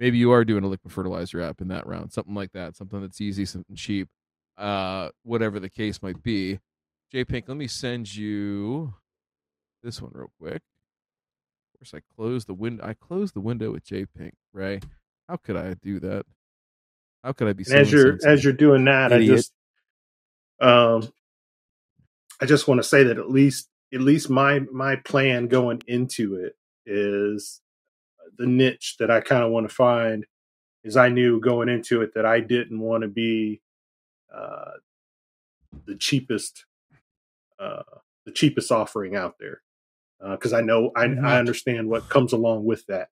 [0.00, 3.00] maybe you are doing a liquid fertilizer app in that round, something like that, something
[3.00, 4.08] that's easy, something cheap,
[4.58, 6.58] uh, whatever the case might be.
[7.10, 8.94] J Pink, let me send you
[9.82, 10.62] this one real quick.
[11.74, 12.84] Of course, I closed the window.
[12.84, 14.34] I closed the window with J Pink.
[14.52, 14.80] Ray,
[15.28, 16.24] how could I do that?
[17.24, 17.64] How could I be?
[17.72, 19.32] As you're as you're doing that, Idiot.
[19.32, 19.52] I just
[20.60, 21.12] um
[22.40, 26.36] I just want to say that at least at least my my plan going into
[26.36, 26.56] it
[26.86, 27.60] is
[28.38, 30.24] the niche that I kind of want to find
[30.84, 33.60] is I knew going into it that I didn't want to be
[34.34, 34.72] uh,
[35.86, 36.64] the cheapest
[37.60, 37.82] uh,
[38.24, 39.60] the cheapest offering out there
[40.32, 41.04] because I know I.
[41.04, 43.08] I understand what comes along with that.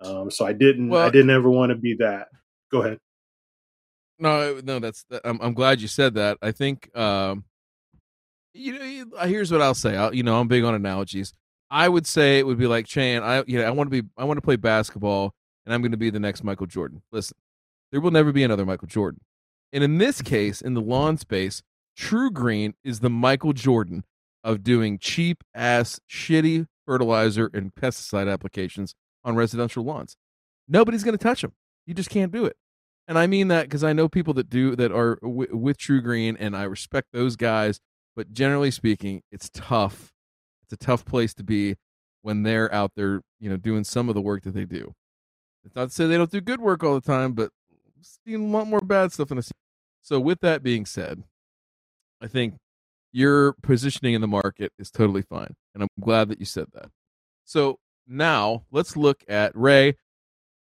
[0.00, 2.28] Um, so I didn't I didn't ever want to be that.
[2.70, 2.98] Go ahead.
[4.18, 5.04] No, no, that's.
[5.24, 6.38] I'm, I'm glad you said that.
[6.40, 7.44] I think, um,
[8.54, 9.96] you know, uh, here's what I'll say.
[9.96, 11.32] I'll, you know, I'm big on analogies.
[11.70, 13.22] I would say it would be like Chan.
[13.22, 15.92] I, you know, I want to be, I want to play basketball, and I'm going
[15.92, 17.02] to be the next Michael Jordan.
[17.10, 17.36] Listen,
[17.90, 19.20] there will never be another Michael Jordan,
[19.72, 21.62] and in this case, in the lawn space,
[21.98, 24.04] TruGreen is the Michael Jordan
[24.44, 30.16] of doing cheap ass, shitty fertilizer and pesticide applications on residential lawns.
[30.68, 31.52] Nobody's going to touch them.
[31.86, 32.52] You just can't do it
[33.06, 36.36] and I mean that because I know people that do that are w- with TruGreen,
[36.38, 37.80] and I respect those guys.
[38.16, 40.12] But generally speaking, it's tough.
[40.62, 41.76] It's a tough place to be
[42.22, 44.94] when they're out there, you know, doing some of the work that they do.
[45.64, 47.50] It's not to say they don't do good work all the time, but
[48.02, 49.52] seen a lot more bad stuff than I see.
[50.02, 51.24] So, with that being said,
[52.22, 52.54] I think
[53.12, 56.90] your positioning in the market is totally fine, and I'm glad that you said that.
[57.44, 59.96] So now let's look at Ray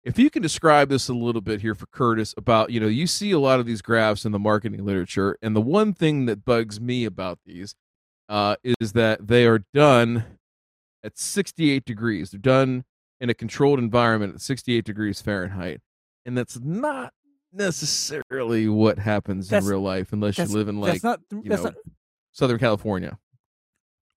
[0.03, 3.07] if you can describe this a little bit here for Curtis about, you know, you
[3.07, 6.43] see a lot of these graphs in the marketing literature, and the one thing that
[6.43, 7.75] bugs me about these
[8.27, 10.25] uh, is that they are done
[11.03, 12.31] at 68 degrees.
[12.31, 12.83] They're done
[13.21, 15.79] in a controlled environment at 68 degrees Fahrenheit,
[16.25, 17.13] and that's not
[17.53, 21.43] necessarily what happens That's- in real life unless you live in like that's not you
[21.45, 21.75] that's know, not
[22.31, 23.17] Southern California.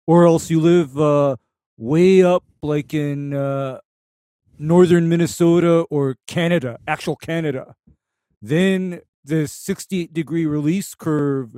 [0.06, 1.36] or else you live uh,
[1.76, 3.78] way up like in uh,
[4.58, 7.74] northern Minnesota or Canada, actual Canada.
[8.40, 11.56] then the 68 degree release curve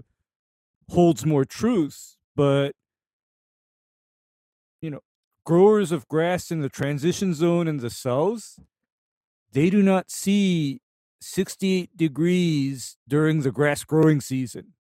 [0.91, 2.17] holds more truth.
[2.35, 2.75] But,
[4.81, 5.01] you know,
[5.45, 8.59] growers of grass in the transition zone in the south,
[9.53, 10.81] they do not see
[11.21, 14.75] 68 degrees during the grass growing season.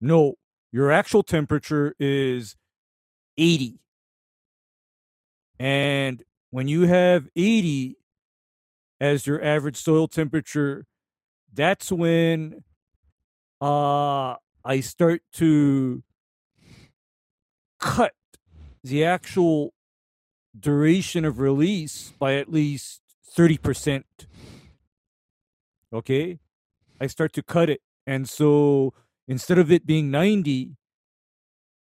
[0.00, 0.34] No,
[0.72, 2.56] your actual temperature is
[3.38, 3.80] 80.
[5.58, 7.96] And when you have 80
[9.00, 10.86] as your average soil temperature,
[11.52, 12.64] that's when
[13.60, 16.02] uh I start to
[17.78, 18.14] cut
[18.82, 19.72] the actual
[20.58, 23.00] duration of release by at least
[23.36, 24.04] 30%.
[25.96, 26.38] Okay?
[27.00, 27.80] I start to cut it.
[28.06, 28.94] And so
[29.26, 30.76] instead of it being 90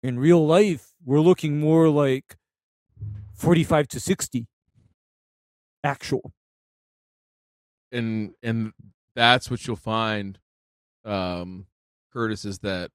[0.03, 2.37] in real life, we're looking more like
[3.33, 4.47] 45 to 60
[5.83, 6.31] actual.
[7.91, 8.71] And and
[9.15, 10.39] that's what you'll find
[11.03, 11.65] um
[12.13, 12.91] Curtis is that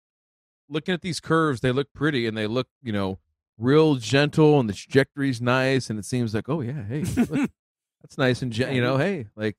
[0.68, 3.18] looking at these curves, they look pretty and they look, you know,
[3.58, 7.50] real gentle and the trajectory's nice and it seems like, oh yeah, hey, look,
[8.02, 9.56] that's nice and gen- you know, hey, like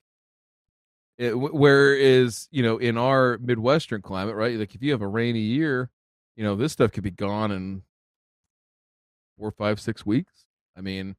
[1.17, 4.57] it, whereas you know in our midwestern climate, right?
[4.57, 5.89] Like if you have a rainy year,
[6.35, 7.83] you know this stuff could be gone in
[9.37, 10.45] four, five, six weeks.
[10.75, 11.15] I mean,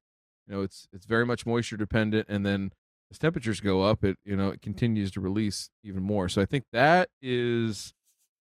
[0.47, 2.73] you know, it's it's very much moisture dependent, and then
[3.11, 6.29] as temperatures go up, it you know it continues to release even more.
[6.29, 7.93] So I think that is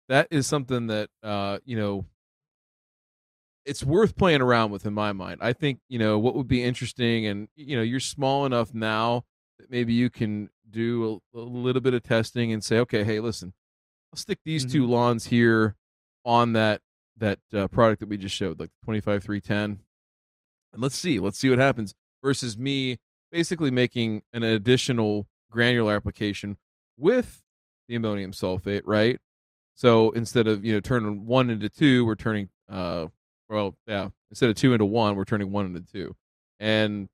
[0.09, 2.07] that is something that uh, you know
[3.65, 5.39] it's worth playing around with in my mind.
[5.41, 9.25] I think you know what would be interesting, and you know you're small enough now
[9.59, 13.21] that maybe you can do a, a little bit of testing and say, okay, hey,
[13.21, 13.53] listen,
[14.13, 14.73] I'll stick these mm-hmm.
[14.73, 15.77] two lawns here
[16.25, 16.81] on that
[17.17, 19.81] that uh, product that we just showed, like twenty five three ten,
[20.73, 21.95] and let's see, let's see what happens.
[22.23, 22.99] Versus me
[23.31, 26.57] basically making an additional granular application
[26.97, 27.43] with
[27.89, 29.19] the ammonium sulfate, right?
[29.75, 33.07] So instead of you know turning one into two, we're turning uh
[33.49, 36.17] well yeah instead of two into one, we're turning one into two,
[36.59, 37.09] and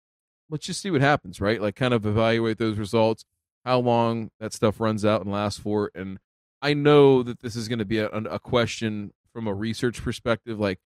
[0.51, 1.61] let's just see what happens, right?
[1.61, 3.25] Like kind of evaluate those results,
[3.65, 5.91] how long that stuff runs out and lasts for.
[5.95, 6.19] And
[6.63, 10.59] I know that this is going to be a, a question from a research perspective,
[10.59, 10.79] like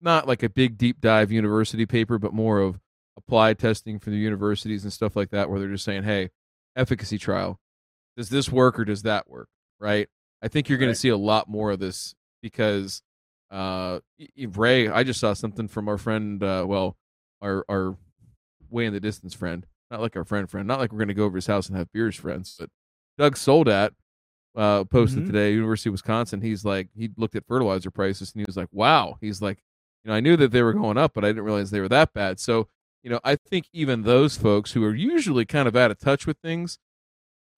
[0.00, 2.80] not like a big deep dive university paper, but more of
[3.16, 6.30] applied testing for the universities and stuff like that, where they're just saying, hey,
[6.76, 7.60] efficacy trial,
[8.16, 9.48] does this work or does that work?
[9.78, 10.08] Right.
[10.42, 10.94] I think you're going right.
[10.94, 13.02] to see a lot more of this because
[13.50, 14.00] uh,
[14.36, 16.96] Ray, I just saw something from our friend, uh, well,
[17.40, 17.96] our our
[18.70, 21.14] way in the distance friend, not like our friend friend, not like we're going to
[21.14, 22.70] go over his house and have beers friends, but
[23.18, 23.92] Doug Soldat
[24.56, 25.32] uh, posted mm-hmm.
[25.32, 26.40] today, University of Wisconsin.
[26.40, 29.18] He's like, he looked at fertilizer prices and he was like, wow.
[29.20, 29.58] He's like,
[30.02, 31.88] you know, I knew that they were going up, but I didn't realize they were
[31.90, 32.40] that bad.
[32.40, 32.68] So,
[33.02, 36.26] you know, I think even those folks who are usually kind of out of touch
[36.26, 36.78] with things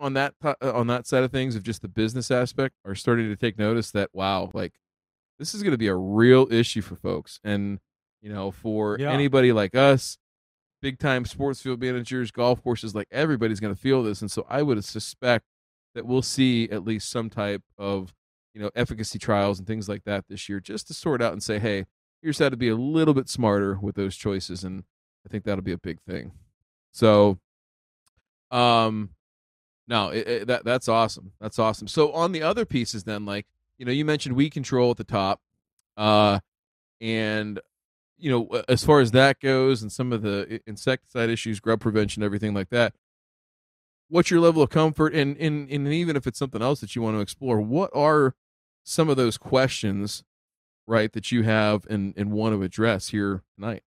[0.00, 3.28] on that uh, on that side of things of just the business aspect are starting
[3.28, 4.74] to take notice that wow, like
[5.38, 7.38] this is going to be a real issue for folks.
[7.44, 7.78] And
[8.20, 9.12] you know, for yeah.
[9.12, 10.18] anybody like us
[10.84, 14.20] big time sports field managers, golf courses, like everybody's going to feel this.
[14.20, 15.46] And so I would suspect
[15.94, 18.12] that we'll see at least some type of,
[18.52, 21.42] you know, efficacy trials and things like that this year just to sort out and
[21.42, 21.86] say, hey,
[22.20, 24.62] here's how to be a little bit smarter with those choices.
[24.62, 24.84] And
[25.24, 26.32] I think that'll be a big thing.
[26.92, 27.38] So,
[28.50, 29.08] um,
[29.88, 31.32] no, it, it, that that's awesome.
[31.40, 31.88] That's awesome.
[31.88, 33.46] So on the other pieces, then, like
[33.78, 35.40] you know, you mentioned weed control at the top,
[35.96, 36.40] uh,
[37.00, 37.58] and
[38.16, 42.22] you know, as far as that goes and some of the insecticide issues, grub prevention,
[42.22, 42.94] everything like that,
[44.08, 45.14] what's your level of comfort?
[45.14, 48.34] And, and, and even if it's something else that you want to explore, what are
[48.84, 50.22] some of those questions,
[50.86, 53.82] right, that you have and, and want to address here tonight?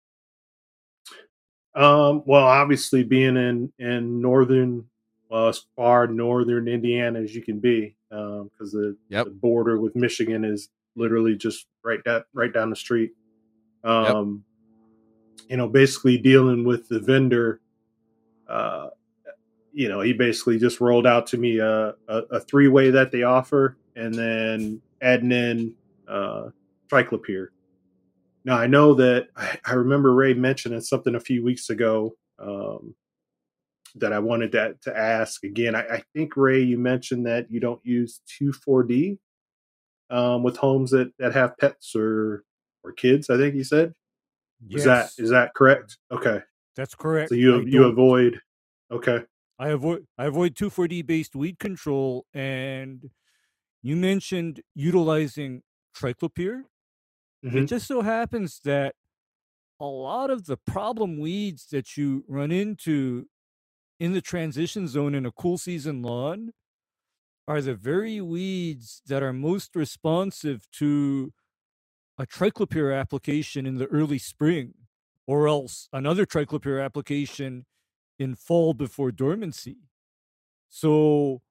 [1.75, 4.85] Um, well, obviously being in, in Northern,
[5.29, 9.25] well, as far Northern Indiana as you can be, because um, the, yep.
[9.25, 13.11] the border with Michigan is literally just right down, right down the street
[13.85, 14.43] um,
[15.37, 15.49] yep.
[15.49, 17.61] you know, basically dealing with the vendor.
[18.47, 18.89] Uh,
[19.71, 23.11] you know, he basically just rolled out to me a, a, a three way that
[23.11, 25.73] they offer, and then adding in
[26.07, 26.49] uh,
[26.89, 27.47] triclopyr.
[28.43, 32.95] Now I know that I, I, remember Ray mentioning something a few weeks ago um,
[33.95, 35.75] that I wanted to, to ask again.
[35.75, 39.17] I, I, think Ray, you mentioned that you don't use two four D
[40.09, 42.43] um, with homes that that have pets or
[42.85, 43.29] or kids.
[43.29, 43.93] I think he said.
[44.65, 44.79] Yes.
[44.79, 45.97] Is that is that correct?
[46.11, 46.39] Okay,
[46.75, 47.29] that's correct.
[47.29, 48.39] So you I you avoid.
[48.91, 49.21] Okay.
[49.57, 53.09] I avoid I avoid two four D based weed control, and
[53.81, 55.61] you mentioned utilizing
[55.95, 56.63] triclopyr.
[57.45, 57.57] Mm-hmm.
[57.57, 58.95] It just so happens that
[59.79, 63.27] a lot of the problem weeds that you run into
[63.99, 66.51] in the transition zone in a cool season lawn
[67.47, 71.31] are the very weeds that are most responsive to
[72.17, 74.73] a triclopyr application in the early spring,
[75.27, 77.65] or else another triclopyr application
[78.17, 79.77] in fall before dormancy.
[80.69, 81.41] So,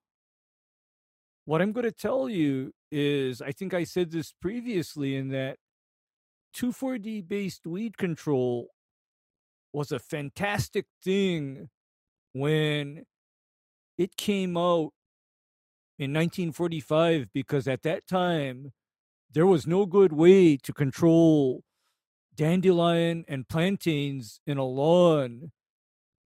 [1.45, 5.59] what I'm going to tell you is I think I said this previously in that
[6.57, 8.69] 2,4-D based weed control
[9.73, 11.69] was a fantastic thing
[12.33, 13.05] when
[13.99, 14.93] it came out
[15.99, 18.73] in 1945 because at that time
[19.35, 21.65] there was no good way to control
[22.37, 25.51] dandelion and plantains in a lawn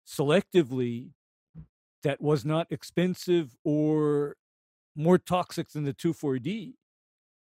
[0.06, 1.10] selectively
[2.02, 4.36] that was not expensive or
[4.94, 6.76] more toxic than the 2,4-D.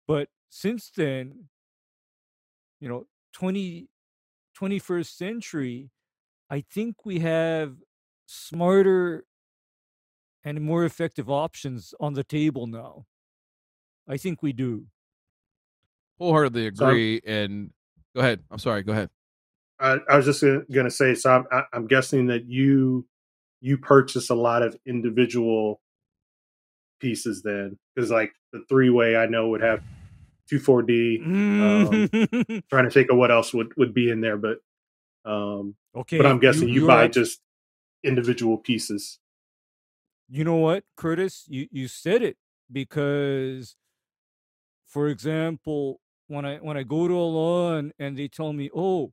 [0.08, 1.50] But since then,
[2.80, 3.90] you know, 20,
[4.60, 5.90] 21st century,
[6.50, 7.76] I think we have
[8.26, 9.26] smarter
[10.44, 13.06] and more effective options on the table now.
[14.08, 14.88] I think we do.
[16.20, 17.22] Wholeheartedly So agree.
[17.26, 17.72] and
[18.16, 18.42] go ahead.
[18.52, 18.84] I'm sorry.
[18.84, 19.10] Go ahead.
[19.80, 23.08] I, I was just going to say, so I'm, I- I'm guessing that you
[23.62, 25.82] you purchase a lot of individual
[27.00, 29.82] pieces then, because like the three way I know would have
[30.50, 31.22] two four D.
[31.24, 32.10] Um,
[32.70, 34.60] trying to think of what else would would be in there, but
[35.26, 36.18] um, okay.
[36.18, 37.40] but I'm guessing you, you're buy just
[38.04, 39.20] individual pieces.
[40.30, 41.46] you know what, Curtis?
[41.48, 42.38] You you said it
[42.72, 43.76] because,
[44.88, 46.00] for example,
[46.30, 49.12] when I when I go to a lawn and they tell me, oh,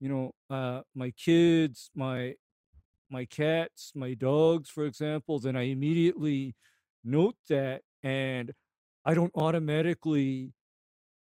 [0.00, 2.36] you know, uh, my kids, my
[3.10, 6.56] my cats, my dogs, for example, then I immediately
[7.04, 8.52] note that and
[9.04, 10.52] I don't automatically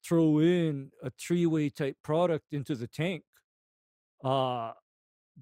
[0.06, 3.24] throw in a three-way type product into the tank.
[4.24, 4.74] Uh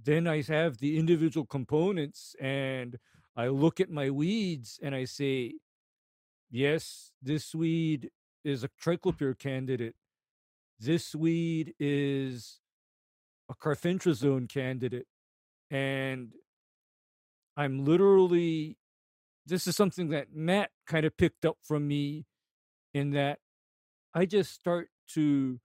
[0.05, 2.97] then I have the individual components and
[3.35, 5.55] I look at my weeds and I say,
[6.51, 8.09] yes, this weed
[8.43, 9.95] is a triclopyr candidate.
[10.79, 12.59] This weed is
[13.49, 15.07] a carfentrazone candidate.
[15.69, 16.33] And
[17.55, 18.77] I'm literally,
[19.45, 22.25] this is something that Matt kind of picked up from me
[22.93, 23.39] in that
[24.13, 25.59] I just start to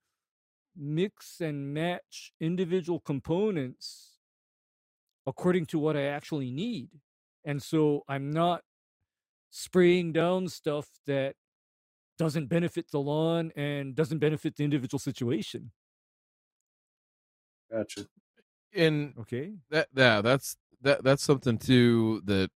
[0.75, 4.19] mix and match individual components
[5.25, 6.89] according to what I actually need.
[7.43, 8.61] And so I'm not
[9.49, 11.35] spraying down stuff that
[12.17, 15.71] doesn't benefit the lawn and doesn't benefit the individual situation.
[17.69, 18.07] Gotcha.
[18.73, 19.57] And Okay.
[19.69, 22.51] that yeah that's that that's something too that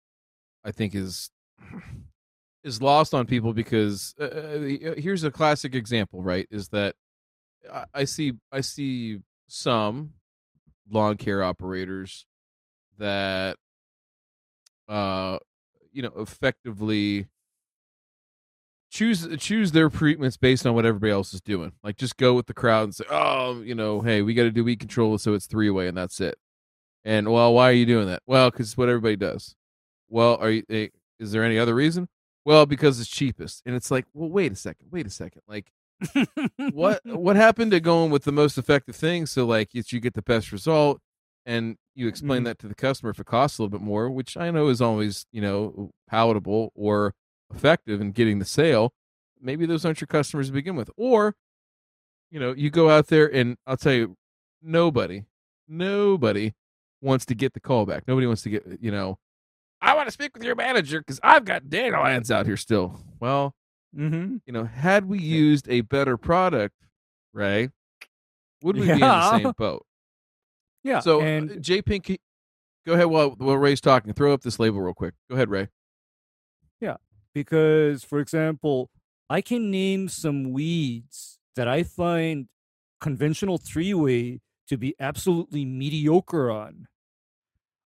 [0.66, 1.32] i think is
[2.64, 4.60] is lost on people because uh, uh,
[4.98, 6.96] here's a classic example right is that
[7.72, 10.16] I, I see i see some
[10.90, 12.26] lawn care operators
[12.98, 13.58] that
[14.88, 15.38] uh
[15.92, 17.28] you know effectively
[18.92, 22.46] choose choose their treatments based on what everybody else is doing like just go with
[22.46, 25.34] the crowd and say oh you know hey we got to do weed control so
[25.34, 26.38] it's three way and that's it
[27.04, 28.22] and well, why are you doing that?
[28.28, 29.56] Well, because it's what everybody does.
[30.08, 30.64] Well, are you?
[30.70, 30.90] eh,
[31.20, 32.08] Is there any other reason?
[32.46, 33.64] Well, because it's cheapest.
[33.66, 35.42] And it's like, well, wait a second, wait a second.
[35.48, 35.72] Like,
[36.72, 39.26] what what happened to going with the most effective thing?
[39.26, 41.00] So like, it's, you get the best result,
[41.46, 42.46] and you explain Mhm.
[42.46, 44.82] that to the customer if it costs a little bit more, which I know is
[44.82, 47.16] always you know palatable or
[47.54, 48.94] effective in getting the sale.
[49.42, 51.36] Maybe those aren't your customers to begin with, or
[52.32, 54.16] you know, you go out there and I'll tell you,
[54.62, 55.26] nobody,
[55.68, 56.54] nobody
[57.02, 58.08] wants to get the call back.
[58.08, 59.20] Nobody wants to get, you know,
[59.82, 63.02] I want to speak with your manager because I've got dandelions out here still.
[63.20, 63.54] Well,
[63.96, 64.38] mm-hmm.
[64.46, 66.76] you know, had we used a better product,
[67.34, 67.70] Ray,
[68.62, 69.86] would we be in the same boat?
[70.84, 71.00] Yeah.
[71.00, 72.18] So, and uh, JPink,
[72.86, 74.14] go ahead while, while Ray's talking.
[74.14, 75.16] Throw up this label real quick.
[75.30, 75.68] Go ahead, Ray.
[77.34, 78.90] Because for example
[79.30, 82.48] i can name some weeds that i find
[83.02, 86.88] conventional three-way to be absolutely mediocre on.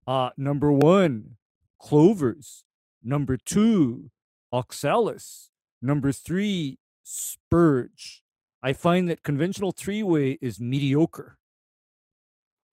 [0.06, 1.38] Uh number one
[1.80, 2.66] clovers.
[3.02, 4.10] Number two
[4.52, 5.52] oxalis.
[5.82, 8.24] Number three spurge.
[8.62, 11.38] I find that conventional three-way is mediocre.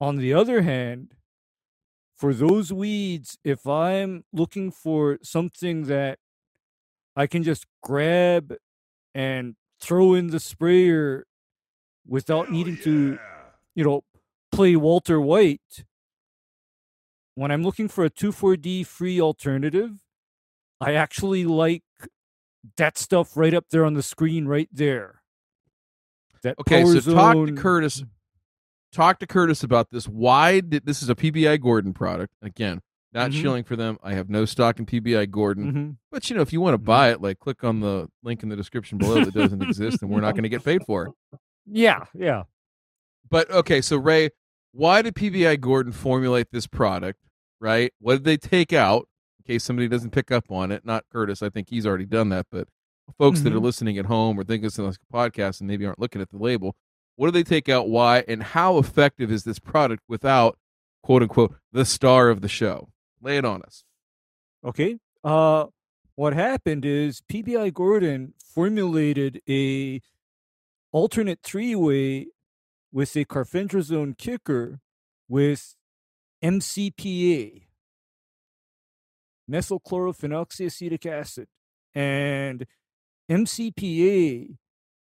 [0.00, 1.14] On the other hand
[2.16, 6.18] for those weeds if i'm looking for something that
[7.16, 8.54] I can just grab
[9.14, 11.26] and throw in the sprayer
[12.06, 13.18] without needing to,
[13.74, 14.02] you know,
[14.52, 15.84] play Walter White.
[17.34, 19.92] When I'm looking for a 2,4-D free alternative,
[20.80, 21.82] I actually like
[22.76, 25.22] that stuff right up there on the screen right there.
[26.42, 28.02] That Okay, so talk to Curtis.
[28.92, 30.06] Talk to Curtis about this.
[30.08, 32.80] Why did this is a PBI Gordon product again?
[33.12, 33.40] Not Mhm.
[33.42, 33.98] shilling for them.
[34.04, 35.70] I have no stock in PBI Gordon.
[35.72, 36.84] hmm But you know, if you want to Mhm.
[36.84, 40.10] buy it, like click on the link in the description below that doesn't exist, and
[40.10, 41.38] we're not going to get paid for it.
[41.66, 42.44] Yeah, yeah.
[43.28, 44.30] But okay, so Ray,
[44.72, 47.18] why did PBI Gordon formulate this product?
[47.60, 47.92] Right?
[48.00, 49.08] What did they take out?
[49.40, 51.42] In case somebody doesn't pick up on it, not Curtis.
[51.42, 52.46] I think he's already done that.
[52.50, 52.68] But
[53.18, 53.62] folks that are Mhm.
[53.62, 56.38] listening at home or thinking this is a podcast and maybe aren't looking at the
[56.38, 56.76] label,
[57.16, 57.88] what do they take out?
[57.88, 58.24] Why?
[58.28, 60.56] And how effective is this product without
[61.02, 62.88] quote unquote the star of the show?
[63.22, 63.84] Lay it on us.
[64.64, 64.96] Okay.
[65.22, 65.66] Uh,
[66.14, 70.00] what happened is PBI Gordon formulated a
[70.92, 72.28] alternate three way
[72.92, 74.80] with a carfentrazone kicker
[75.28, 75.76] with
[76.42, 77.62] MCPA,
[79.50, 81.48] methylchlorophenoxyacetic acid,
[81.94, 82.66] and
[83.30, 84.56] MCPA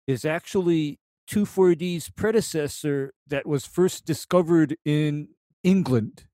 [0.08, 1.00] is actually
[1.30, 5.30] 2,4-D's predecessor that was first discovered in
[5.64, 6.26] England.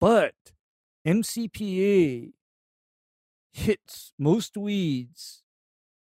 [0.00, 0.34] But
[1.06, 2.32] MCPA
[3.52, 5.42] hits most weeds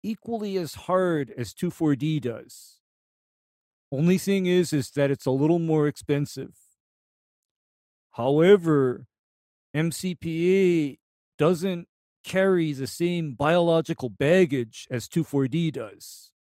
[0.03, 2.81] equally as hard as 2,4-D does.
[3.93, 6.55] Only thing is, is that it's a little more expensive.
[8.13, 9.07] However,
[9.75, 10.99] MCPA
[11.39, 11.87] doesn't
[12.25, 16.33] carry the same biological baggage as 2,4-D does.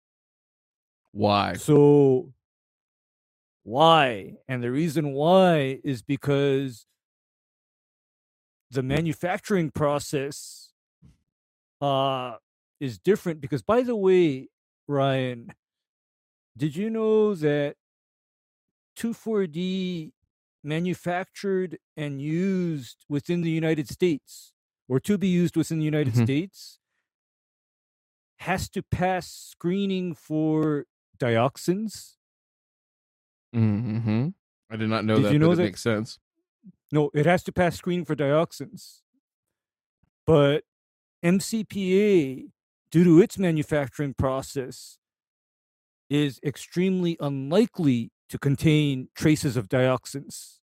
[1.13, 1.55] Why?
[1.55, 2.33] So,
[3.63, 4.37] why?
[4.49, 6.87] And the reason why is because
[8.71, 10.73] the manufacturing process
[11.81, 12.37] uh,
[12.81, 13.41] is different.
[13.41, 14.49] Because, by the way,
[14.89, 15.53] Ryan,
[16.57, 17.77] did you know that
[18.97, 20.13] 2,4-D
[20.63, 24.53] manufactured and used within the United States,
[24.89, 26.25] or to be used within the United Mhm.
[26.25, 26.79] States,
[28.41, 30.87] has to pass screening for
[31.19, 32.17] dioxins?
[33.55, 34.29] Mm-hmm.
[34.71, 35.33] I did not know Did that.
[35.33, 36.19] you know that- makes sense.
[36.95, 39.01] No, it has to pass screening for dioxins.
[40.27, 40.63] But
[41.25, 42.53] MCPA,
[42.93, 44.99] due to its manufacturing process,
[46.09, 50.61] is extremely unlikely to contain traces of dioxins.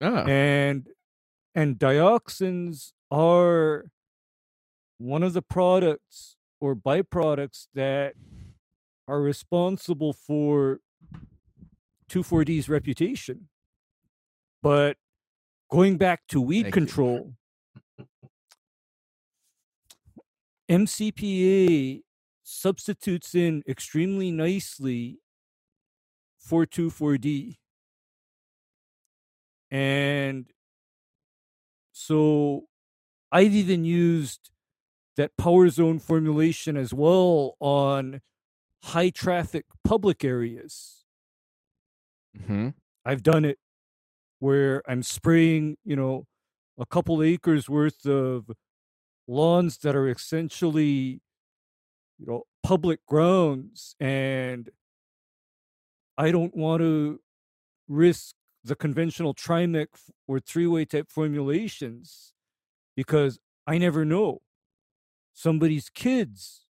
[0.00, 0.88] Ah, And
[1.54, 3.86] and dioxins are
[4.98, 8.14] one of the products or byproducts that
[9.08, 10.80] are responsible for
[12.08, 13.48] 2,4-D's reputation.
[14.66, 14.96] But
[15.70, 16.80] going back to weed Thank you.
[16.80, 17.34] control,
[20.68, 22.02] MCPA
[22.42, 25.20] substitutes in extremely nicely
[26.40, 27.60] for 2,4-D.
[29.70, 30.46] And
[31.92, 32.64] so
[33.30, 34.50] I've even used
[35.16, 38.20] that power zone formulation as well on
[38.82, 41.04] high traffic public areas.
[42.46, 42.70] hmm
[43.04, 43.60] I've done it
[44.38, 46.26] where I'm spraying, you know,
[46.78, 48.50] a couple acres worth of
[49.26, 51.20] lawns that are essentially,
[52.18, 53.94] you know, public grounds.
[53.98, 54.70] And
[56.18, 57.20] I don't want to
[57.88, 58.34] risk
[58.64, 59.86] the conventional trimec
[60.26, 62.32] or three way type formulations
[62.96, 64.40] because I never know.
[65.32, 66.66] Somebody's kids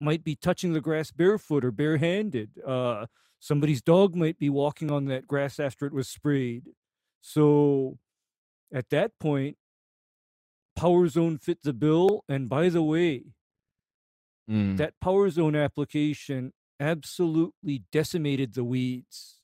[0.00, 2.50] might be touching the grass barefoot or barehanded.
[2.64, 3.06] Uh,
[3.40, 6.64] somebody's dog might be walking on that grass after it was sprayed.
[7.26, 7.98] So
[8.70, 9.56] at that point,
[10.76, 12.22] Power Zone fit the bill.
[12.28, 13.24] And by the way,
[14.50, 14.76] Mm.
[14.76, 19.40] that Power Zone application absolutely decimated the weeds.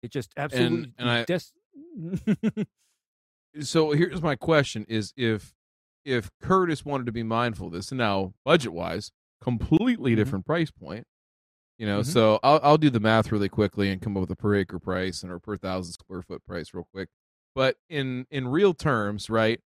[0.00, 1.50] It just absolutely and dec-
[3.60, 5.54] so here's my question is if
[6.04, 9.10] if curtis wanted to be mindful of this and now budget wise
[9.40, 10.16] completely Mhm.
[10.16, 11.04] different price point
[11.78, 12.06] you know Mhm.
[12.06, 14.78] so I'll, I'll do the math really quickly and come up with a per acre
[14.78, 17.08] price and or per thousand square foot price real quick
[17.54, 19.60] but in in real terms right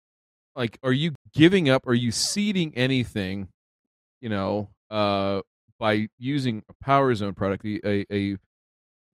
[0.57, 3.49] like are you giving up are you ceding anything
[4.21, 5.41] you know uh
[5.79, 8.37] by using a power zone product a a,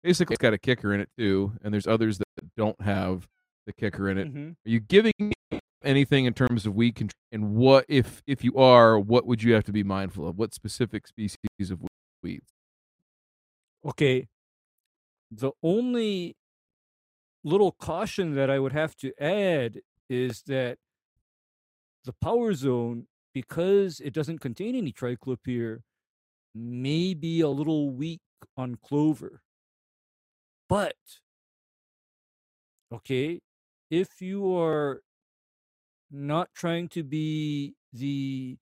[0.02, 2.26] basically it's got a kicker in it too and there's others that
[2.56, 3.28] don't have
[3.66, 4.50] the kicker in it Mhm.
[4.52, 5.12] are you giving
[5.82, 7.14] anything in terms of weed control?
[7.32, 10.36] And what if if you are, what would you have to be mindful of?
[10.36, 11.80] What specific species of
[12.22, 12.50] weeds?
[13.84, 14.28] Okay.
[15.30, 16.36] The only
[17.44, 20.78] little caution that I would have to add is that
[22.04, 25.80] the power zone, because it doesn't contain any triclopyr,
[26.54, 28.20] may be a little weak
[28.56, 29.42] on clover.
[30.68, 30.96] But,
[32.92, 33.40] okay,
[33.90, 35.02] if you are
[36.10, 38.58] not trying to be the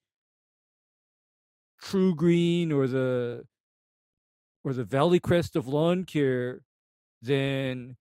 [1.83, 3.45] TruGreen or the
[4.69, 6.61] or the ValleyCrest of lawn care
[7.23, 7.97] then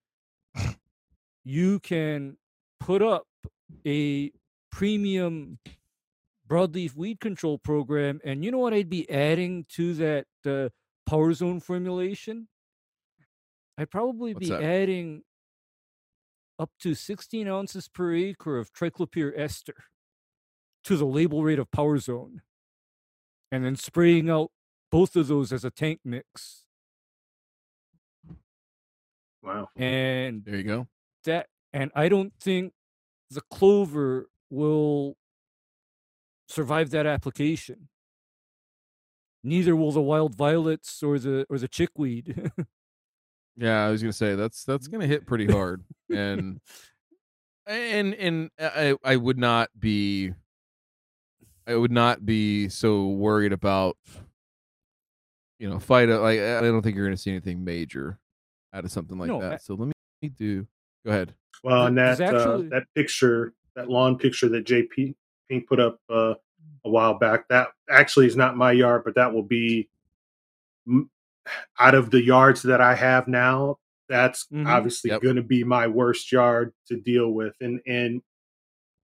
[1.46, 2.38] you can
[2.80, 3.26] put up
[3.86, 4.32] a
[4.72, 5.60] premium
[6.48, 8.20] broadleaf weed control program.
[8.24, 10.70] And you know what I'd be adding to that uh,
[11.10, 12.48] power zone formulation?
[13.78, 14.62] I'd probably What's be that?
[14.62, 15.24] adding
[16.60, 19.76] up to 16 ounces per acre of triclopyr ester
[20.84, 22.42] to the label rate of power zone
[23.52, 24.52] and then spraying out
[24.92, 26.64] both of those as a tank mix
[29.44, 29.70] Wow.
[29.76, 30.88] and There you go.
[31.24, 32.74] that and i don't think
[33.30, 35.16] the clover will
[36.50, 37.90] survive that application
[39.44, 42.52] neither will the wild violets or the or the chickweed
[43.60, 46.60] Yeah, I was gonna say that's that's gonna hit pretty hard, and
[47.66, 50.34] and and I I would not be
[51.66, 53.98] I would not be so worried about
[55.60, 58.20] you know fight like I don't think you're gonna see anything major
[58.74, 59.54] out of something like No, that.
[59.54, 60.68] I- So let me do.
[61.06, 61.34] Go ahead.
[61.64, 65.16] Well, and that actually- uh, that picture, that lawn picture that JP
[65.50, 66.34] Pink put up uh,
[66.86, 69.90] a while back, that actually is not my yard, but that will be
[70.88, 71.10] m-
[71.80, 73.80] out of the yards that I have now.
[74.10, 74.68] That's Mhm.
[74.68, 75.22] obviously Yep.
[75.22, 78.22] going to be my worst yard to deal with, and and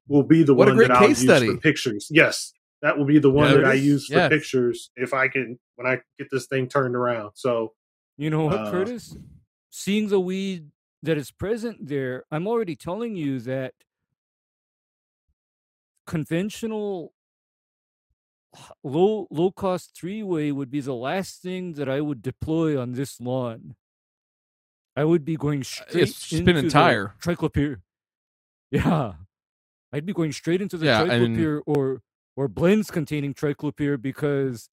[0.08, 1.48] will be the What a one great that I'll case use study.
[1.48, 2.08] for pictures.
[2.12, 2.54] Yes,
[2.84, 4.30] that will be the one Yeah, that I use for Yes.
[4.30, 7.32] pictures if I can when I get this thing turned around.
[7.34, 7.74] So
[8.18, 9.18] you know what Uh, curtis
[9.72, 10.70] seeing the weed
[11.02, 13.74] that is present there i'm already telling you that
[16.06, 17.12] conventional
[18.84, 22.92] low low cost three way would be the last thing that I would deploy on
[22.94, 23.76] this lawn.
[24.96, 27.16] I would be going straight spin into and tire.
[27.24, 27.82] the triclopyr.
[28.70, 29.14] Yeah,
[29.92, 32.02] I'd be going straight into the Yeah, and- triclopyr or
[32.36, 34.70] or blends containing triclopyr because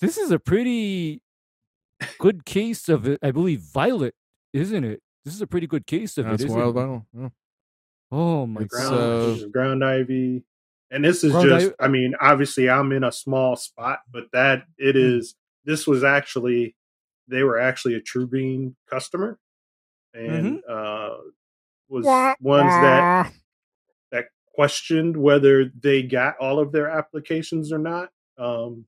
[0.00, 1.22] this is a pretty
[2.18, 3.18] good case of it.
[3.22, 4.14] I believe violet,
[4.52, 5.00] isn't it?
[5.24, 7.02] This is a pretty good case of That's it, isn't wild it?
[7.20, 7.28] Yeah.
[8.10, 8.68] Oh my god!
[8.68, 10.44] ground, there's ground ivy
[10.90, 14.24] and this is Ground just ivy- i mean obviously i'm in a small spot but
[14.34, 15.20] that it Hmm.
[15.64, 16.76] this was actually
[17.28, 19.38] they were actually a TruGreen customer
[20.12, 20.70] and Mm-hmm.
[20.70, 21.16] uh
[21.88, 22.04] was
[22.40, 23.32] ones that that
[24.54, 28.84] questioned whether they got all of their applications or not um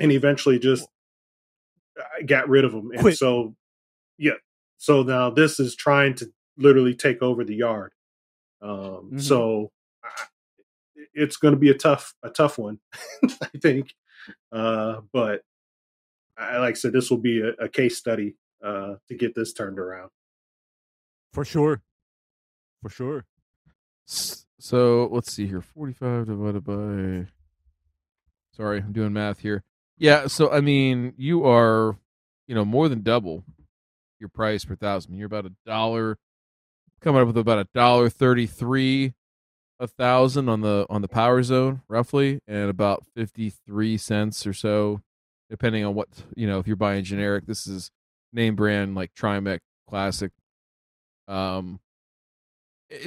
[0.00, 0.86] and eventually just
[2.00, 3.16] uh, got rid of them and Quit.
[3.18, 3.54] so
[4.18, 4.32] yeah
[4.78, 6.26] so now this is trying to
[6.56, 7.92] literally take over the yard
[8.62, 9.20] um Mhm.
[9.22, 9.70] so
[11.12, 12.78] it's going to be a tough a tough one
[13.42, 13.92] i think
[14.52, 15.42] uh but
[16.36, 19.52] I, like i said this will be a, a case study uh to get this
[19.52, 20.10] turned around
[21.32, 21.82] For sure,
[22.80, 23.26] for sure.
[24.06, 25.60] So let's see here.
[25.60, 27.30] Forty-five divided by.
[28.56, 29.64] Sorry, I'm doing math here.
[29.98, 31.96] Yeah, so I mean, you are,
[32.46, 33.44] you know, more than double
[34.20, 35.16] your price per thousand.
[35.16, 36.18] You're about a dollar,
[37.00, 39.14] coming up with about a dollar thirty-three
[39.80, 45.00] a thousand on the on the power zone, roughly, and about fifty-three cents or so,
[45.50, 46.58] depending on what you know.
[46.58, 47.90] If you're buying generic, this is
[48.32, 50.30] name brand like Trimec Classic.
[51.26, 51.80] Um,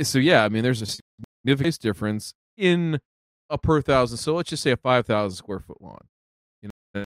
[0.03, 0.85] so yeah, I mean, there's a
[1.45, 2.99] significant difference in
[3.49, 4.17] a per thousand.
[4.17, 6.05] So let's just say a five thousand square foot lawn.
[6.61, 7.03] You know,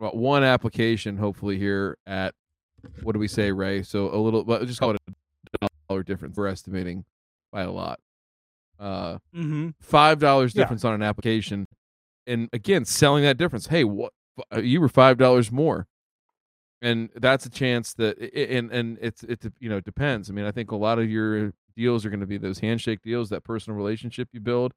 [0.00, 2.34] about one application, hopefully here at
[3.02, 3.82] what do we say, Ray?
[3.82, 4.98] So a little, but just call it
[5.62, 6.36] a dollar difference.
[6.36, 7.04] We're estimating
[7.52, 8.00] by a lot.
[8.78, 9.68] Uh, Mm-hmm.
[9.80, 10.62] five dollars Yeah.
[10.62, 11.66] difference on an application,
[12.26, 13.68] and again, selling that difference.
[13.68, 14.12] Hey, what
[14.54, 15.86] uh, you were five dollars more,
[16.82, 20.28] and that's a chance that, and and it's it you know depends.
[20.28, 23.00] I mean, I think a lot of your deals are going to be those handshake
[23.02, 24.72] deals, that personal relationship you build.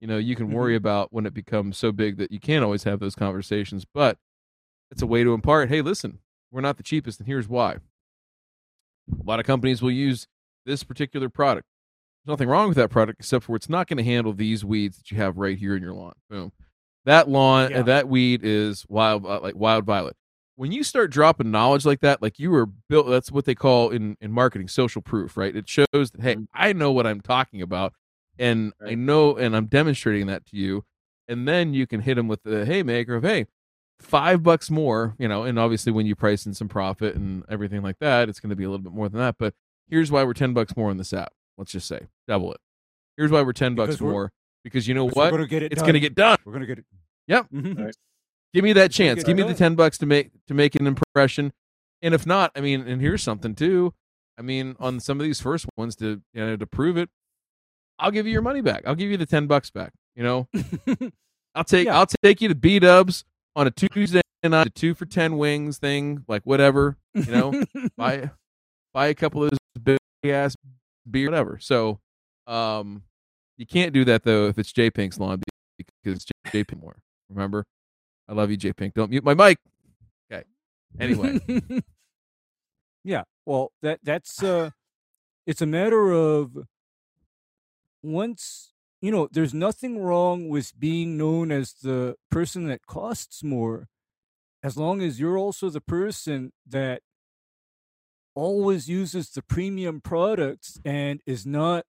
[0.00, 2.84] You know, you can worry about when it becomes so big that you can't always
[2.84, 4.16] have those conversations, but
[4.90, 5.68] it's a way to impart.
[5.68, 6.20] Hey, listen,
[6.50, 7.76] we're not the cheapest, and here's why.
[9.12, 10.26] A lot of companies will use
[10.64, 11.66] this particular product.
[12.24, 14.98] There's nothing wrong with that product except for it's not going to handle these weeds
[14.98, 16.12] that you have right here in your lawn.
[16.28, 16.52] Boom.
[17.04, 17.82] That lawn, Yeah.
[17.82, 20.16] that weed is wild, uh, like wild violet.
[20.60, 23.88] When you start dropping knowledge like that, like you were built, that's what they call
[23.88, 25.56] in in marketing social proof, right?
[25.56, 26.48] It shows that hey, Mhm.
[26.52, 27.94] I know what I'm talking about,
[28.38, 30.84] and I know, and I'm demonstrating that to you,
[31.26, 33.46] and then you can hit them with the haymaker of hey,
[34.00, 37.80] five bucks more, you know, and obviously when you price in some profit and everything
[37.80, 39.36] like that, it's going to be a little bit more than that.
[39.38, 39.54] But
[39.88, 41.32] here's why we're ten bucks more on this app.
[41.56, 42.60] Let's just say double it.
[43.16, 44.30] Here's why we're ten bucks we're- more
[44.62, 45.30] because you know We're what?
[45.30, 45.72] gonna get it.
[45.72, 46.36] It's going to get done.
[46.44, 46.84] We're gonna get it.
[47.28, 47.46] Yep.
[47.50, 47.84] Mhm.
[47.86, 47.96] Right.
[48.52, 49.22] Give me that chance.
[49.22, 51.52] Give me the ten bucks to make to make an impression.
[52.02, 53.94] And if not, I mean, and here's something too.
[54.38, 57.10] I mean, on some of these first ones to you know to prove it,
[57.98, 58.82] I'll give you your money back.
[58.86, 59.92] I'll give you the ten bucks back.
[60.16, 60.48] You know,
[61.54, 61.98] I'll take Yeah.
[61.98, 63.24] I'll take you to B Dubs
[63.54, 66.96] on a Tuesday night, a two for ten wings thing, like whatever.
[67.14, 67.64] You know,
[67.96, 68.30] buy
[68.92, 69.98] buy a couple of those big
[70.32, 70.56] ass
[71.08, 71.58] beer, whatever.
[71.60, 72.00] So,
[72.46, 73.02] um,
[73.58, 75.42] you can't do that though if it's JPink's lawn
[76.02, 76.96] because JPink more.
[77.28, 77.64] Remember,
[78.30, 78.94] I love you, JPink.
[78.94, 79.58] Don't mute my mic.
[80.32, 80.44] Okay.
[81.00, 81.40] Anyway,
[83.04, 83.24] yeah.
[83.44, 84.70] Well, that that's uh,
[85.48, 86.56] it's a matter of
[88.04, 89.28] once you know.
[89.32, 93.88] There's nothing wrong with being known as the person that costs more,
[94.62, 97.02] as long as you're also the person that
[98.36, 101.84] always uses the premium products and is not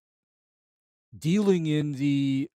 [1.16, 2.50] dealing in the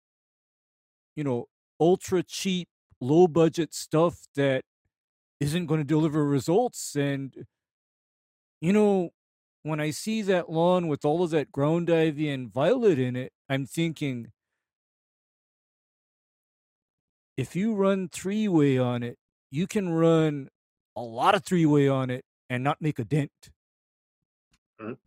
[1.18, 1.48] you know
[1.82, 2.70] ultra cheap
[3.04, 4.64] low budget stuff that
[5.40, 7.46] isn't going to deliver results and
[8.62, 9.10] you know
[9.64, 13.32] when i see that lawn with all of that ground ivy and violet in it
[13.50, 14.32] i'm thinking
[17.38, 19.18] if you run three way on it
[19.52, 20.48] you can run
[20.96, 23.32] a lot of three way on it and not make a dent
[24.82, 24.98] Mhm.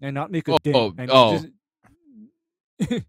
[0.00, 1.32] and not make a Oh, dent oh, and oh.
[1.38, 1.48] just-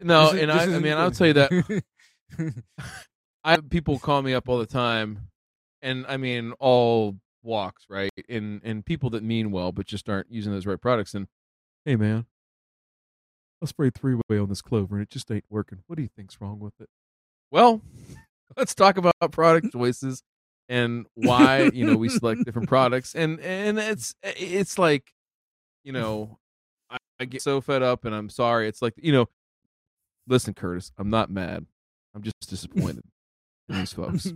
[0.00, 1.16] no, is- and I, I mean, I'll good.
[1.18, 1.82] tell you that
[3.48, 5.30] I have people call me up all the time,
[5.80, 8.10] and I mean all walks, right?
[8.28, 11.14] And and people that mean well but just aren't using those right products.
[11.14, 11.28] And
[11.86, 12.26] hey, man,
[13.62, 15.78] I sprayed three way on this clover and it just ain't working.
[15.86, 16.90] What do you think's wrong with it?
[17.50, 17.80] Well,
[18.58, 20.22] let's talk about product choices
[20.68, 23.14] and why you know we select different products.
[23.14, 25.14] And and it's it's like
[25.84, 26.38] you know
[26.90, 28.68] I, I get so fed up, and I'm sorry.
[28.68, 29.30] It's like you know,
[30.26, 31.64] listen, Curtis, I'm not mad.
[32.14, 33.17] I'm just disappointed in
[33.68, 34.32] these folks.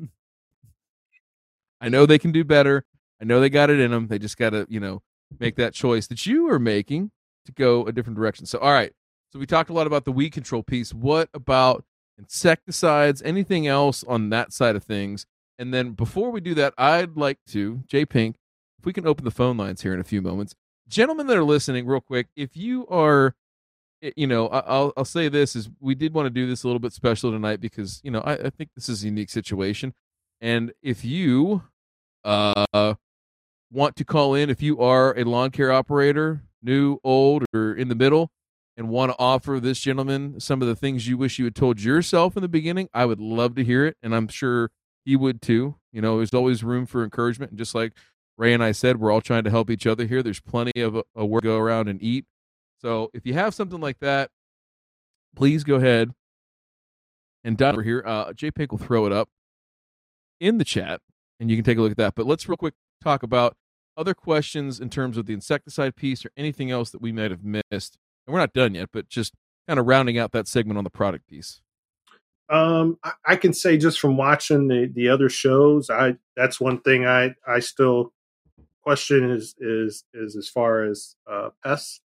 [1.81, 2.85] I know they can do better.
[3.21, 4.09] I know they got it in them.
[4.09, 5.03] They just got to, you know,
[5.39, 7.11] make that choice that you are making
[7.47, 8.47] to go a different direction.
[8.47, 8.93] So, all right.
[9.33, 10.93] So we talked a lot about the weed control piece.
[10.93, 11.85] What about
[12.19, 13.23] insecticides?
[13.23, 15.27] Anything else on that side of things?
[15.59, 18.35] And then before we do that, I'd like to, JPink,
[18.79, 20.55] if we can open the phone lines here in a few moments.
[20.89, 23.35] Gentlemen that are listening, real quick, if you are,
[24.17, 26.81] you know, I'll I'll say this is we did want to do this a little
[26.81, 29.95] bit special tonight because you know I, I think this is a unique situation,
[30.41, 31.63] and if you
[32.25, 32.95] uh
[33.73, 37.89] want to call in, if you are a lawn care operator, new, old, or in
[37.89, 38.31] the middle,
[38.77, 41.81] and want to offer this gentleman some of the things you wish you had told
[41.81, 44.71] yourself in the beginning, I would love to hear it, and I'm sure
[45.05, 45.77] he would too.
[45.93, 47.93] You know, there's always room for encouragement, and just like
[48.37, 50.23] Ray and I said, we're all trying to help each other here.
[50.23, 52.25] There's plenty of a, a work to go around and eat.
[52.83, 54.31] So if you have something like that,
[55.37, 56.11] please go ahead
[57.45, 58.03] and dial over here.
[58.05, 59.29] Uh, Pink will throw it up
[60.41, 61.01] in the chat,
[61.39, 62.15] and you can take a look at that.
[62.17, 63.57] But let's real quick talk about
[63.97, 67.45] other questions in terms of the insecticide piece or anything else that we might have
[67.45, 67.99] missed.
[68.27, 69.33] And we're not done yet, but just
[69.69, 71.61] kind of rounding out that segment on the product piece.
[72.49, 76.81] Um, I, I can say just from watching the, the other shows, I that's one
[76.81, 78.13] thing I I still
[78.83, 82.02] question is is is as far as uh, pests.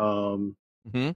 [0.00, 0.56] Um,
[0.88, 1.10] mm-hmm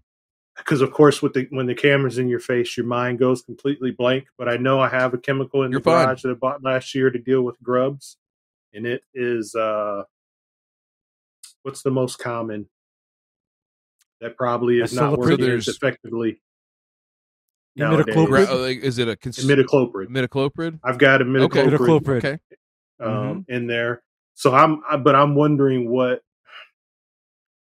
[0.56, 3.90] because of course with the when the camera's in your face, your mind goes completely
[3.90, 4.26] blank.
[4.38, 6.06] But I know I have a chemical in You're the fine.
[6.06, 8.16] garage that I bought last year to deal with grubs,
[8.72, 10.04] and it is uh,
[11.62, 12.68] what's the most common?
[14.20, 16.40] That probably is not working as effectively.
[17.78, 18.48] Imidacloprid.
[18.48, 20.06] Uh, like, is it a cons- Imidacloprid.
[20.06, 20.78] imidacloprid?
[20.84, 21.66] I've got a Okay.
[21.66, 22.18] imidacloprid.
[22.24, 22.38] Okay.
[23.00, 24.02] um, in there.
[24.34, 26.22] So I'm, I, but I'm wondering what,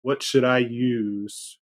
[0.02, 1.58] what should I use?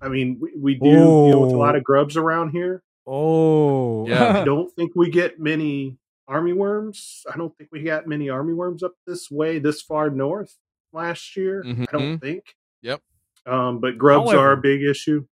[0.00, 2.82] I mean, we, we do deal with a lot of grubs around here.
[3.06, 4.40] Oh, Yeah.
[4.40, 5.98] I don't think we get many
[6.28, 7.24] army worms.
[7.32, 10.56] I don't think we got many army worms up this way, this far north
[10.92, 11.62] last year.
[11.64, 11.86] I Mhm.
[11.90, 12.56] don't think.
[12.82, 13.00] Yep.
[13.46, 15.26] Um, but grubs are a big issue.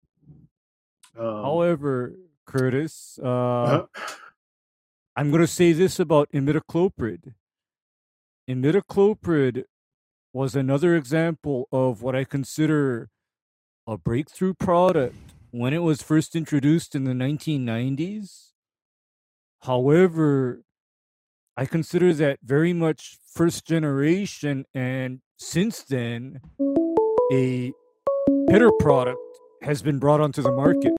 [1.18, 2.14] Um, However,
[2.46, 3.86] Curtis, uh, uh,
[5.16, 7.34] I'm going to say this about imidacloprid.
[8.48, 9.64] Imidacloprid
[10.32, 13.08] was another example of what I consider
[13.86, 15.16] a breakthrough product
[15.50, 18.52] when it was first introduced in the 1990s.
[19.62, 20.62] However,
[21.56, 26.40] I consider that very much first generation, and since then,
[27.32, 27.72] a
[28.46, 29.18] better product
[29.62, 30.92] has been brought onto the market.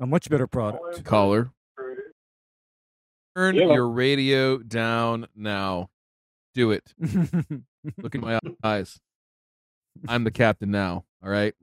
[0.00, 1.04] A much better product.
[1.04, 1.50] Caller.
[3.36, 3.72] Turn Yeah.
[3.74, 5.90] your radio down now.
[6.54, 6.94] Do it.
[7.98, 8.98] Look in my eyes.
[10.08, 11.04] I'm the captain now.
[11.22, 11.54] All right.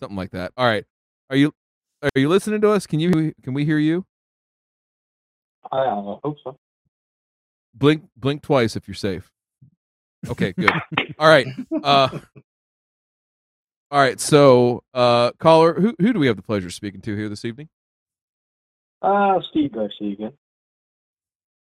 [0.00, 0.52] Something like that.
[0.56, 0.84] All right.
[1.30, 1.52] Are you
[2.02, 2.86] are you listening to us?
[2.86, 4.04] Can you can we hear you?
[5.72, 6.56] I uh, hope so.
[7.74, 9.30] Blink blink twice if you're safe.
[10.28, 10.72] Okay, good.
[11.18, 11.46] All right.
[11.82, 12.20] Uh
[13.90, 17.16] all right, so uh caller, who who do we have the pleasure of speaking to
[17.16, 17.68] here this evening?
[19.00, 20.32] Uh, Steve Garcia again.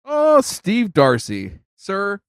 [0.05, 1.59] Oh, Steve Darcy.
[1.77, 2.21] Sir,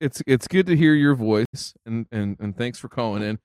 [0.00, 3.38] it's it's good to hear your voice, and and and thanks for calling in.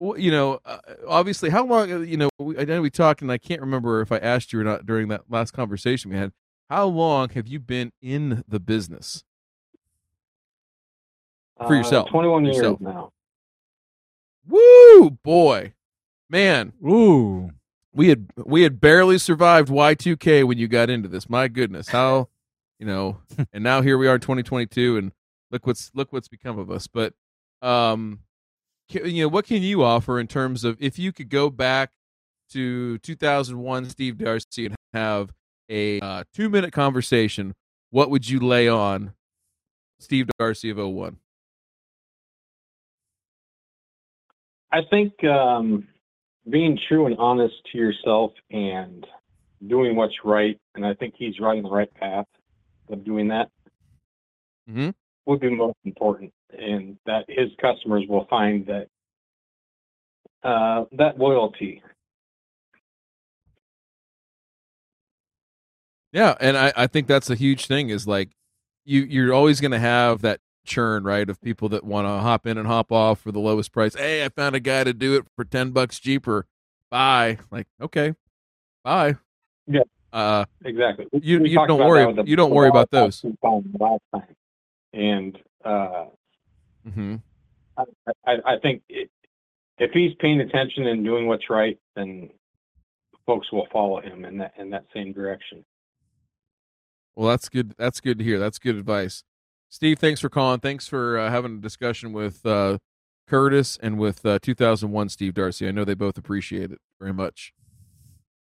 [0.00, 1.92] Well, you know, uh, obviously, how long?
[1.92, 4.52] uh, You know, we, I know we talked, and I can't remember if I asked
[4.52, 6.32] you or not during that last conversation we had.
[6.68, 9.22] How long have you been in the business?
[11.58, 12.08] For Uh, yourself.
[12.10, 12.80] 21 years Yourself.
[12.80, 13.12] now.
[14.48, 15.74] Woo, boy,
[16.28, 17.50] man, Ooh.
[17.92, 21.28] we had we had barely survived Y2K when you got into this.
[21.30, 22.28] My goodness, how
[22.80, 23.18] you know,
[23.52, 25.12] and now here we are in 2022 and
[25.52, 26.86] look what's look what's become of us.
[26.88, 27.14] But
[27.60, 28.20] um
[28.90, 31.90] ca- you know, what can you offer in terms of if you could go back
[32.50, 35.32] to 2001 Steve Darcy and have
[35.68, 37.54] a uh, 2-minute conversation,
[37.90, 39.14] what would you lay on
[40.00, 41.16] Steve Darcy of 01?
[44.70, 45.86] I think um,
[46.48, 49.06] being true and honest to yourself and
[49.66, 52.26] doing what's right, and I think he's right on the right path
[52.90, 53.48] of doing that,
[54.68, 54.94] Mhm.
[55.26, 58.88] Would be most important, and that his customers will find that
[60.42, 61.82] uh, that loyalty.
[66.12, 68.30] Yeah, and I, I think that's a huge thing is like
[68.84, 72.58] you you're always gonna have that churn, right, of people that want to hop in
[72.58, 73.94] and hop off for the lowest price.
[73.94, 76.46] Hey, I found a guy to do it for ten bucks cheaper.
[76.90, 77.38] Bye.
[77.50, 78.14] Like, okay.
[78.84, 79.16] Bye.
[79.66, 79.82] Yeah.
[80.12, 81.06] Uh Exactly.
[81.12, 83.24] You- you don't worry- that with the- you don't worry about those.
[83.24, 84.22] Last time,
[84.92, 86.06] and uh,
[86.86, 87.22] mhm.
[87.76, 87.84] I,
[88.26, 89.10] I, I think it,
[89.78, 92.30] if he's paying attention and doing what's right, then
[93.26, 95.64] folks will follow him in that in that same direction.
[97.16, 97.74] Well, that's good.
[97.78, 98.38] That's good to hear.
[98.38, 99.24] That's good advice.
[99.68, 100.60] Steve, thanks for calling.
[100.60, 102.78] Thanks for uh, having a discussion with uh,
[103.26, 105.66] Curtis and with uh, 2001 Steve Darcy.
[105.66, 107.52] I know they both appreciate it very much.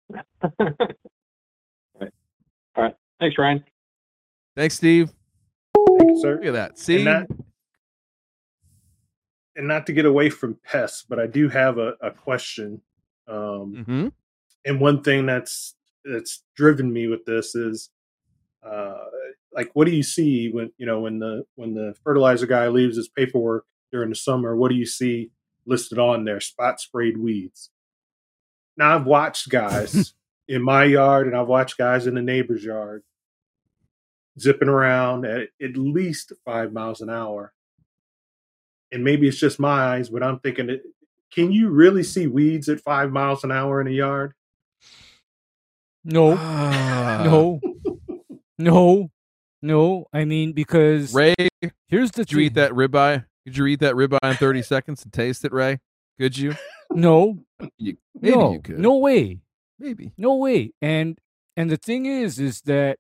[0.42, 0.52] All
[2.00, 2.14] right.
[2.76, 2.96] All right.
[3.20, 3.64] Thanks, Ryan.
[4.56, 5.12] Thanks, Steve.
[6.00, 6.36] Thank you, sir.
[6.38, 6.80] Look at that.
[6.80, 7.28] See, And that,
[9.56, 12.82] and not to get away from pests, but I do have a, a question.
[13.28, 14.08] Um, hmm
[14.66, 17.90] and one thing that's that's driven me with this is
[18.66, 19.06] uh
[19.54, 22.98] like what do you see when you know when the when the fertilizer guy leaves
[22.98, 25.32] his paperwork during the summer what do you see
[25.66, 27.70] listed on there spot sprayed weeds
[28.78, 30.14] now i've watched guys
[30.48, 33.04] in my yard and i've watched guys in the neighbor's yard
[34.40, 37.54] zipping around at at least five miles an hour
[38.92, 40.80] and maybe it's just my eyes but i'm thinking
[41.32, 44.34] can you really see weeds at five miles an hour in a yard
[46.04, 46.34] No.
[46.38, 47.22] Ah.
[47.26, 47.60] no.
[48.58, 49.10] No.
[49.62, 50.06] No.
[50.14, 51.36] I mean, because Ray,
[51.88, 52.64] here's the Did you eat thing.
[52.64, 53.26] that ribeye?
[53.46, 55.80] Did you eat that ribeye in 30 seconds and taste it, Ray?
[56.20, 56.56] Could you?
[56.92, 57.40] No.
[57.78, 58.54] You- maybe no.
[58.54, 58.80] you could.
[58.80, 59.40] No way.
[59.80, 60.12] Maybe.
[60.18, 60.72] No way.
[60.82, 61.20] And
[61.58, 62.98] and the thing is, is that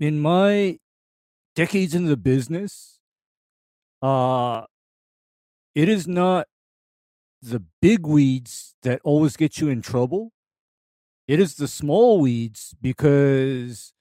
[0.00, 0.78] in my
[1.54, 2.98] decades in the business,
[4.02, 4.64] uh
[5.74, 6.46] it is not
[7.42, 10.32] the big weeds that always get you in trouble.
[11.26, 13.92] It is the small weeds because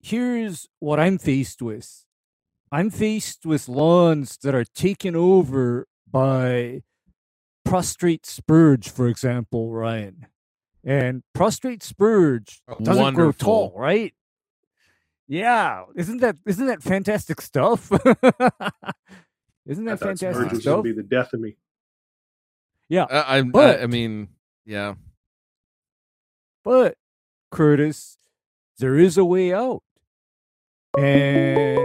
[0.00, 2.04] here's what I'm faced with.
[2.70, 6.82] I'm faced with lawns that are taken over by
[7.64, 10.26] prostrate spurge, for example, Ryan.
[10.84, 14.12] And prostrate spurge doesn't grow tall, right?
[15.26, 17.90] Yeah, isn't that isn't that fantastic stuff?
[19.66, 20.72] isn't that thought fantastic Spurgeon was stuff?
[20.72, 21.56] gonna be the death of me
[22.90, 24.28] Yeah, uh, I, I, uh, But- I, I mean,
[24.66, 24.94] yeah.
[26.62, 26.96] but
[27.50, 28.18] Curtis,
[28.78, 29.82] there is a way out,
[30.98, 31.78] and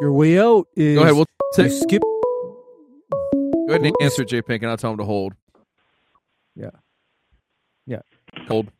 [0.00, 1.14] your way out is Go ahead.
[1.14, 1.26] We'll
[1.58, 2.00] you skip.
[2.02, 5.34] go ahead and answer it, JPink, and I'll tell him to hold.
[6.56, 6.70] Yeah.
[7.86, 8.00] Yeah.
[8.48, 8.70] Hold.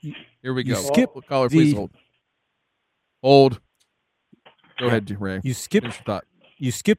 [0.00, 0.14] You-
[0.44, 0.80] Here we you go.
[0.82, 1.90] skip We'll caller, please hold.
[3.22, 3.60] Hold.
[4.78, 5.40] Go ahead, Ray.
[5.42, 6.24] You skip your thought.
[6.58, 6.98] you skip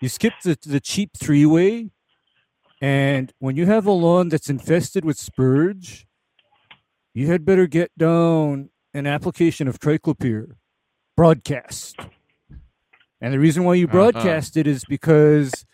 [0.00, 1.90] you skip the the cheap three way
[2.80, 6.06] and when you have a lawn that's infested with spurge
[7.14, 10.52] you had better get down an application of triclopyr
[11.16, 11.96] broadcast
[13.20, 13.92] and the reason why you Uh-huh.
[14.12, 15.64] broadcast it is because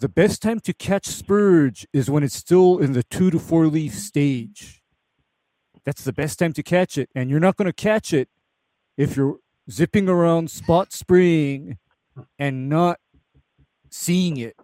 [0.00, 3.66] the best time to catch spurge is when it's still in the two to four
[3.68, 4.79] leaf stage
[5.84, 8.28] that's the best time to catch it and you're not going to catch it
[8.96, 9.38] if you're
[9.70, 11.78] zipping around spot spraying
[12.38, 12.98] and not
[13.90, 14.56] seeing it.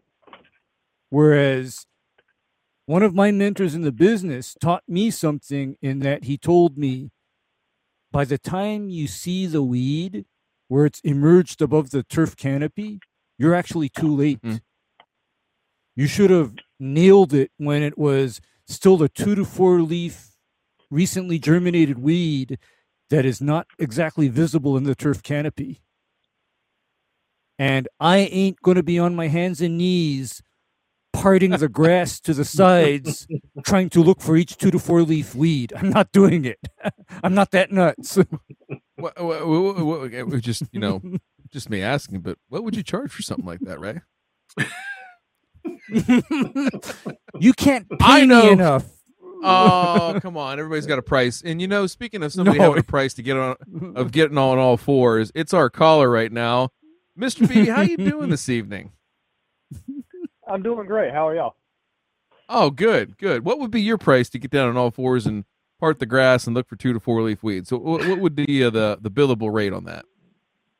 [1.10, 1.86] Whereas
[2.86, 7.10] one of my mentors in the business taught me something in that he told me
[8.12, 10.24] by the time you see the weed
[10.68, 13.00] where it's emerged above the turf canopy,
[13.38, 14.40] you're actually too late.
[14.42, 14.60] Mm.
[15.94, 20.35] You should have nailed it when it was still the two to four leaf
[20.90, 22.58] recently germinated weed
[23.10, 25.82] that is not exactly visible in the turf canopy.
[27.58, 30.42] And I ain't going to be on my hands and knees
[31.12, 33.26] parting the grass to the sides
[33.64, 35.72] trying to look for each two to four leaf weed.
[35.74, 36.58] I'm not doing it.
[37.22, 38.18] I'm not that nuts.
[38.98, 41.02] What, what, it just you know,
[41.52, 44.00] just me asking, but what would you charge for something like that, Ray?
[47.38, 48.50] you can't pay I me know.
[48.52, 48.86] enough.
[49.42, 50.58] Oh, come on!
[50.58, 52.64] Everybody's got a price, and you know, speaking of somebody No.
[52.64, 53.56] having a price to get on
[53.96, 56.70] of getting on all fours, it's our caller right now,
[57.14, 57.66] Mister B.
[57.66, 58.92] How you doing this evening?
[60.48, 61.12] I'm doing great.
[61.12, 61.56] How are y'all?
[62.48, 63.44] Oh, good, good.
[63.44, 65.44] What would be your price to get down on all fours and
[65.80, 67.68] part the grass and look for two to four leaf weeds?
[67.68, 70.04] So, what, what would be uh, the the billable rate on that,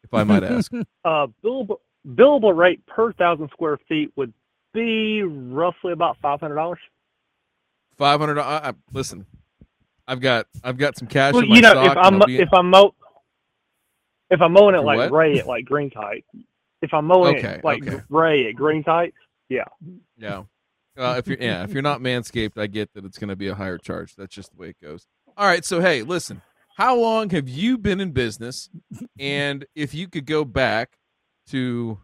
[0.04, 0.72] if I might ask?
[1.04, 1.78] Uh, billable,
[2.08, 4.32] billable rate per thousand square feet would
[4.72, 6.78] be roughly about five hundred dollars.
[7.98, 8.39] Five hundred.
[8.39, 9.27] I, I, listen,
[10.06, 12.52] I've got I've got some cash Well, in my you know, if I'm be- if
[12.52, 12.94] I'm mow
[14.31, 15.12] if I'm mowing it like what?
[15.12, 16.24] Ray at like green tight,
[16.82, 18.02] if I'm mowing Okay, it like okay.
[18.09, 19.14] Ray at green tight,
[19.48, 19.64] Yeah.
[20.98, 23.48] Uh, if you're yeah, if you're not manscaped, I get that it's going to be
[23.48, 24.14] a higher charge.
[24.16, 25.06] That's just the way it goes.
[25.36, 26.40] All right, so hey, listen.
[26.77, 28.68] How long have you been in business?
[29.18, 30.98] And if you could go back
[31.48, 31.98] to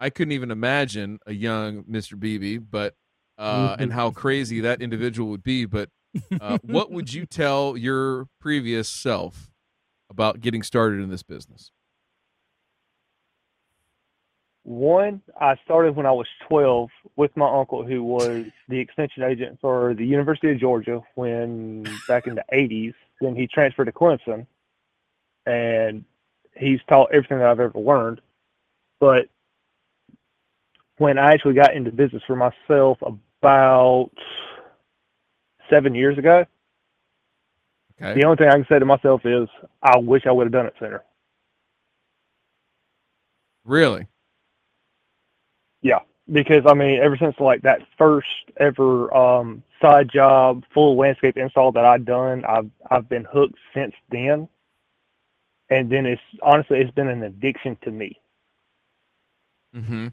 [0.00, 2.18] I couldn't even imagine a young Mr.
[2.18, 2.94] Beebe, but
[3.38, 5.88] uh and how crazy that individual would be, but
[6.40, 9.50] uh, what would you tell your previous self
[10.10, 11.72] about getting started in this business?
[14.64, 19.58] One, I started when I was 12 with my uncle, who was the extension agent
[19.60, 22.94] for the University of Georgia when back in the 80s.
[23.20, 24.46] Then he transferred to Clemson,
[25.46, 26.04] and
[26.56, 28.20] he's taught everything that I've ever learned.
[29.00, 29.26] But
[31.02, 34.10] when I actually got into business for myself about
[35.68, 36.46] seven years ago,
[38.00, 38.14] Okay.
[38.20, 39.48] the only thing I can say to myself is,
[39.82, 41.02] I wish I would have done it sooner.
[43.64, 44.06] Really?
[45.82, 46.00] Yeah,
[46.30, 51.72] because I mean, ever since like that first ever um, side job, full landscape install
[51.72, 54.48] that I'd done, I've I've been hooked since then.
[55.70, 58.20] And then it's honestly, it's been an addiction to me.
[59.74, 60.08] Mm-hmm.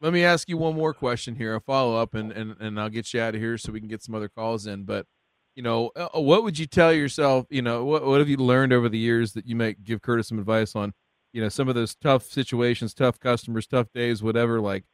[0.00, 2.90] Let me ask you one more question here, a follow up, and, and and I'll
[2.90, 4.84] get you out of here so we can get some other calls in.
[4.84, 5.06] But
[5.54, 7.46] you know, uh, what would you tell yourself?
[7.48, 10.28] You know, what what have you learned over the years that you might give Curtis
[10.28, 10.92] some advice on?
[11.32, 14.60] You know, some of those tough situations, tough customers, tough days, whatever.
[14.60, 14.84] Like,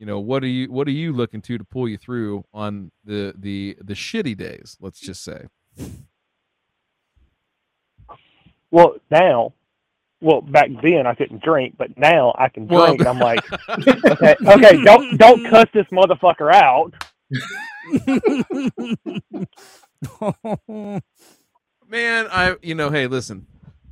[0.00, 2.90] you know, what are you what are you looking to to pull you through on
[3.04, 4.76] the the the shitty days?
[4.80, 5.46] Let's just say.
[8.70, 9.54] Well, now,
[10.20, 13.00] well, back then I couldn't drink, but now I can drink.
[13.00, 13.40] and I'm like,
[13.88, 16.92] okay, okay, don't don't cuss this motherfucker out.
[21.88, 23.46] man i you know hey listen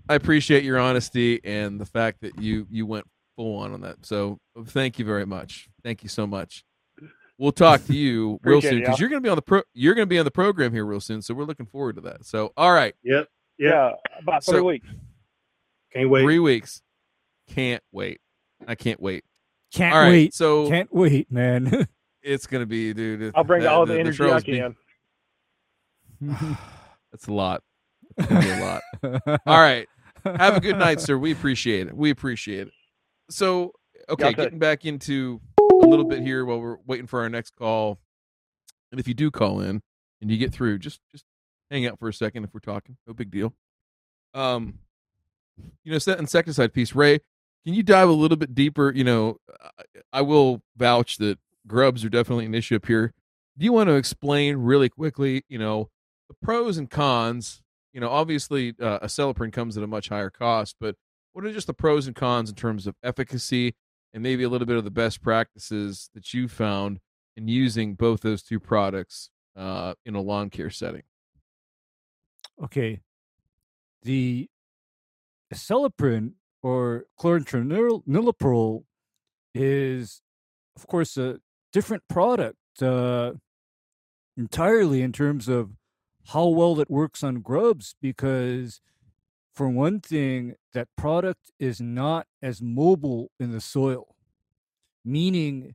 [0.08, 3.04] i appreciate your honesty and the fact that you you went
[3.36, 4.38] full on on that so
[4.68, 6.64] thank you very much thank you so much
[7.38, 9.00] we'll talk to you real soon because y'all.
[9.00, 11.20] you're gonna be on the pro you're gonna be on the program here real soon
[11.22, 13.28] so we're looking forward to that so all right Yep.
[13.58, 13.90] Yeah, Yeah.
[14.22, 14.88] about So- three weeks.
[15.96, 16.22] Can't wait.
[16.22, 16.82] three weeks
[17.48, 18.20] can't wait
[18.66, 19.24] i can't wait
[19.72, 20.34] Can't all right wait.
[20.34, 21.86] so Can't wait, man.
[22.22, 24.76] it's gonna be dude I'll bring that- all the, energy I trail's be- can.
[27.12, 27.62] that's a lot
[28.16, 29.86] that's a lot all right
[30.24, 31.16] Have a good night, sir.
[31.16, 31.96] We appreciate it.
[31.96, 32.72] We appreciate it.
[33.30, 33.70] So,
[34.08, 37.54] okay, Y'all getting back into a little bit here while we're waiting for our next
[37.54, 38.00] call.
[38.90, 39.82] And if you do call in
[40.20, 41.24] and you get through, just just
[41.70, 42.96] hang out for a second if we're talking.
[43.06, 43.54] No big deal.
[44.34, 44.80] Um,
[45.84, 47.20] you know, that insecticide piece, Ray.
[47.64, 48.92] Can you dive a little bit deeper?
[48.94, 49.38] You know,
[50.12, 53.12] I, will vouch that grubs are definitely an issue up here.
[53.58, 55.44] Do you want to explain really quickly?
[55.48, 55.90] You know,
[56.28, 57.62] the pros and cons
[57.96, 60.96] you know, obviously uh, Acelepryn comes at a much higher cost, but
[61.32, 63.74] what are just the pros and cons in terms of efficacy
[64.12, 67.00] and maybe a little bit of the best practices that you found
[67.38, 71.04] in using both those two products uh, in a lawn care setting?
[72.62, 73.00] okay.
[74.02, 74.50] The
[75.52, 76.32] Acelepryn
[76.62, 78.84] or chlorantraniliprole
[79.54, 80.22] is,
[80.76, 81.40] of course, a
[81.72, 83.32] different product uh,
[84.36, 85.70] entirely in terms of
[86.28, 88.80] how well it works on grubs because
[89.54, 94.16] for one thing that product is not as mobile in the soil.
[95.04, 95.74] Meaning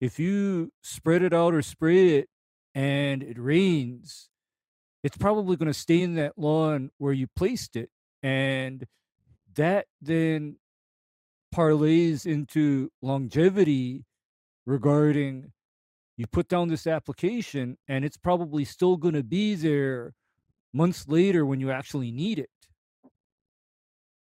[0.00, 2.28] if you spread it out or spray it
[2.74, 4.30] and it rains
[5.02, 7.90] it's probably going to stay in that lawn where you placed it.
[8.22, 8.84] And
[9.58, 10.56] that then
[11.54, 14.04] parlays into longevity
[14.66, 15.52] regarding
[16.16, 20.14] you put down this application and it's probably still going to be there
[20.72, 22.50] months later when you actually need it.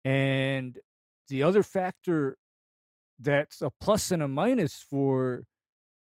[0.05, 0.79] And
[1.29, 2.37] the other factor
[3.19, 5.45] that's a plus and a minus for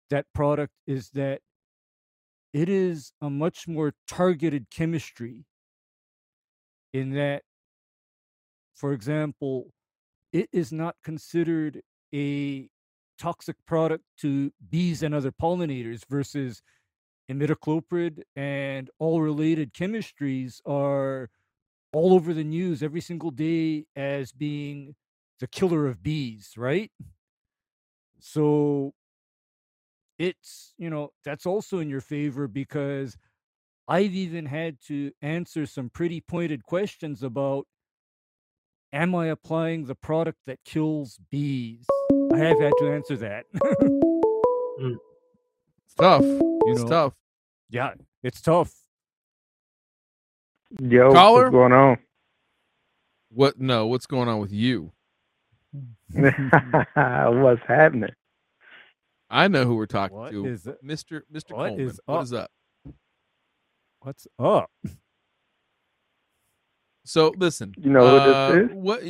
[0.10, 1.42] that product is that
[2.54, 5.46] it is a much more targeted chemistry
[6.94, 7.44] in that
[8.80, 9.72] for example
[10.32, 11.82] it is not considered
[12.14, 12.70] a
[13.20, 16.62] toxic product to bees and other pollinators versus
[17.30, 21.30] imidacloprid and all related chemistries are
[21.92, 24.96] all over the news every single day as being
[25.40, 26.92] the killer of bees, right?
[28.20, 28.94] So
[30.18, 33.18] it's, you know, that's also in your favor because
[33.88, 37.66] I've even had to answer some pretty pointed questions about
[38.94, 41.86] am I applying the product that kills bees?
[42.34, 43.46] I have had to answer that.
[44.80, 44.96] Mm.
[45.86, 46.22] It's tough.
[46.68, 47.14] It's know, tough.
[47.70, 48.72] yeah, it's tough.
[50.80, 51.44] Yo, Caller?
[51.44, 51.98] what's going on?
[53.30, 53.60] What?
[53.60, 53.88] No.
[53.88, 54.94] What's going on with you?
[56.14, 58.12] what's happening?
[59.30, 60.46] I know who we're talking What to.
[60.46, 60.78] is it?
[60.82, 61.24] Mr.
[61.30, 61.52] Mr.
[61.58, 61.80] What Coleman.
[61.82, 62.24] is What up?
[62.24, 62.52] is up?
[64.00, 64.72] What's up?
[67.10, 67.74] So listen.
[67.76, 68.70] You know who this uh, is?
[68.76, 69.04] What?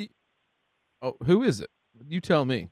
[1.02, 1.70] Oh, who is it?
[2.08, 2.70] You tell me.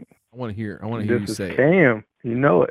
[0.00, 0.80] I want to hear.
[0.82, 1.50] I want to hear This you is say.
[1.52, 1.56] it.
[1.56, 2.04] Cam.
[2.24, 2.70] You know it.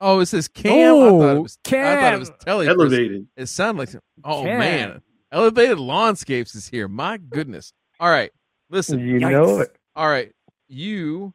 [0.00, 0.72] Oh, it says Cam.
[0.72, 1.58] I thought it Oh, was.
[1.66, 2.68] I thought it was Telly.
[2.68, 3.26] Elevated.
[3.36, 4.02] It sounded like.
[4.24, 4.58] Oh Cam.
[4.58, 6.88] man, elevated lawnscapes is here.
[6.88, 7.74] My goodness.
[8.00, 8.30] All right,
[8.70, 8.98] listen.
[8.98, 9.76] You know it.
[9.94, 10.32] All right,
[10.68, 11.34] you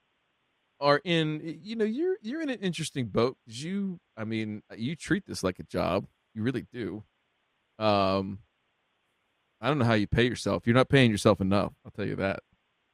[0.79, 1.59] are in.
[1.61, 3.37] You know, you're you're in an interesting boat.
[3.45, 6.07] 'cause You, I mean, you treat this like a job.
[6.33, 7.03] You really do.
[7.79, 8.39] Um,
[9.61, 10.63] I don't know how you pay yourself.
[10.67, 11.73] You're not paying yourself enough.
[11.85, 12.41] I'll tell you that.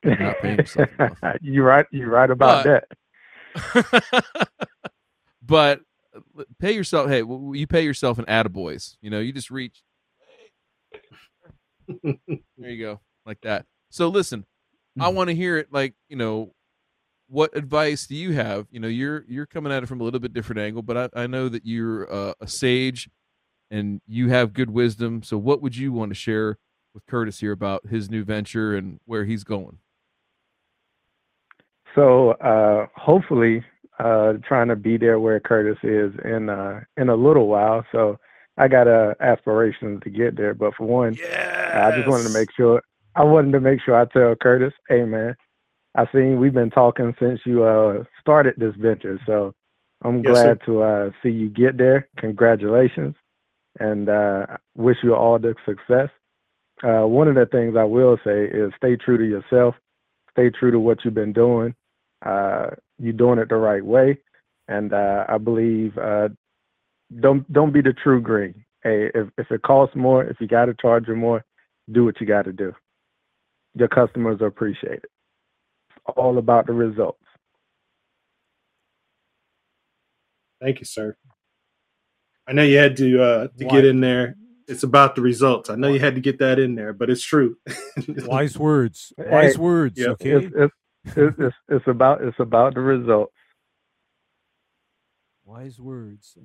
[0.03, 1.17] You're not paying yourself enough.
[1.41, 1.85] you right.
[1.91, 2.85] You right about But-
[3.55, 4.47] that.
[5.41, 5.81] but
[6.15, 7.09] uh, pay yourself.
[7.09, 8.95] Hey, you pay yourself an attaboys.
[9.01, 9.83] You know, you just reach.
[12.03, 13.65] There you go, like that.
[13.89, 14.45] So listen,
[14.99, 15.67] I want to hear it.
[15.71, 16.53] Like you know,
[17.27, 18.67] what advice do you have?
[18.71, 21.23] You know, you're you're coming at it from a little bit different angle, but I,
[21.23, 23.09] I know that you're uh, a sage,
[23.73, 25.23] and you have good wisdom.
[25.23, 26.57] So what would you want to share
[26.93, 29.79] with Curtis here about his new venture and where he's going?
[31.95, 33.63] So uh, hopefully,
[33.99, 37.85] uh, trying to be there where Curtis is in uh, in a little while.
[37.91, 38.19] So
[38.57, 40.53] I got uh, aspirations to get there.
[40.53, 42.81] But for one, Yeah, I just wanted to make sure.
[43.15, 45.35] I wanted to make sure I tell Curtis, hey man,
[45.95, 49.19] I seen we've been talking since you uh, started this venture.
[49.27, 49.53] So
[50.03, 50.55] I'm Yes, sir.
[50.55, 52.09] glad to uh, see you get there.
[52.17, 53.15] Congratulations,
[53.79, 54.45] and uh,
[54.75, 56.09] wish you all the success.
[56.83, 59.75] Uh, one of the things I will say is stay true to yourself.
[60.31, 61.75] Stay true to what you've been doing.
[62.25, 62.67] Uh,
[62.99, 64.17] you're doing it the right way,
[64.67, 66.29] and uh, I believe uh,
[67.21, 68.55] don't don't be the TruGreen.
[68.83, 71.43] Hey, if if it costs more, if you got to charge you more,
[71.91, 72.73] do what you got to do.
[73.75, 75.11] Your customers appreciate it.
[75.95, 77.19] It's all about the results.
[80.61, 81.15] Thank you, sir.
[82.47, 83.71] I know you had to uh, to Why?
[83.75, 84.35] get in there.
[84.67, 85.69] It's about the results.
[85.69, 87.57] I know you had to get that in there, but it's true.
[88.07, 89.11] Wise words.
[89.17, 89.99] Wise Hey, words.
[89.99, 90.31] yep, Okay.
[90.31, 90.73] It's, it's
[91.17, 93.33] it's it's it's about it's about the results.
[95.45, 96.37] Wise words.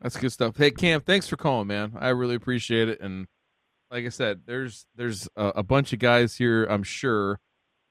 [0.00, 0.56] That's good stuff.
[0.56, 1.92] Hey Cam, thanks for calling, man.
[1.98, 3.00] I really appreciate it.
[3.00, 3.26] And
[3.90, 7.38] like I said, there's there's a, a bunch of guys here, I'm sure,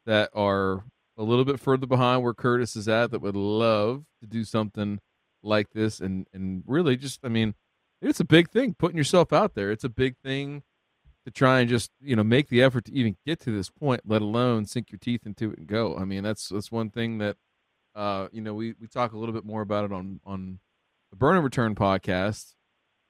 [0.07, 0.84] that are
[1.18, 4.99] a little bit further behind where Curtis is at that would love to do something
[5.43, 7.55] like this and and really just I mean,
[8.01, 9.71] it's a big thing putting yourself out there.
[9.71, 10.63] It's a big thing
[11.25, 14.01] to try and just, you know, make the effort to even get to this point,
[14.05, 15.97] let alone sink your teeth into it and go.
[15.97, 17.37] I mean, that's that's one thing that
[17.95, 20.59] uh, you know, we we talk a little bit more about it on on
[21.11, 22.53] the Burn and Return podcast,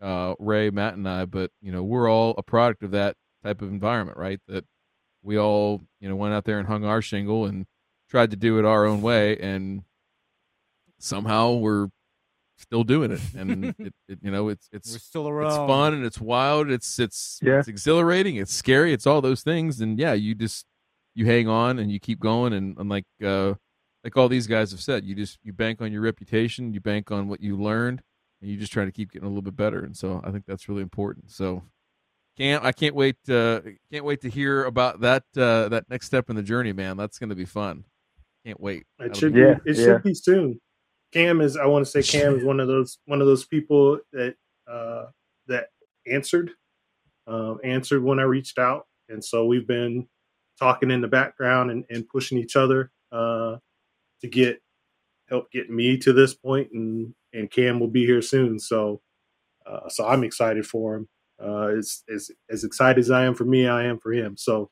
[0.02, 3.62] uh, Ray, Matt, and I, but you know, we're all a product of that type
[3.62, 4.40] of environment, right?
[4.48, 4.66] That
[5.22, 7.66] we all, you know, went out there and hung our shingle and
[8.10, 9.84] tried to do it our own way, and
[10.98, 11.90] somehow we're
[12.60, 13.22] still doing it.
[13.36, 15.48] And it, it you know, it's it's We're still around.
[15.48, 16.70] it's fun and it's wild.
[16.70, 17.60] It's it's Yeah.
[17.60, 18.36] it's exhilarating.
[18.36, 18.94] It's scary.
[18.94, 19.82] It's all those things.
[19.82, 20.66] And yeah, you just
[21.16, 22.54] you hang on and you keep going.
[22.54, 23.56] And, and like uh
[24.04, 26.74] like all these guys have said, you just you bank on your reputation.
[26.74, 28.02] You bank on what you learned,
[28.42, 29.80] and you just try to keep getting a little bit better.
[29.80, 31.32] And so I think that's really important.
[31.32, 31.64] So
[32.38, 33.60] can't I can't wait uh
[33.92, 36.96] can't wait to hear about that uh that next step in the journey, man.
[36.96, 37.84] That's gonna be fun.
[38.46, 38.82] Can't wait.
[38.82, 39.56] It That'll should be- Yeah.
[39.66, 39.84] It yeah.
[39.84, 40.62] should be soon.
[41.14, 41.58] Cam is.
[41.58, 44.36] I want to say Cam is one of those one of those people that
[44.72, 45.06] uh,
[45.48, 45.68] that
[46.08, 46.52] answered
[47.28, 50.08] um, answered when I reached out, and so we've been
[50.60, 53.58] talking in the background and, and pushing each other uh,
[54.22, 54.62] to get
[55.30, 58.60] help get me to this point, and and Cam will be here soon.
[58.60, 59.02] So
[59.66, 61.10] Uh, so I'm excited for him.
[61.44, 64.38] Uh, as, as as excited as I am for me, I am for him.
[64.38, 64.72] So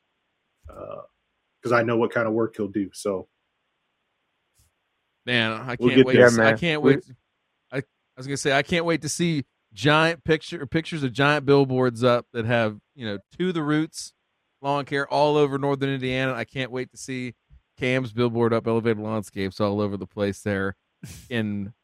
[0.66, 2.90] because I know what kind of work he'll do.
[2.94, 3.28] So
[5.28, 6.16] Man, I can't We'll wait.
[6.16, 7.04] there, to see- I can't wait.
[7.70, 7.82] I, I
[8.16, 9.44] was gonna say I can't wait to see
[9.74, 14.14] giant picture pictures of giant billboards up that have you know to the roots
[14.62, 16.32] lawn care all over northern Indiana.
[16.32, 17.34] I can't wait to see
[17.78, 20.74] Cam's billboard up elevated landscapes all over the place there
[21.30, 21.74] in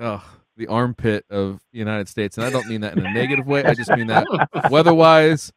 [0.00, 0.22] oh
[0.56, 2.36] the armpit of the United States.
[2.36, 3.64] And I don't mean that in a negative way.
[3.64, 4.26] I just mean that
[4.70, 5.50] weather-wise.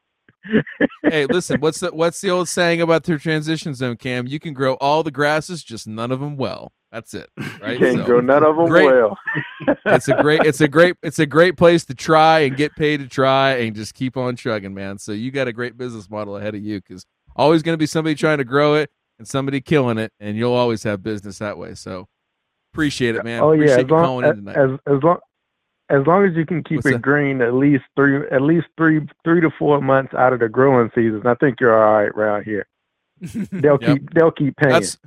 [1.03, 4.27] Hey, listen, what's the what's the old saying about the transition zone, Cam?
[4.27, 6.71] You can grow all the grasses, just none of them well.
[6.91, 7.29] That's it,
[7.61, 7.77] right?
[7.77, 8.85] Can't So- grow none of them great.
[8.85, 9.17] well.
[9.85, 12.99] it's a great it's a great it's a great place to try and get paid
[13.01, 16.37] to try and just keep on chugging man so you got a great business model
[16.37, 17.05] ahead of you because
[17.35, 18.89] always going to be somebody trying to grow it
[19.19, 22.07] and somebody killing it and you'll always have business that way so
[22.73, 25.17] appreciate it man oh yeah, as long calling as, in tonight as as long
[25.89, 27.01] as long as you can keep What's it that?
[27.01, 30.89] green at least three at least three three to four months out of the growing
[30.95, 32.67] seasons, I think you're all right around here.
[33.21, 33.81] They'll Yep.
[33.81, 34.73] keep they'll keep paying.
[34.73, 34.97] that's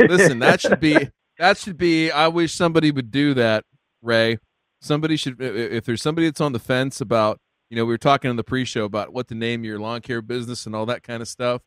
[0.00, 1.08] listen that should be
[1.38, 3.64] that should be i wish somebody would do that
[4.02, 4.38] ray.
[4.80, 7.38] Somebody should i- i- if there's somebody that's on the fence about
[7.70, 10.20] you know we were talking in the pre-show about what to name your lawn care
[10.22, 11.62] business and all that kind of stuff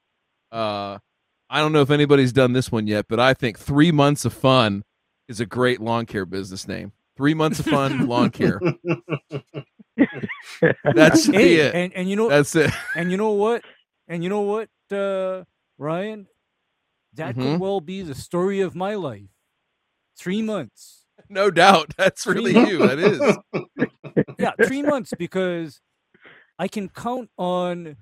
[0.52, 0.98] uh
[1.50, 4.34] i don't know if anybody's done this one yet but i think three months of
[4.34, 4.84] fun
[5.30, 6.92] is a great lawn care business name.
[7.18, 8.60] Three months of fun lawn care.
[10.94, 11.74] That's should hey, it.
[11.76, 12.72] and and you know that's it.
[12.96, 13.64] and you know what?
[14.08, 15.44] And you know what, uh,
[15.78, 16.28] Ryan?
[17.16, 17.42] That Mhm.
[17.42, 19.30] could well be the story of my life.
[20.18, 21.06] Three months.
[21.30, 23.20] no doubt that's really you that is
[24.38, 25.82] Yeah, three months because
[26.60, 27.98] I can count on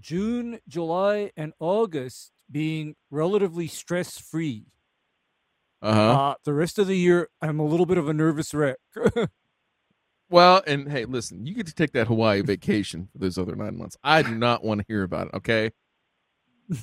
[0.00, 4.66] June, July, and August being relatively stress free.
[5.80, 8.78] uh-huh Uh, the rest of the year, I'm a little bit of a nervous wreck.
[10.30, 13.76] Well, and hey, listen, you get to take that Hawaii vacation for those other nine
[13.76, 13.96] months.
[14.02, 15.34] I do not want to hear about it.
[15.34, 15.72] Okay,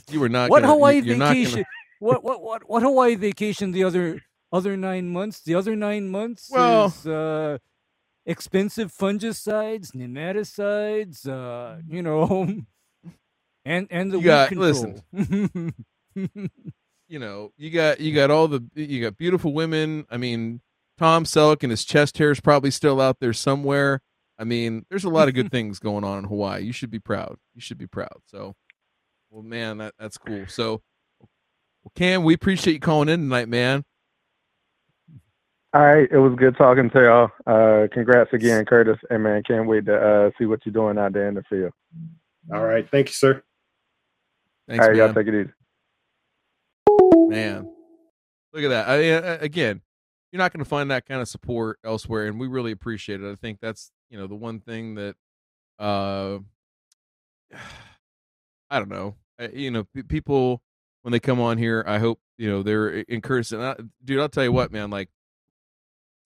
[0.09, 0.49] you were not.
[0.49, 1.65] what gonna, Hawaii you- not gonna- vacation?
[1.99, 3.71] what what what what Hawaii vacation?
[3.71, 4.21] The other
[4.51, 5.41] other nine months.
[5.41, 7.57] The other nine months Well- is uh,
[8.25, 11.27] expensive fungicides, nematicides.
[11.27, 12.47] Uh, you know,
[13.65, 15.03] and and the You weed got- control.
[15.13, 15.73] listen.
[17.07, 20.05] you know, you got you got all the you got beautiful women.
[20.09, 20.61] I mean,
[20.97, 24.01] Tom Selleck and his chest hair is probably still out there somewhere.
[24.37, 26.63] I mean, there's a lot of good things going on in Hawaii.
[26.63, 27.37] You should be proud.
[27.55, 28.21] You should be proud.
[28.25, 28.55] So,
[29.29, 30.45] well, man, that that's cool.
[30.47, 30.81] So,
[31.19, 33.83] well, Cam, we appreciate you calling in tonight, man.
[35.73, 37.29] All right, it was good talking to y'all.
[37.45, 38.97] Uh, congrats again, Curtis.
[39.11, 41.71] And man, can't wait to uh, see what you're doing out there in the field.
[42.51, 42.89] All right.
[42.89, 43.43] Thank you, sir.
[44.67, 45.51] Thanks, All right, y'all take it easy.
[47.29, 47.67] man
[48.53, 49.81] look at that I, I- again
[50.31, 53.31] you're not going to find that kind of support elsewhere and we really appreciate it
[53.31, 55.15] i think that's you know the one thing that
[55.77, 56.39] uh
[58.69, 60.61] i don't know I, you know pe- people
[61.01, 64.29] when they come on here i hope you know they're encouraged and I, dude i'll
[64.29, 65.09] tell you what man like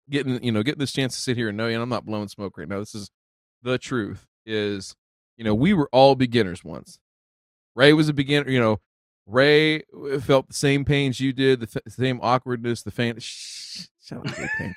[0.09, 2.05] getting you know getting this chance to sit here and know you and i'm not
[2.05, 3.09] blowing smoke right now this is
[3.61, 4.95] the truth is
[5.37, 6.99] you know we were all beginners once
[7.75, 8.79] ray was a beginner you know
[9.25, 13.17] Ray uh, felt the same pains you did, the th- same awkwardness, the fan.
[13.19, 14.75] Shh, shut up, Pink.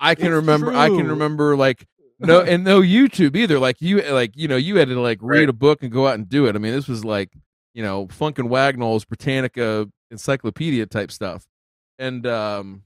[0.00, 0.72] I can It's remember.
[0.72, 1.86] I can remember like
[2.20, 3.58] no, and no YouTube either.
[3.58, 5.48] Like you, like you know, you had to like read Right.
[5.48, 6.54] a book and go out and do it.
[6.56, 7.30] I mean, this was like
[7.74, 11.46] you know, Funk and Wagnall's Britannica encyclopedia type stuff,
[11.98, 12.82] and um,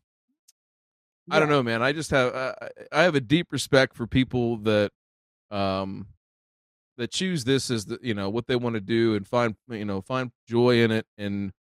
[1.31, 1.83] I don't know, man.
[1.83, 2.55] I just have uh,
[2.91, 4.91] I have a deep respect for people that
[5.51, 6.09] um
[6.99, 9.85] that choose this as the you know what they want to do and find you
[9.85, 11.53] know find joy in it and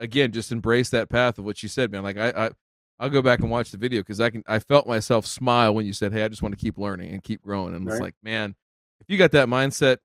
[0.00, 2.50] again just embrace that path of what you said man like i, I
[2.98, 5.86] i'll go back and watch the video because i can i felt myself smile when
[5.86, 8.14] you said hey i just want to keep learning and keep growing and it's like
[8.22, 8.54] man
[9.00, 9.98] if you got that mindset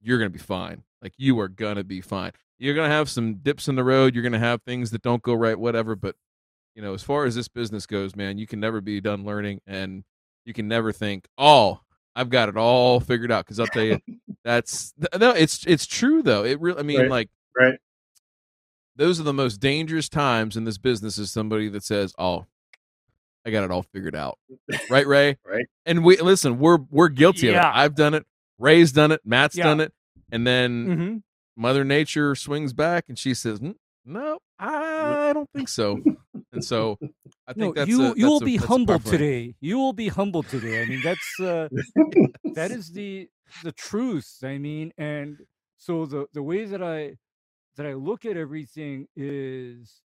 [0.00, 3.68] you're gonna be fine like you are gonna be fine you're gonna have some dips
[3.68, 6.14] in the road you're gonna have things that don't go right whatever but
[6.74, 9.60] you know as far as this business goes man you can never be done learning
[9.66, 10.04] and
[10.44, 11.80] you can never think oh
[12.16, 13.98] i've got it all figured out because i'll tell you
[14.44, 17.10] that's no it's it's true though it really i mean Right.
[17.10, 17.78] like Right.
[18.96, 22.46] Those are the most dangerous times in this business is somebody that says oh
[23.46, 24.38] i got it all figured out
[24.90, 25.66] right ray Right.
[25.86, 28.24] and we listen we're we're guilty of it i've done it
[28.58, 29.64] ray's done it matt's Yeah.
[29.64, 29.92] done it
[30.30, 31.22] and then
[31.56, 33.74] hmm mother nature swings back and she says "Mm,
[34.06, 35.98] no i don't think so
[36.52, 36.98] and so
[37.46, 39.54] i No, think that's you a- you will a- be that's a humbled today.
[39.60, 40.80] You will be humbled today.
[40.80, 41.68] I mean, that's uh,
[42.54, 43.28] that is the
[43.62, 44.38] the truth.
[44.42, 45.38] I mean, and
[45.76, 47.16] so the the way that I
[47.76, 50.02] that I look at everything is,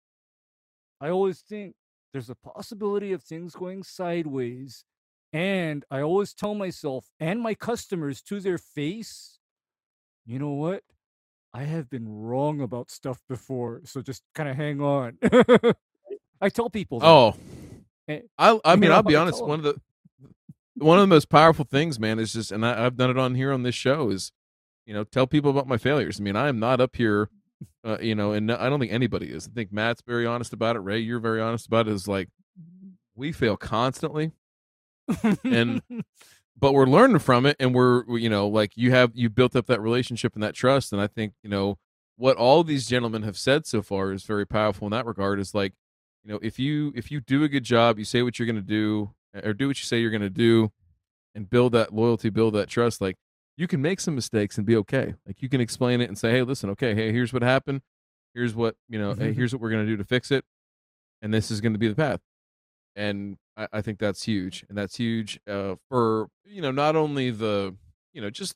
[1.01, 1.75] I always think
[2.13, 4.85] there's a possibility of things going sideways.
[5.33, 9.39] And I always tell myself and my customers to their face,
[10.25, 10.83] you know what?
[11.53, 13.81] I have been wrong about stuff before.
[13.85, 15.19] So just kind of hang on.
[16.41, 17.07] I tell people that.
[17.07, 17.35] Oh,
[18.07, 19.43] Eh, I I mean I'll be honest.
[19.43, 19.81] One of the
[20.77, 23.35] one of the most powerful things, man, is just, and I, I've done it on
[23.37, 24.33] here on this show is,
[24.85, 26.21] you know, tell people about my failures.
[26.21, 27.31] I mean, I am not up here,
[27.85, 29.49] uh, you know, and I don't think anybody is.
[29.49, 30.81] I think Matt's very honest about it.
[30.81, 31.93] Ray, you're very honest about it.
[31.93, 32.29] Is like
[33.15, 34.33] we fail constantly,
[35.45, 35.83] and
[36.59, 39.67] but we're learning from it, and we're you know like you have you built up
[39.67, 41.79] that relationship and that trust, and I think you know
[42.17, 45.41] what all these gentlemen have said so far is very powerful in that regard.
[45.41, 45.73] Is like
[46.25, 48.57] you know if you if you do a good job, you say what you're going
[48.57, 49.11] to do,
[49.43, 50.73] or do what you say you're going to do,
[51.35, 53.01] and build that loyalty, build that trust.
[53.01, 53.17] Like
[53.57, 55.15] you can make some mistakes and be okay.
[55.27, 57.83] Like you can explain it and say, hey, listen, okay, hey, here's what happened.
[58.35, 59.15] Here's what you know.
[59.15, 59.35] hey, Mhm.
[59.37, 60.45] here's what we're going to do to fix it,
[61.23, 62.21] and this is going to be the path
[62.97, 67.31] and I, I think that's huge, and that's huge uh, for you know not only
[67.31, 67.75] the
[68.13, 68.55] you know just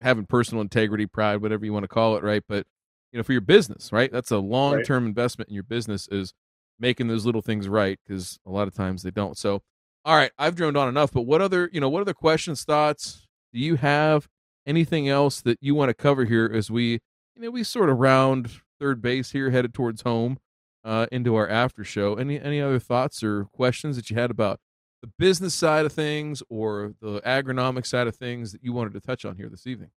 [0.00, 2.42] having personal integrity, pride, whatever you want to call it, right?
[2.48, 2.66] But
[3.12, 4.10] you know for your business, right?
[4.12, 6.32] That's a long term investment in your business is
[6.78, 9.36] making those little things right because a lot of times they don't.
[9.38, 9.62] So,
[10.04, 11.12] all right, I've droned on enough.
[11.12, 14.28] But what other you know what other questions, thoughts do you have?
[14.66, 16.92] Anything else that you want to cover here as we
[17.36, 20.38] you know we sort of round third base here, headed towards home
[20.84, 22.14] uh, into our after show.
[22.16, 24.58] Any any other thoughts or questions that you had about
[25.02, 29.00] the business side of things or the agronomic side of things that you wanted to
[29.00, 29.90] touch on here this evening?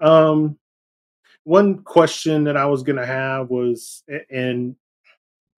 [0.00, 0.58] Um,
[1.44, 4.76] one question that I was going to have was, and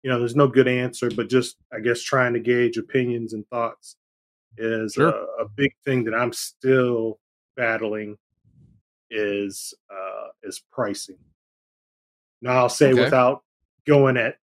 [0.02, 3.46] you know, there's no good answer, but just I guess trying to gauge opinions and
[3.48, 3.96] thoughts
[4.58, 5.08] is Sure.
[5.08, 7.18] a, a big thing that I'm still
[7.56, 8.16] battling
[9.10, 11.18] is uh, is pricing.
[12.40, 13.02] Now I'll say Okay.
[13.04, 13.42] without
[13.86, 14.36] going at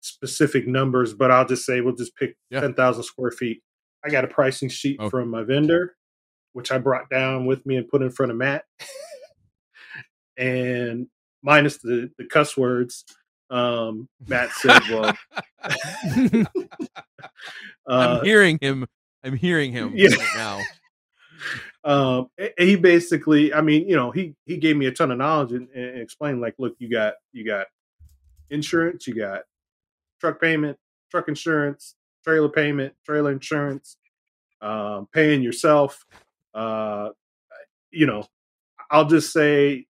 [0.00, 2.60] specific numbers, but I'll just say we'll just pick Yeah.
[2.60, 3.62] ten thousand square feet.
[4.04, 5.08] I got a pricing sheet Okay.
[5.10, 5.96] from my vendor,
[6.52, 8.64] which I brought down with me and put in front of Matt,
[10.36, 11.06] and
[11.42, 13.04] minus the the cuss words.
[13.50, 15.16] Um, Matt said, "Well,
[15.64, 16.46] uh,
[17.86, 18.86] I'm hearing him.
[19.24, 20.08] I'm hearing him Yeah.
[20.16, 20.60] right now.
[21.84, 22.28] Um,
[22.58, 25.68] he basically, I mean, you know, he he gave me a ton of knowledge and,
[25.70, 27.66] and explained, like, look, you got you got
[28.50, 29.42] insurance, you got
[30.20, 30.78] truck payment,
[31.10, 33.96] truck insurance, trailer payment, trailer insurance,
[34.60, 36.04] um, paying yourself.
[36.54, 37.10] Uh,
[37.90, 38.24] you know,
[38.90, 39.86] I'll just say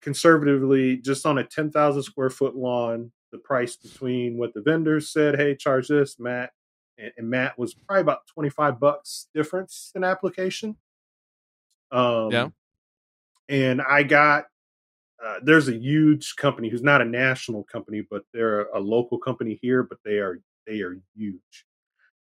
[0.00, 5.12] conservatively, just on a ten thousand square foot lawn, the price between what the vendors
[5.12, 6.52] said, hey, charge this, Matt,
[6.96, 10.76] and, Matt was probably about twenty five bucks difference in application.
[11.90, 12.48] Um, Yeah.
[13.48, 14.44] And I got
[15.24, 19.58] uh, there's a huge company who's not a national company, but they're a local company
[19.60, 21.66] here, but they are they are huge.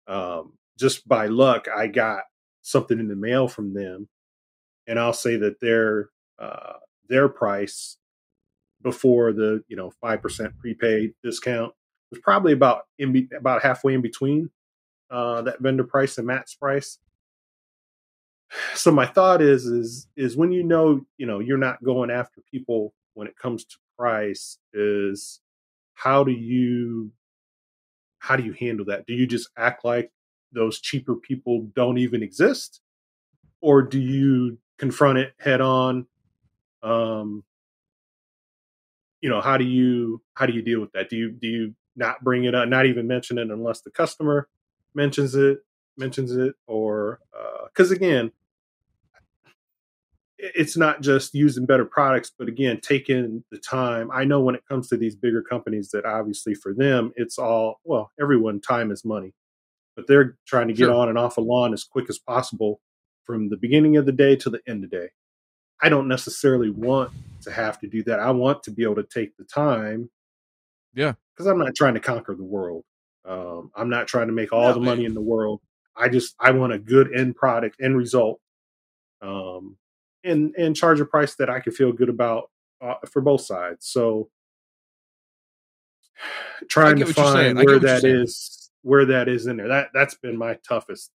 [0.08, 2.22] Um, just by luck, I got
[2.62, 4.08] something in the mail from them,
[4.86, 6.74] and I'll say that their uh,
[7.08, 7.96] their price
[8.82, 11.72] before the you know five percent prepaid discount
[12.10, 14.50] was probably about in be, about halfway in between
[15.10, 16.98] uh, that vendor price and Matt's price.
[18.74, 22.40] So my thought is is is when you know you know you're not going after
[22.50, 25.40] people when it comes to price is
[25.94, 27.12] how do you
[28.18, 29.06] how do you handle that?
[29.06, 30.12] Do you just act like
[30.52, 32.80] those cheaper people don't even exist,
[33.60, 36.06] or do you confront it head on?
[36.82, 37.44] Um,
[39.20, 41.08] you know, how do you how do you deal with that?
[41.10, 44.48] Do you do you not bring it up, not even mention it unless the customer
[44.94, 45.58] mentions it
[45.98, 47.20] mentions it, or
[47.66, 48.32] because again, it-
[50.42, 54.10] it's not just using better products, but again, taking the time.
[54.10, 57.80] I know when it comes to these bigger companies that obviously for them, it's all,
[57.84, 59.32] well, everyone, time is money,
[59.96, 60.94] but they're trying to get Sure.
[60.94, 62.80] on and off a lawn as quick as possible
[63.24, 65.08] from the beginning of the day to the end of the day.
[65.82, 67.12] I don't necessarily want
[67.42, 68.20] to have to do that.
[68.20, 70.10] I want to be able to take the time.
[70.94, 71.14] Yeah.
[71.34, 72.84] Because I'm not trying to conquer the world.
[73.24, 75.60] Um, I'm not trying to make all No, the money in the world.
[75.96, 78.40] I just I want a good end product, end result,
[79.22, 79.76] um,
[80.24, 83.86] and and charge a price that I can feel good about uh, for both sides.
[83.86, 84.28] So
[86.68, 87.56] trying to what you're saying.
[87.56, 89.68] find where that is, where that is in there.
[89.68, 91.10] That that's been my toughest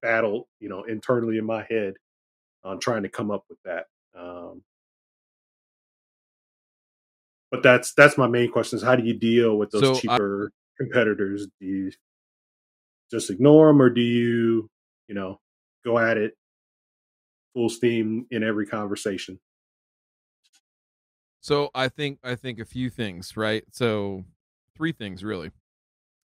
[0.00, 1.94] battle, you know, internally in my head
[2.64, 3.86] on trying to come up with that.
[4.18, 4.62] Um,
[7.50, 10.00] but that's that's my main question: is how do you deal with those So I-
[10.00, 11.46] cheaper competitors?
[11.60, 11.92] Do you
[13.10, 14.70] just ignore them, or do you,
[15.06, 15.38] you know,
[15.84, 16.34] go at it
[17.54, 19.38] full steam in every conversation?
[21.40, 23.64] So I think I think a few things, right?
[23.72, 24.24] So
[24.76, 25.50] three things really.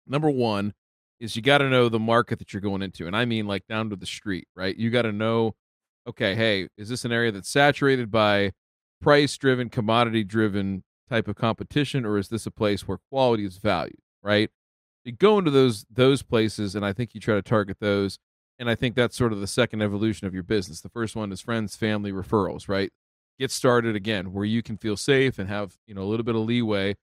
[0.07, 0.73] number one
[1.19, 3.07] is you got to know the market that you're going into.
[3.07, 4.75] And I mean like down to the street, right?
[4.75, 5.55] You got to know,
[6.07, 8.53] okay, hey, is this an area that's saturated by
[9.01, 13.57] price driven, commodity driven type of competition, or is this a place where quality is
[13.57, 14.49] valued, right?
[15.05, 18.19] You go into those those places and I think you try to target those.
[18.59, 20.81] And I think that's sort of the second evolution of your business.
[20.81, 22.91] The first one is friends, family, referrals, right?
[23.39, 26.35] Get started again where you can feel safe and have, you know, a little bit
[26.35, 26.95] of leeway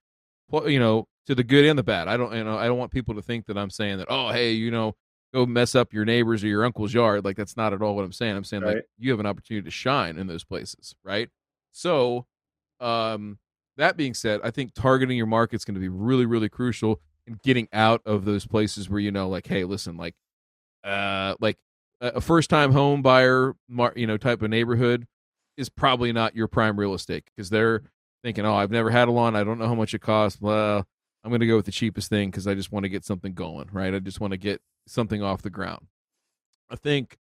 [0.65, 2.07] you know, to the good and the bad.
[2.07, 4.07] I don't, you know, I don't want people to think that I'm saying that.
[4.09, 4.95] Oh, hey, you know,
[5.33, 7.25] go mess up your neighbor's or your uncle's yard.
[7.25, 8.35] Like that's not at all what I'm saying.
[8.35, 8.75] I'm saying right.
[8.75, 11.29] like you have an opportunity to shine in those places, right?
[11.71, 12.25] So,
[12.79, 13.39] um,
[13.77, 17.01] that being said, I think targeting your market is going to be really, really crucial
[17.27, 20.15] in getting out of those places where you know, like, hey, listen, like,
[20.85, 21.57] uh, like
[21.99, 23.55] a first time home buyer,
[23.95, 25.07] you know, type of neighborhood
[25.57, 27.81] is probably not your prime real estate because they're
[28.23, 29.35] thinking, oh, I've never had a lawn.
[29.35, 30.39] I don't know how much it costs.
[30.41, 30.85] Well,
[31.23, 33.33] I'm going to go with the cheapest thing because I just want to get something
[33.33, 33.93] going, right?
[33.93, 35.87] I just want to get something off the ground.
[36.69, 37.17] I think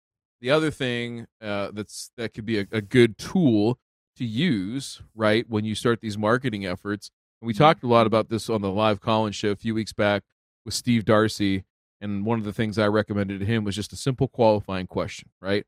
[0.40, 3.78] the other thing uh, that's that could be a, a, good tool
[4.16, 7.10] to use, right, when you start these marketing efforts.
[7.40, 7.62] And we mm-hmm.
[7.62, 10.22] talked a lot about this on the live Collins show a few weeks back
[10.64, 11.64] with Steve Darcy.
[12.00, 15.30] And one of the things I recommended to him was just a simple qualifying question,
[15.40, 15.64] right?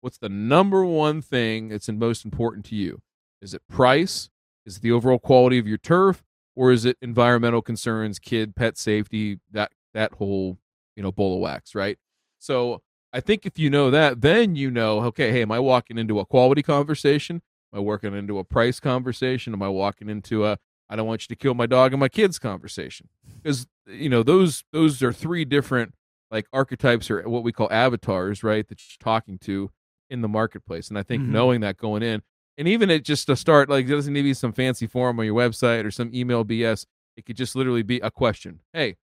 [0.00, 3.00] What's the number one thing that's most important to you?
[3.42, 4.30] Is it price?
[4.64, 6.22] Is it the overall quality of your turf,
[6.54, 10.58] or is it environmental concerns, kid, pet safety, that that whole
[10.94, 11.98] you know bowl of wax, right?
[12.38, 12.82] So
[13.12, 16.20] I think if you know that, then you know, okay, hey, am I walking into
[16.20, 17.42] a quality conversation?
[17.72, 19.52] Am I working into a price conversation?
[19.52, 20.58] Am I walking into a
[20.90, 23.08] I don't want you to kill my dog and my kids conversation?
[23.42, 25.94] Because you know those those are three different
[26.30, 28.66] like archetypes or what we call avatars, right?
[28.68, 29.70] That you're talking to
[30.10, 30.88] in the marketplace.
[30.88, 31.32] And I think mm-hmm.
[31.32, 32.22] knowing that going in,
[32.58, 35.18] and even it just to start like it doesn't need to be some fancy form
[35.18, 36.84] on your website or some email bs
[37.16, 38.96] it could just literally be a question hey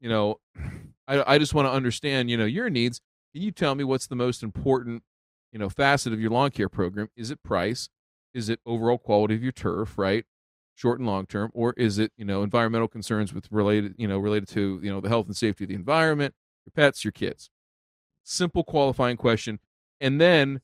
[0.00, 0.38] you know
[1.08, 3.00] i, I just want to understand you know your needs
[3.32, 5.02] can you tell me what's the most important
[5.52, 7.88] you know facet of your lawn care program is it price
[8.34, 10.26] is it overall quality of your turf right
[10.74, 14.18] short and long term or is it you know environmental concerns with related you know
[14.18, 16.34] related to you know the health and safety of the environment
[16.64, 17.50] your pets your kids
[18.24, 19.58] simple qualifying question
[20.00, 20.60] and then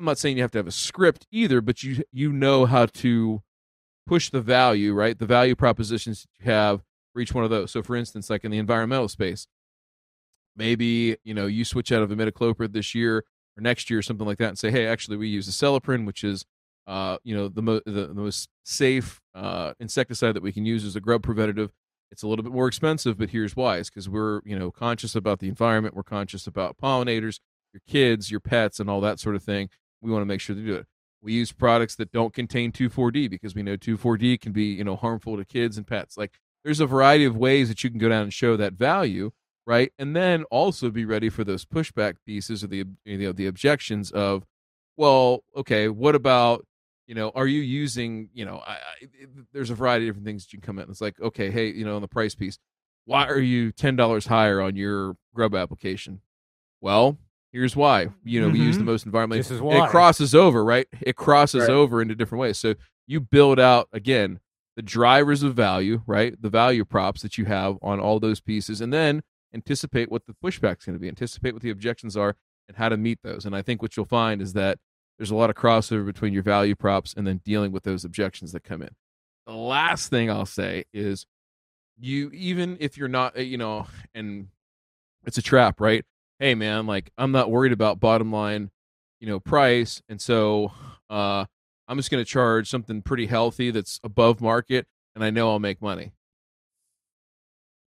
[0.00, 2.86] I'm not saying you have to have a script either, but you you know how
[2.86, 3.42] to
[4.06, 5.18] push the value, right?
[5.18, 6.82] The value propositions that you have
[7.12, 7.70] for each one of those.
[7.70, 9.46] So for instance, like in the environmental space,
[10.56, 13.18] maybe, you know, you switch out of imidacloprid this year
[13.58, 16.24] or next year or something like that and say, "Hey, actually we use Acelepryn, which
[16.24, 16.46] is
[16.90, 20.84] uh, you know, the, mo- the, the most safe uh, insecticide that we can use
[20.84, 21.70] as a grub preventative.
[22.10, 25.14] It's a little bit more expensive, but here's why: it's because we're you know conscious
[25.14, 27.38] about the environment, we're conscious about pollinators,
[27.72, 29.68] your kids, your pets, and all that sort of thing
[30.02, 30.86] we want to make sure to do it.
[31.22, 34.96] We use products that don't contain 2,4-D because we know 2,4-D can be, you know,
[34.96, 36.16] harmful to kids and pets.
[36.16, 36.32] Like
[36.64, 39.30] there's a variety of ways that you can go down and show that value,
[39.66, 39.92] right?
[39.98, 44.10] And then also be ready for those pushback pieces or the you know the objections
[44.10, 44.44] of,
[44.96, 46.64] well, okay, what about
[47.10, 48.78] you know, are you using, you know, I, I,
[49.52, 50.88] there's a variety of different things that you can come in.
[50.88, 52.56] It's like, okay, hey, you know, on the price piece,
[53.04, 56.20] why are you ten dollars higher on your grub application?
[56.80, 57.18] Well,
[57.52, 58.10] Here's why.
[58.22, 58.58] You know, mm-hmm.
[58.58, 58.90] we use the mm-hmm.
[58.90, 59.38] most environmentally.
[59.38, 59.84] This is why.
[59.84, 60.86] It crosses over, right?
[61.00, 61.70] It crosses right.
[61.70, 62.58] over into different ways.
[62.58, 62.76] So
[63.08, 64.38] you build out again
[64.76, 66.40] the drivers of value, right?
[66.40, 70.36] The value props that you have on all those pieces, and then anticipate what the
[70.44, 71.08] pushback is going to be.
[71.08, 72.36] Anticipate what the objections are
[72.68, 73.44] and how to meet those.
[73.44, 74.78] And I think what you'll find is that
[75.20, 78.52] there's a lot of crossover between your value props and then dealing with those objections
[78.52, 78.88] that come in.
[79.46, 81.26] The last thing I'll say is
[81.98, 84.48] you even if you're not you know and
[85.26, 86.04] it's a trap right
[86.40, 88.70] hey man, like I'm not worried about bottom line,
[89.20, 90.72] you know, price, and so
[91.08, 91.44] uh,
[91.86, 95.60] I'm just going to charge something pretty healthy that's above market, and I know I'll
[95.60, 96.12] make money.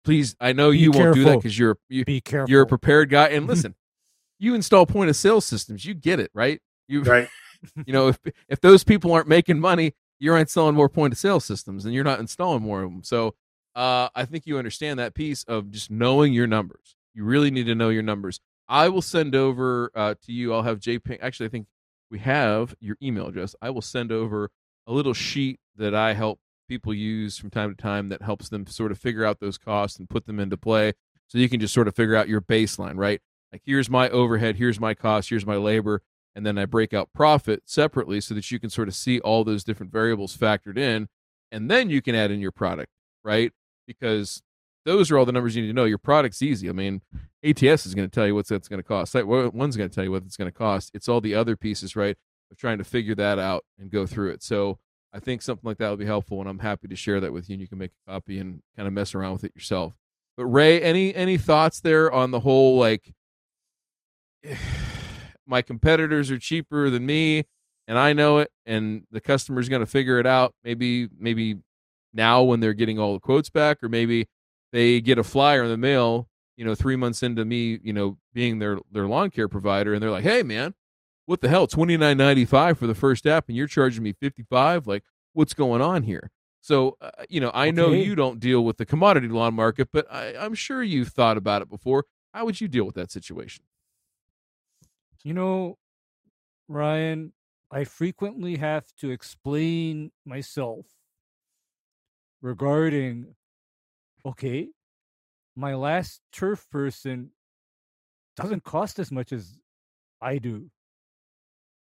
[0.04, 1.04] Please, I know Be you careful.
[1.04, 2.50] won't do that because you're you, Be careful.
[2.50, 3.28] you're a prepared guy.
[3.28, 3.74] And listen,
[4.38, 6.60] you install point of sale systems, you get it, right?
[6.88, 7.28] You right.
[7.86, 11.40] you know, if if those people aren't making money, you're installing more point of sale
[11.40, 13.02] systems, and you're not installing more of them.
[13.04, 13.34] So
[13.74, 16.96] uh, I think you understand that piece of just knowing your numbers.
[17.14, 18.40] You really need to know your numbers.
[18.68, 20.52] I will send over uh, to you.
[20.52, 21.18] I'll have JP.
[21.20, 21.66] Actually, I think
[22.10, 23.54] we have your email address.
[23.62, 24.50] I will send over
[24.86, 28.66] a little sheet that I help people use from time to time that helps them
[28.66, 30.92] sort of figure out those costs and put them into play.
[31.28, 33.20] So you can just sort of figure out your baseline, right?
[33.52, 36.02] Like here's my overhead, here's my cost, here's my labor,
[36.34, 39.44] and then I break out profit separately so that you can sort of see all
[39.44, 41.08] those different variables factored in,
[41.50, 42.90] and then you can add in your product,
[43.24, 43.52] right?
[43.86, 44.42] Because
[44.84, 45.84] those are all the numbers you need to know.
[45.84, 46.68] Your product's easy.
[46.68, 47.02] I mean,
[47.44, 49.14] ATS is going to tell you what's that's going to cost.
[49.14, 50.90] One's going to tell you what it's going to cost.
[50.94, 52.16] It's all the other pieces, right,
[52.50, 54.42] of trying to figure that out and go through it.
[54.42, 54.78] So
[55.12, 57.48] I think something like that would be helpful, and I'm happy to share that with
[57.48, 57.54] you.
[57.54, 59.94] And you can make a copy and kind of mess around with it yourself.
[60.36, 63.12] But Ray, any any thoughts there on the whole like
[65.48, 67.44] my competitors are cheaper than me
[67.88, 71.56] and I know it and the customer's going to figure it out maybe maybe
[72.12, 74.28] now when they're getting all the quotes back or maybe
[74.72, 78.18] they get a flyer in the mail, you know, 3 months into me, you know,
[78.34, 80.74] being their their lawn care provider and they're like, "Hey man,
[81.26, 81.66] what the hell?
[81.66, 84.86] 29.95 for the first app and you're charging me 55?
[84.86, 86.30] Like what's going on here?"
[86.60, 90.06] So, uh, you know, I know you don't deal with the commodity lawn market, but
[90.12, 92.04] I, I'm sure you've thought about it before.
[92.34, 93.64] How would you deal with that situation?
[95.24, 95.78] You know,
[96.68, 97.32] Ryan,
[97.70, 100.86] I frequently have to explain myself
[102.40, 103.34] regarding
[104.24, 104.68] okay,
[105.56, 107.30] my last turf person
[108.36, 109.58] doesn't cost as much as
[110.20, 110.70] I do.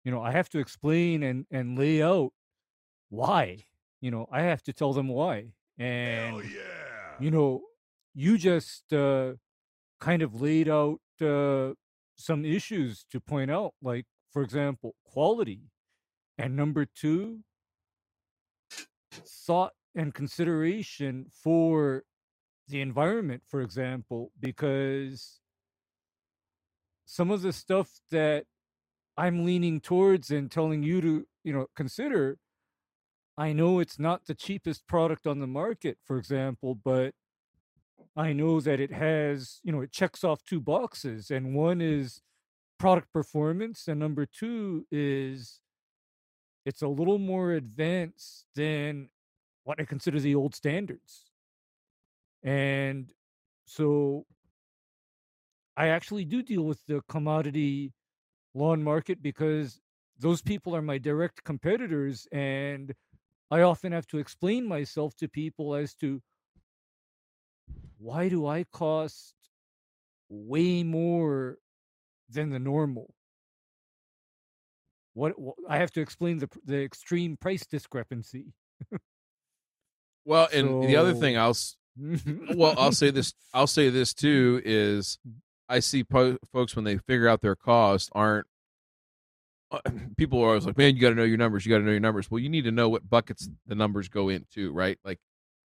[0.03, 2.31] You know, I have to explain and and lay out
[3.09, 3.65] why.
[4.01, 5.53] You know, I have to tell them why.
[5.77, 6.79] And yeah
[7.19, 7.61] you know,
[8.15, 9.33] you just uh,
[9.99, 11.71] kind of laid out uh,
[12.19, 15.61] some issues to point out, like, for example, quality.
[16.37, 17.39] And number two,
[19.11, 22.03] thought and consideration for
[22.67, 25.39] the environment, for example, because
[27.05, 28.45] some of the stuff that
[29.17, 32.37] I'm leaning towards and telling you to, you know, consider,
[33.37, 37.13] I know it's not the cheapest product on the market, for example, but
[38.15, 42.21] I know that it has, you know, it checks off two boxes, and one is
[42.77, 45.61] product performance, and number two is
[46.65, 49.09] it's a little more advanced than
[49.63, 51.29] what I consider the old standards.
[52.43, 53.11] And
[53.65, 54.25] so
[55.77, 57.93] I actually do deal with the commodity
[58.53, 59.79] lawn market because
[60.17, 62.93] those people are my direct competitors and
[63.51, 66.21] I often have to explain myself to people as to
[67.99, 69.35] why do I cost
[70.29, 71.57] way more
[72.29, 73.13] than the normal?
[75.13, 78.53] What wh- I have to explain the the extreme price discrepancy.
[80.25, 81.55] Well, and the other thing I'll
[82.55, 83.33] well, I'll say this.
[83.53, 85.19] I'll say this too is
[85.67, 88.47] I see po- folks when they figure out their cost aren't.
[90.17, 91.65] People are always like, "Man, you got to know your numbers.
[91.65, 94.07] You got to know your numbers." Well, you need to know what buckets the numbers
[94.07, 94.97] go into, right?
[95.03, 95.19] Like,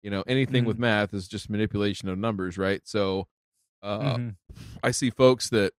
[0.03, 2.81] you know, anything with math is just manipulation of numbers, right?
[2.85, 3.27] So,
[3.81, 4.35] uh, Mhm.
[4.83, 5.73] I see folks that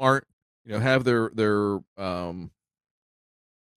[0.00, 0.26] aren't,
[0.64, 2.50] you know, have their their um,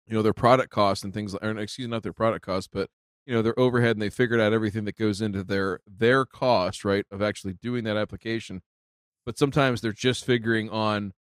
[0.07, 1.35] you know, their product costs and things.
[1.35, 2.89] Or excuse me, not their product costs, but
[3.25, 6.83] you know, their overhead, and they figured out everything that goes into their their cost,
[6.83, 8.61] right, of actually doing that application.
[9.25, 11.13] But sometimes they're just figuring on,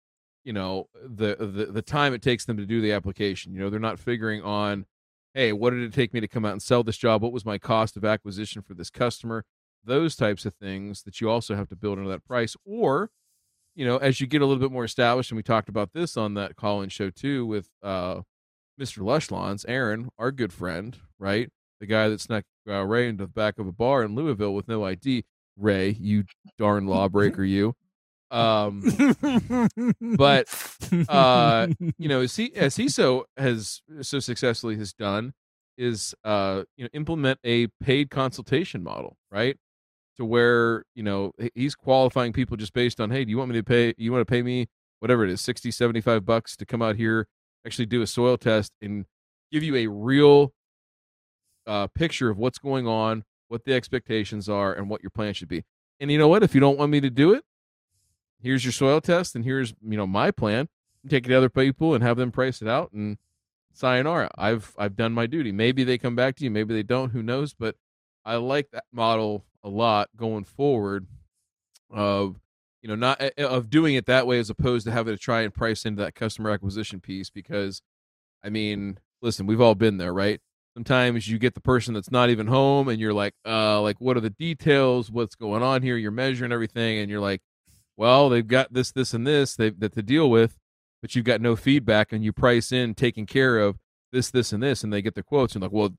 [0.45, 3.53] you know, the the the time it takes them to do the application.
[3.53, 4.87] You know, they're not figuring on,
[5.35, 7.23] hey, what did it take me to come out and sell this job?
[7.23, 9.45] What was my cost of acquisition for this customer?
[9.85, 13.11] Those types of things that you also have to build into that price, or
[13.75, 16.17] you know, as you get a little bit more established, and we talked about this
[16.17, 18.21] on that call-in show too with uh,
[18.79, 19.03] Mr.
[19.03, 21.49] Lush Lawns, Aaron, our good friend, right?
[21.81, 24.69] The guy that snuck uh, Ray into the back of a bar in Louisville with
[24.69, 25.25] no ID.
[25.57, 26.25] Ray, you
[26.59, 27.75] darn lawbreaker, you.
[28.31, 28.83] Um,
[30.17, 30.47] but,
[31.09, 35.33] uh, you know, as he as he so has so successfully has done
[35.77, 39.57] is uh, you know implement a paid consultation model, right?
[40.19, 43.57] To where you know he's qualifying people just based on, hey, do you want me
[43.57, 43.95] to pay?
[43.97, 44.69] You want to pay me
[45.01, 47.27] whatever it is, 60, 75 bucks to come out here,
[47.67, 49.07] actually do a soil test and
[49.51, 50.53] give you a real
[51.67, 55.49] uh, picture of what's going on, what the expectations are, and what your plan should
[55.49, 55.65] be.
[55.99, 56.43] And you know what?
[56.43, 57.43] If you don't want me to do it,
[58.43, 60.69] here's your soil test, and here's you know my plan.
[61.09, 63.19] Take it to other people and have them price it out, and
[63.73, 64.31] sayonara.
[64.37, 65.53] I've I've done my duty.
[65.53, 67.11] Maybe they come back to you, maybe they don't.
[67.11, 67.55] Who knows?
[67.55, 67.77] But
[68.25, 71.07] I like that model a lot going forward.
[71.91, 72.41] Of
[72.83, 75.43] you know not eh, of doing it that way as opposed to having to try
[75.43, 77.83] and price into that customer acquisition piece because
[78.45, 80.41] I mean, listen, we've all been there, right?
[80.75, 84.17] Sometimes you get the person that's not even home and you're like, uh, like what
[84.17, 85.11] are the details?
[85.11, 85.97] What's going on here?
[85.97, 87.43] You're measuring everything and you're like,
[88.01, 90.59] well, they've got this, this, and this they that to deal with,
[91.03, 93.79] but you've got no feedback and you price in taking care of
[94.11, 95.91] this, this, and this, and they get the quotes and like, well,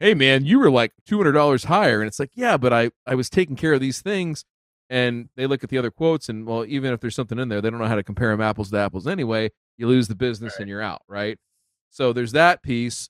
[0.00, 2.90] hey man, you were like two hundred dollars higher, and it's like, yeah, but I
[3.06, 4.44] I was taking care of these things,
[4.90, 7.62] and they look at the other quotes, and well, even if there's something in there,
[7.62, 9.50] they don't know how to compare them apples to apples anyway.
[9.78, 11.38] You lose the business and you're out, right?
[11.88, 13.08] So there's that piece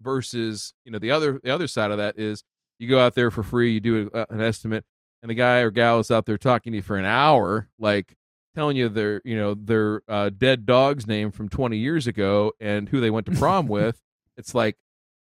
[0.00, 2.42] versus you know the other the other side of that is
[2.80, 4.84] you go out there for free, you do a, an estimate,
[5.22, 8.16] and the guy or gal is out there talking to you for an hour, like
[8.54, 12.88] telling you their you know their uh, dead dog's name from 20 years ago and
[12.88, 14.00] who they went to prom with.
[14.36, 14.76] It's like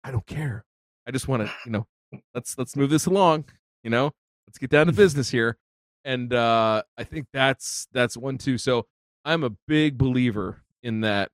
[0.04, 0.64] I don't care.
[1.06, 1.86] I just want to you know
[2.34, 3.44] let's let's move this along.
[3.82, 4.12] You know,
[4.46, 5.56] let's get down to business here.
[6.04, 8.58] and uh, I think that's that's one too.
[8.58, 8.86] So
[9.24, 11.30] I'm a big believer in that.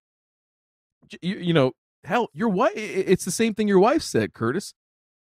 [1.23, 1.73] You, you know,
[2.05, 2.73] hell, your wife.
[2.77, 4.75] It's the same thing your wife said, Curtis.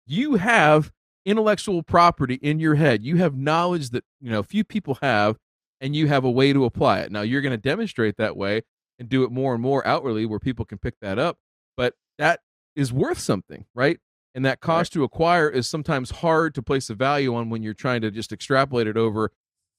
[0.06, 0.93] You have
[1.26, 3.04] intellectual property in your head.
[3.04, 5.36] You have knowledge that you know few people have,
[5.80, 7.12] and you have a way to apply it.
[7.12, 8.62] Now you're going to demonstrate that way
[8.98, 11.36] and do it more and more outwardly, where people can pick that up.
[11.76, 12.40] But that
[12.74, 13.98] is worth something, right?
[14.34, 15.00] And that cost right.
[15.00, 18.32] to acquire is sometimes hard to place a value on when you're trying to just
[18.32, 19.32] extrapolate it over,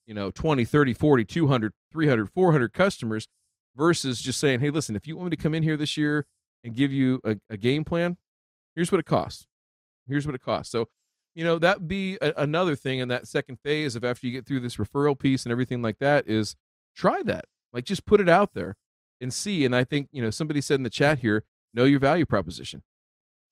[0.08, 3.28] you know, 20, 30, 40, 200, 300, 400 customers
[3.76, 6.26] versus just saying, hey, listen, if you want me to come in here this year
[6.64, 8.18] and give you a, a game plan,
[8.76, 9.46] here's what it costs.
[10.08, 10.72] Here's what it costs.
[10.72, 10.88] So,
[11.38, 14.46] you know, that be a, another thing in that second phase of after you get
[14.46, 16.56] through this referral piece and everything like that is
[16.96, 17.46] try that.
[17.72, 18.76] Like just put it out there
[19.22, 19.64] and see.
[19.64, 21.44] And I think, you know, somebody said in the chat here,
[21.74, 22.82] know your value proposition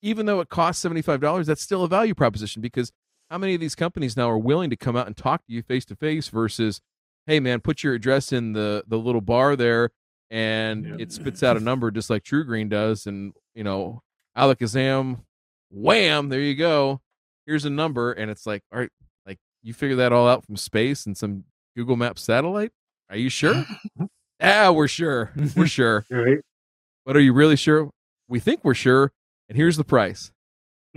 [0.06, 2.92] even though it costs $75, that's still a value proposition because
[3.32, 5.64] how many of these companies now are willing to come out and talk to you
[5.64, 6.80] face to face versus,
[7.26, 9.90] hey man, put your address in the the little bar there
[10.30, 10.96] and yeah.
[11.00, 14.04] it spits out a number just like TruGreen does, and you know,
[14.38, 15.22] alakazam,
[15.72, 17.02] wham, there you go.
[17.46, 18.90] Here's a number, and it's like, all right,
[19.26, 21.44] like you figure that all out from space and some
[21.76, 22.72] Google Maps satellite.
[23.10, 23.66] Are you sure?
[24.42, 25.32] ah, we're sure.
[25.56, 26.06] We're sure.
[26.10, 26.40] right.
[27.06, 27.92] But are you really sure?
[28.28, 29.12] We think we're sure
[29.50, 30.32] and here's the price.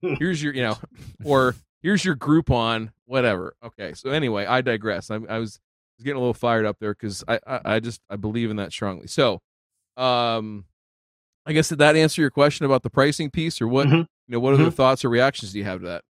[0.00, 0.76] here's your, you know,
[1.24, 3.54] or here's your Groupon, whatever.
[3.62, 3.92] Okay.
[3.94, 5.10] So anyway, I digress.
[5.10, 5.60] I, I was,
[5.98, 8.56] was getting a little fired up there because I, I, I just I believe in
[8.56, 9.06] that strongly.
[9.06, 9.40] So,
[9.96, 10.64] um,
[11.46, 13.86] I guess did that answer your question about the pricing piece, or what?
[13.86, 14.02] Mm-hmm.
[14.28, 14.70] You know, what other mm-hmm.
[14.70, 16.04] thoughts or reactions do you have to that?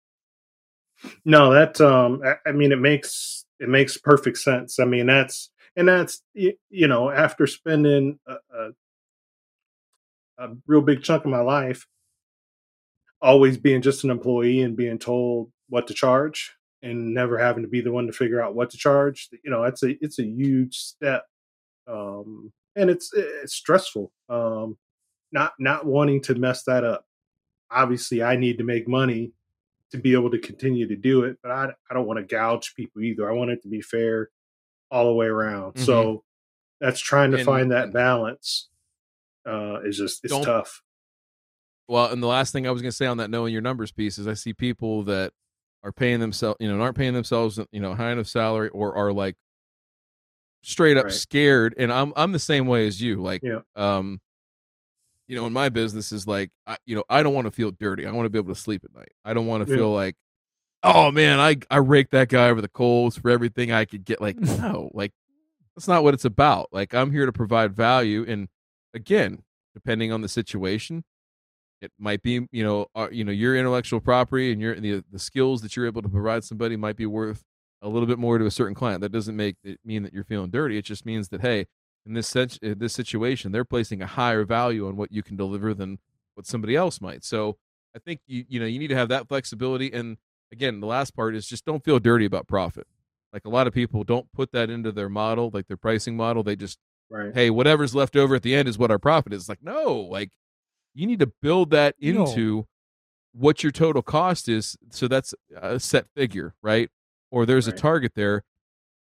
[1.26, 4.80] No, that um, I, I mean, it makes it makes perfect sense.
[4.80, 8.70] I mean, that's and that's you know after spending a, a,
[10.38, 11.86] a real big chunk of my life
[13.22, 17.70] always being just an employee and being told what to charge and never having to
[17.70, 20.26] be the one to figure out what to charge you know it's a it's a
[20.26, 21.24] huge step
[21.88, 24.78] um and it's it's stressful um
[25.32, 27.06] not not wanting to mess that up
[27.72, 29.32] obviously i need to make money
[29.92, 32.74] to be able to continue to do it but i i don't want to gouge
[32.76, 34.30] people either i want it to be fair
[34.92, 35.84] all the way around mm-hmm.
[35.84, 36.24] so
[36.80, 38.70] that's trying to and, find that balance
[39.46, 40.82] uh, is just it's tough.
[41.88, 43.92] Well, and the last thing I was going to say on that knowing your numbers
[43.92, 45.34] piece is I see people that
[45.84, 49.14] are paying themselves, you know, aren't paying themselves, you know, high enough salary or are
[49.14, 49.36] like
[50.64, 51.14] straight up right.
[51.14, 51.76] scared.
[51.78, 53.22] And I'm I'm the same way as you.
[53.22, 53.60] Like, yeah.
[53.76, 54.20] um,
[55.28, 57.72] you know, in my business is like, I, you know, I don't want to feel
[57.72, 58.06] dirty.
[58.06, 59.12] I want to be able to sleep at night.
[59.24, 59.78] I don't want to yeah.
[59.78, 60.16] feel like,
[60.84, 64.22] oh man, I I raked that guy over the coals for everything I could get.
[64.22, 65.12] Like, no, like
[65.76, 66.70] that's not what it's about.
[66.72, 68.48] Like, I'm here to provide value and
[68.94, 69.44] again,
[69.74, 71.04] depending on the situation,
[71.82, 75.20] it might be you know uh, you know your intellectual property and your the the
[75.20, 77.44] skills that you're able to provide somebody might be worth
[77.82, 79.02] a little bit more to a certain client.
[79.02, 80.78] That doesn't make it mean that you're feeling dirty.
[80.78, 81.68] It just means that hey,
[82.06, 85.36] in this in uh, this situation, they're placing a higher value on what you can
[85.36, 86.00] deliver than
[86.36, 87.24] what somebody else might.
[87.24, 87.58] So
[87.96, 89.92] I think you you know you need to have that flexibility.
[89.92, 90.18] And
[90.52, 92.88] again, the last part is just don't feel dirty about profit.
[93.34, 96.44] Like a lot of people don't put that into their model, like their pricing model.
[96.44, 96.80] They just
[97.10, 97.34] Right.
[97.34, 99.48] Hey, whatever's left over at the end is what our profit is.
[99.48, 100.32] Like, no, like
[100.94, 102.68] you need to build that into no.
[103.34, 104.76] what your total cost is.
[104.90, 106.90] So that's a set figure, right?
[107.32, 107.76] Or there's right.
[107.76, 108.44] a target there.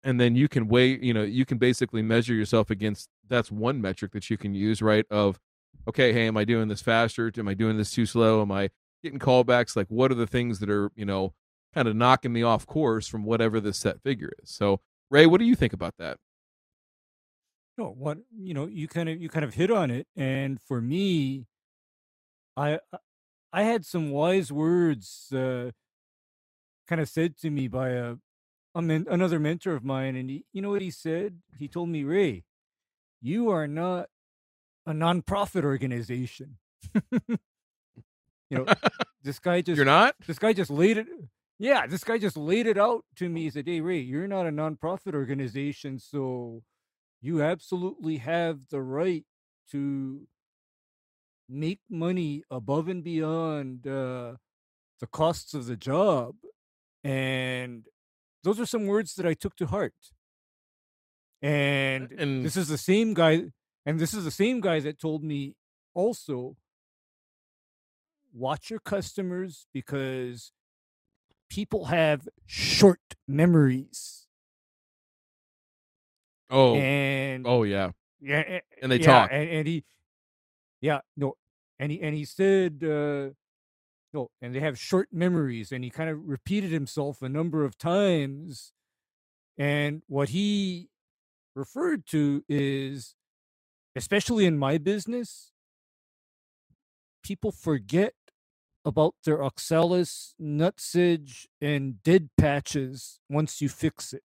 [0.03, 3.81] And then you can weigh, you know, you can basically measure yourself against that's one
[3.81, 5.05] metric that you can use, right?
[5.11, 5.39] Of,
[5.87, 7.31] okay, hey, am I doing this faster?
[7.37, 8.41] Am I doing this too slow?
[8.41, 8.69] Am I
[9.03, 9.75] getting callbacks?
[9.75, 11.33] Like, what are the things that are, you know,
[11.73, 14.49] kind of knocking me off course from whatever the set figure is?
[14.49, 14.79] So,
[15.11, 16.17] Ray, what do you think about that?
[17.77, 20.81] No, what you know, you kind of you kind of hit on it, and for
[20.81, 21.45] me,
[22.57, 22.79] I
[23.53, 25.71] I had some wise words uh,
[26.87, 28.15] kind of said to me by a,
[28.79, 31.39] a men, another mentor of mine, and he, you know what he said?
[31.57, 32.43] He told me, Ray,
[33.21, 34.09] you are not
[34.85, 36.57] a nonprofit organization.
[37.11, 37.37] you
[38.51, 38.65] know,
[39.23, 40.15] this guy just you're not.
[40.25, 41.07] This guy just laid it.
[41.57, 43.43] Yeah, this guy just laid it out to me.
[43.43, 46.63] He said, "Hey, Ray, you're not a nonprofit organization, so."
[47.21, 49.25] you absolutely have the right
[49.71, 50.21] to
[51.47, 54.33] make money above and beyond uh,
[54.99, 56.35] the costs of the job.
[57.03, 57.85] And
[58.43, 59.93] those are some words that I took to heart.
[61.41, 63.43] And, and this is the same guy,
[63.85, 65.55] and this is the same guy that told me
[65.93, 66.57] also
[68.33, 70.51] watch your customers because
[71.49, 74.27] people have short memories.
[76.49, 79.83] Oh, and oh yeah, yeah, and they yeah, talk, and, and he,
[80.81, 81.35] yeah, no,
[81.77, 83.29] and he and he said, uh,
[84.13, 87.77] no, and they have short memories, and he kind of repeated himself a number of
[87.77, 88.73] times
[89.57, 90.89] And what he
[91.55, 93.15] referred to is,
[93.95, 95.51] especially in my business,
[97.23, 98.13] people forget
[98.85, 104.23] about their oxalis, nutsedge, and dead patches once you fix it.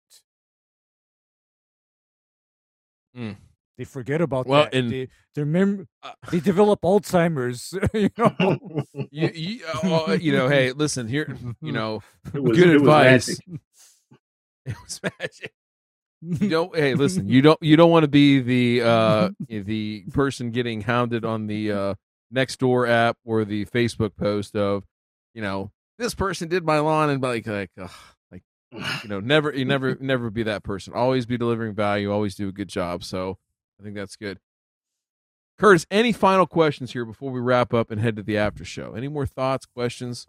[3.17, 3.37] Mm.
[3.77, 4.75] They forget about Well, that.
[4.75, 7.75] and- they, their mem- Uh, they develop Alzheimer's.
[7.95, 11.37] You know, you, you, uh, you know, hey, listen here.
[11.61, 12.03] You know,
[12.33, 13.29] It was, good it advice.
[13.29, 13.61] magic.
[14.67, 15.53] It was magic.
[16.23, 16.75] You don't.
[16.75, 17.29] Hey, listen.
[17.29, 17.63] You don't.
[17.63, 21.95] You don't want to be the uh the person getting hounded on the uh
[22.31, 24.85] next door app or the Facebook post of,
[25.35, 27.91] you know, this person did my lawn and like like ugh,
[28.33, 28.43] like
[28.73, 30.95] you know never you never never be that person.
[30.95, 32.11] Always be delivering value.
[32.11, 33.05] Always do a good job.
[33.05, 33.37] So
[33.79, 34.39] I think that's good.
[35.59, 38.95] Curtis, any final questions here before we wrap up and head to the after show?
[38.95, 40.27] Any more thoughts, questions?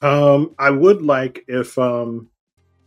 [0.00, 2.28] Um, I would like if um,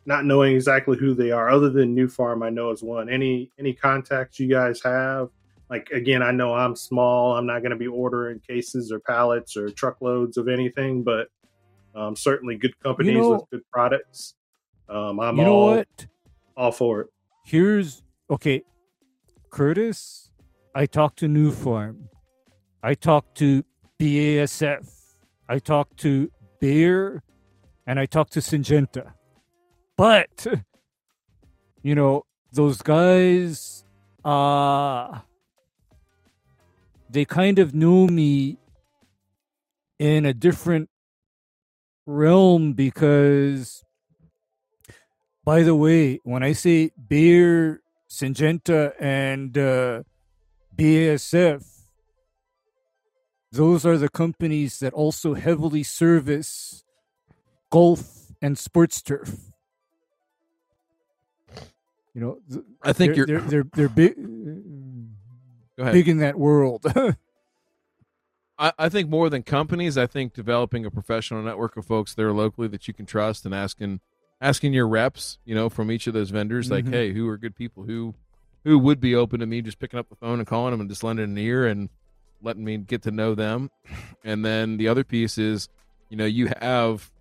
[0.05, 3.09] not knowing exactly who they are, other than Nufarm, I know is one.
[3.09, 5.29] Any any contacts you guys have?
[5.69, 7.35] Like again, I know I'm small.
[7.35, 11.27] I'm not going to be ordering cases or pallets or truckloads of anything, but
[11.95, 14.35] um, certainly good companies know- with good products.
[14.87, 16.07] Um, I'm you know all what?
[16.55, 17.07] all for it.
[17.43, 18.61] Here's okay,
[19.55, 20.31] Curtis.
[20.75, 22.09] I talked to Nufarm.
[22.83, 23.63] I talked to
[23.97, 24.85] BASF.
[25.47, 26.29] I talked to
[26.59, 27.23] Bayer,
[27.87, 29.13] and I talked to Syngenta.
[29.95, 30.45] But
[31.83, 33.85] you know those guys,
[34.25, 35.19] uh
[37.09, 38.57] they kind of know me
[39.99, 40.89] in a different
[42.05, 43.85] realm because
[45.45, 47.79] by the way, when I say Bayer,
[48.15, 50.03] Syngenta, and uh,
[50.73, 51.65] BASF,
[53.51, 56.85] those are the companies that also heavily service
[57.69, 59.35] golf and sports turf.
[62.13, 63.39] You know, th- I think they're, you're.
[63.41, 64.15] they're they're they're big,
[65.75, 66.85] big in that world.
[68.57, 72.31] I, I think more than companies, I think developing a professional network of folks there
[72.31, 73.99] locally that you can trust and asking
[74.41, 76.89] asking your reps, you know, from each of those vendors, like, Mhm.
[76.91, 77.83] hey, who are good people?
[77.83, 78.15] Who
[78.63, 80.89] who would be open to me just picking up the phone and calling them and
[80.89, 81.87] just lending an ear and
[82.41, 83.69] letting me get to know them.
[84.23, 85.69] And then the other piece is,
[86.09, 87.11] you know, you have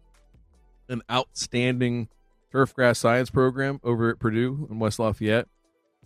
[0.89, 2.09] an outstanding
[2.51, 5.47] turf grass science program over at Purdue in West Lafayette.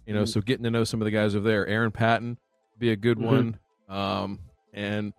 [0.06, 0.28] You know, Mhm.
[0.28, 2.38] so getting to know some of the guys over there, Aaron Patton
[2.78, 3.22] be a good Mhm.
[3.22, 3.58] one.
[3.88, 4.40] Um,
[4.72, 5.12] and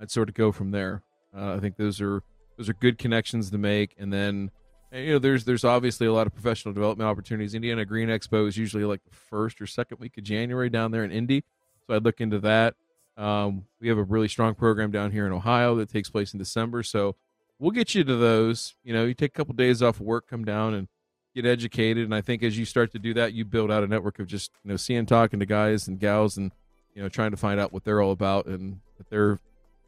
[0.00, 1.02] I'd sort of go from there.
[1.36, 2.22] Uh, I think those are
[2.56, 4.50] those are good connections to make, and then
[4.92, 7.54] and, you know there's there's obviously a lot of professional development opportunities.
[7.54, 11.04] Indiana Green Expo is usually like the first or second week of January down there
[11.04, 11.44] in Indy,
[11.86, 12.74] so I'd look into that.
[13.16, 16.38] Um, we have a really strong program down here in Ohio that takes place in
[16.38, 17.16] December, so
[17.58, 18.74] we'll get you to those.
[18.84, 20.88] You know, you take a couple days off of work, come down and
[21.34, 23.86] get educated, and I think as you start to do that, you build out a
[23.86, 26.52] network of just you know seeing, talking to guys and gals, and
[26.94, 29.40] you know trying to find out what they're all about and that they're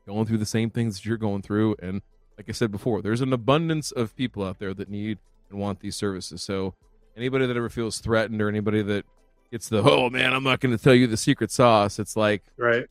[0.07, 1.77] going through the same things that you're going through.
[1.81, 2.03] And
[2.39, 5.19] like I said before, there's an abundance of people out there that need
[5.51, 6.41] and want these services.
[6.41, 6.73] So
[7.17, 9.05] anybody that ever feels threatened or anybody that
[9.51, 11.99] gets the oh man, I'm not going to tell you the secret sauce.
[11.99, 12.87] It's like, Right.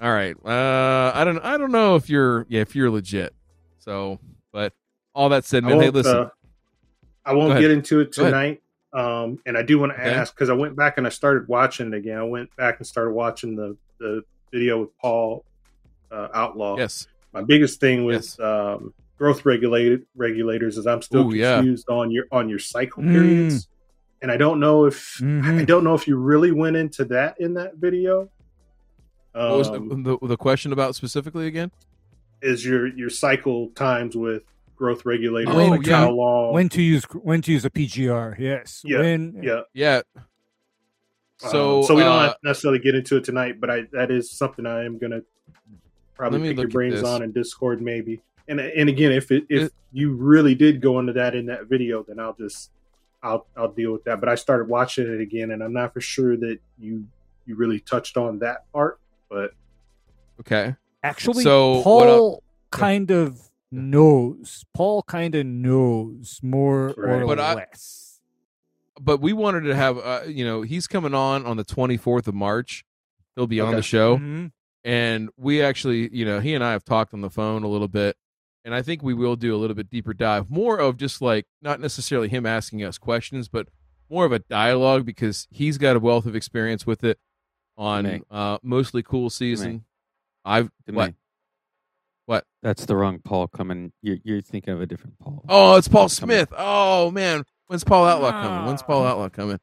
[0.00, 3.34] all right, uh, I don't, I don't know if you're, yeah, if you're legit.
[3.78, 4.18] So,
[4.52, 4.72] but
[5.14, 6.28] all that said, man, hey, listen, uh,
[7.24, 8.62] I won't get into it tonight.
[8.92, 10.14] Um, and I do want to Okay.
[10.14, 12.18] ask because I went back and I started watching it again.
[12.18, 14.22] I went back and started watching the the
[14.52, 15.44] video with Paul
[16.10, 16.76] uh, Outlaw.
[16.78, 17.06] yes,
[17.36, 18.40] My biggest thing with Yes.
[18.40, 21.56] um, growth regulated regulators is I'm still Ooh, yeah.
[21.56, 23.12] confused on your on your cycle Mm.
[23.12, 23.68] periods,
[24.22, 25.66] and I don't know if I Mhm.
[25.66, 28.30] don't know if you really went into that in that video.
[29.34, 31.70] Um, what was the, the the question about specifically again?
[32.42, 34.42] is your your cycle times with
[34.76, 35.54] growth regulators?
[35.54, 35.96] Oh, like yeah.
[36.00, 36.54] how long?
[36.54, 38.34] when to use when to use a PGR?
[38.38, 38.80] Yes.
[38.82, 39.60] Yeah, When, yeah.
[39.74, 40.00] Yeah.
[41.38, 43.82] So, Um, so we don't uh, have to necessarily get into it tonight, but I
[43.92, 45.20] that is something I am gonna
[46.16, 48.20] probably Let pick your brains on in Discord maybe.
[48.48, 51.66] And and again, if it, if It- you really did go into that in that
[51.66, 52.70] video, then I'll just
[53.22, 54.20] I'll I'll deal with that.
[54.20, 57.06] But I started watching it again, and I'm not for sure that you
[57.46, 58.98] you really touched on that part.
[59.28, 59.52] But
[60.40, 60.74] Okay.
[61.02, 63.40] Actually, So, what Paul kind of
[63.70, 64.64] knows.
[64.74, 67.22] Paul kind of knows more Right.
[67.22, 68.20] or But I- less.
[69.00, 72.34] but we wanted to have uh, you know he's coming on on the 24th of
[72.34, 72.84] march
[73.34, 74.52] he'll be on the show Mhm.
[74.86, 77.88] And we actually you know he and i have talked on the phone a little
[77.88, 78.16] bit
[78.64, 81.44] and i think we will do a little bit deeper dive more of just like
[81.60, 83.68] not necessarily him asking us questions but
[84.08, 87.18] more of a dialogue because he's got a wealth of experience with it
[87.76, 89.84] on uh mostly cool season
[90.44, 91.14] i've To what.
[92.26, 92.44] What?
[92.60, 93.92] That's the wrong Paul coming.
[94.02, 95.44] You're, you're thinking of a different Paul.
[95.48, 96.36] oh it's paul Coming.
[96.36, 98.66] smith oh man When's Paul Outlaw coming?
[98.66, 99.58] When's Paul Outlaw coming?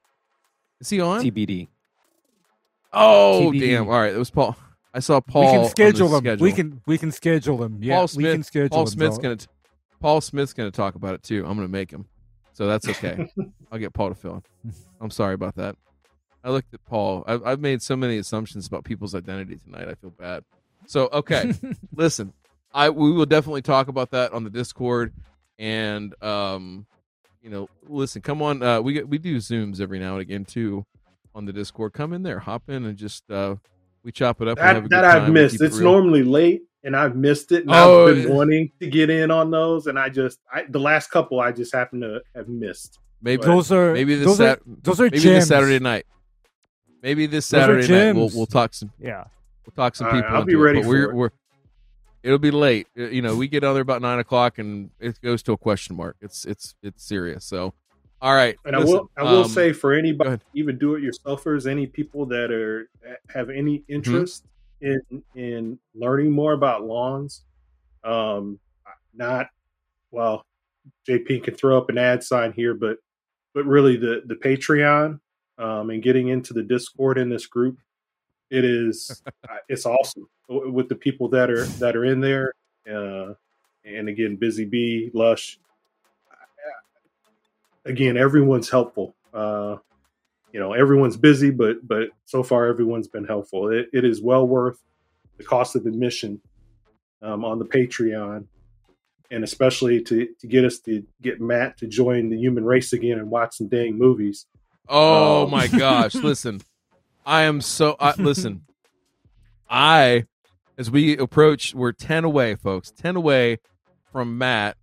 [0.82, 1.24] Is he on?
[1.24, 1.70] TBD.
[2.92, 3.60] Oh TBD.
[3.62, 3.88] damn!
[3.88, 4.58] All right, it was Paul.
[4.94, 5.42] I saw Paul.
[5.42, 6.20] we on can the schedule them.
[6.22, 6.44] schedule.
[6.44, 7.80] We can we can schedule them.
[7.82, 8.92] Yeah, Paul we can schedule Paul them.
[8.92, 9.36] Smith's So- gonna.
[9.38, 9.48] T-
[10.00, 11.46] Paul Smith's gonna talk about it too.
[11.48, 12.06] I'm gonna make him,
[12.54, 13.32] so that's okay.
[13.72, 14.74] I'll get Paul to fill in.
[15.00, 15.76] I'm sorry about that.
[16.44, 17.24] I looked at Paul.
[17.26, 19.88] I've, I've made so many assumptions about people's identity tonight.
[19.88, 20.44] I feel bad.
[20.88, 21.54] So okay,
[21.96, 22.34] listen.
[22.74, 25.14] I we will definitely talk about that on the Discord,
[25.58, 26.86] and um,
[27.42, 28.22] you know, listen.
[28.22, 30.86] Come on, uh, we get we do zooms every now and again too
[31.34, 31.94] on the Discord.
[31.94, 33.56] Come in there, hop in, and just uh,
[34.04, 34.58] we chop it up.
[34.58, 35.54] we have a That, good that I've time, missed.
[35.54, 35.92] keep it It's real.
[35.92, 37.62] normally late, and I've missed it.
[37.64, 38.34] And Oh, I've been yeah.
[38.34, 41.74] wanting to get in on those, and I just I, the last couple I just
[41.74, 43.00] happen to have missed.
[43.22, 45.36] Maybe Those are maybe this those Sat- are those are maybe gems.
[45.44, 46.06] this Saturday night.
[47.02, 49.24] Maybe this Saturday night we'll we'll talk some Yeah,
[49.66, 50.36] we'll talk some All right, people.
[50.36, 51.16] I'll be ready It, but we're, for it.
[51.16, 51.30] we're
[52.24, 52.88] it'll be late.
[52.98, 55.58] Uh, You know, we get on there about nine o'clock and it goes to a
[55.58, 56.18] question mark.
[56.22, 57.46] It's it's it's serious.
[57.46, 57.74] So,
[58.24, 58.58] all right.
[58.64, 61.86] And listen, I will I will um, say for anybody, even do it yourselfers, any
[61.86, 62.90] people that are
[63.30, 63.94] have any Mm-hmm.
[63.94, 64.46] interest
[64.80, 65.02] in
[65.36, 67.44] in learning more about lawns,
[68.06, 68.60] um,
[69.14, 69.48] not
[70.12, 70.46] well,
[71.08, 72.98] JP can throw up an ad sign here, but
[73.54, 75.20] but really the the Patreon
[75.58, 77.78] um, and getting into the Discord in this group,
[78.50, 82.54] it is uh, it's awesome with the people that are that are in there.
[82.90, 83.34] Uh,
[83.86, 85.60] and again, Busy Bee, Lush,
[87.86, 89.16] again, everyone's helpful.
[89.34, 89.78] Uh,
[90.52, 93.70] you know, everyone's busy, but but so far everyone's been helpful.
[93.70, 94.80] It, it is well worth
[95.38, 96.42] the cost of admission
[97.22, 98.46] um, on the Patreon,
[99.32, 103.18] and especially to to get us to get Matt to join the human race again
[103.18, 104.46] and watch some dang movies.
[104.88, 106.14] Oh Um, my gosh!
[106.16, 106.62] Listen,
[107.26, 107.96] I am so.
[108.00, 108.64] I, listen,
[109.70, 110.26] I
[110.78, 112.92] as we approach, we're ten away, folks.
[112.92, 113.60] Ten away
[114.12, 114.78] from Matt,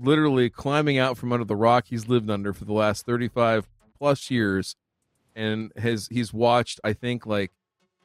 [0.00, 3.68] literally climbing out from under the rock he's lived under for the last thirty-five
[3.98, 4.76] plus years,
[5.34, 6.80] and has he's watched.
[6.84, 7.52] I think like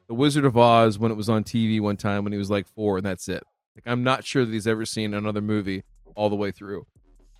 [0.06, 2.66] the Wizard of Oz when it was on TV one time when he was like
[2.66, 3.42] four, and that's it.
[3.76, 5.82] Like I'm not sure that he's ever seen another movie
[6.14, 6.86] all the way through.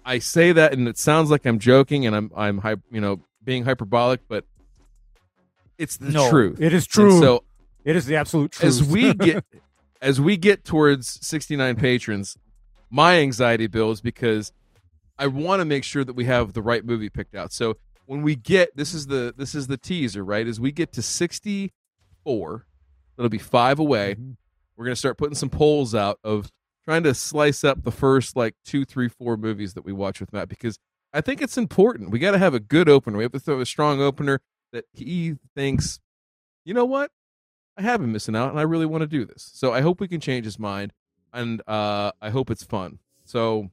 [0.04, 2.60] I say that, and it sounds like I'm joking, and I'm I'm
[2.90, 4.44] you know being hyperbolic, but
[5.78, 6.60] it's the no, truth.
[6.60, 7.20] It is And true.
[7.20, 7.44] so
[7.84, 8.64] it is the absolute truth.
[8.68, 9.44] as we get
[10.02, 12.36] as we get towards 69 patrons,
[12.94, 14.52] my anxiety builds because
[15.18, 17.52] I want to make sure that we have the right movie picked out.
[17.52, 17.76] So
[18.06, 20.46] when we get this is the this is the teaser, right?
[20.46, 22.66] As we get to 64,
[23.16, 24.14] that'll be five away.
[24.14, 24.36] Mhm.
[24.76, 26.52] We're gonna start putting some polls out of
[26.84, 30.32] trying to slice up the first like two, three, four movies that we watch with
[30.32, 30.78] Matt because
[31.12, 32.10] I think it's important.
[32.10, 33.18] We got to have a good opener.
[33.18, 34.40] We have to throw a strong opener
[34.72, 36.00] that he thinks,
[36.64, 37.10] you know what,
[37.76, 39.50] I have been missing out, and I really want to do this.
[39.54, 40.92] So I hope we can change his mind,
[41.34, 42.98] and uh, I hope it's fun.
[43.24, 43.70] So,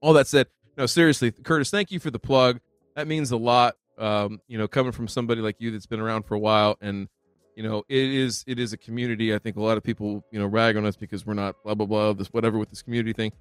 [0.00, 0.46] all that said,
[0.76, 2.60] no, seriously, Curtis, thank you for the plug.
[2.96, 3.74] That means a lot.
[3.98, 7.08] Um, you know, coming from somebody like you that's been around for a while, and
[7.56, 9.34] you know, it is it is a community.
[9.34, 11.74] I think a lot of people you know rag on us because we're not blah
[11.74, 13.32] blah blah this whatever with this community thing.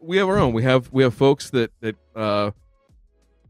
[0.00, 0.54] We have our own.
[0.54, 2.52] We have we have folks that that uh,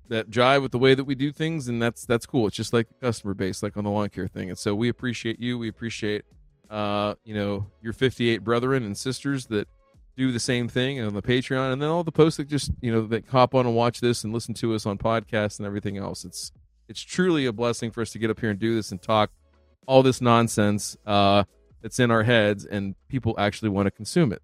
[0.08, 2.48] that jive with the way that we do things, and that's that's cool.
[2.48, 4.48] It's just like customer base, like on the lawn care thing.
[4.48, 5.58] And so we appreciate you.
[5.58, 6.24] We appreciate
[6.72, 9.68] uh, you know your 58 brethren and sisters that
[10.16, 12.90] do the same thing on the Patreon, and then all the posts that just you
[12.90, 15.98] know that hop on and watch this and listen to us on podcasts and everything
[15.98, 16.24] else.
[16.24, 16.50] It's
[16.88, 19.30] it's truly a blessing for us to get up here and do this and talk
[19.86, 21.44] all this nonsense uh,
[21.82, 24.42] that's in our heads, and people actually want to consume it.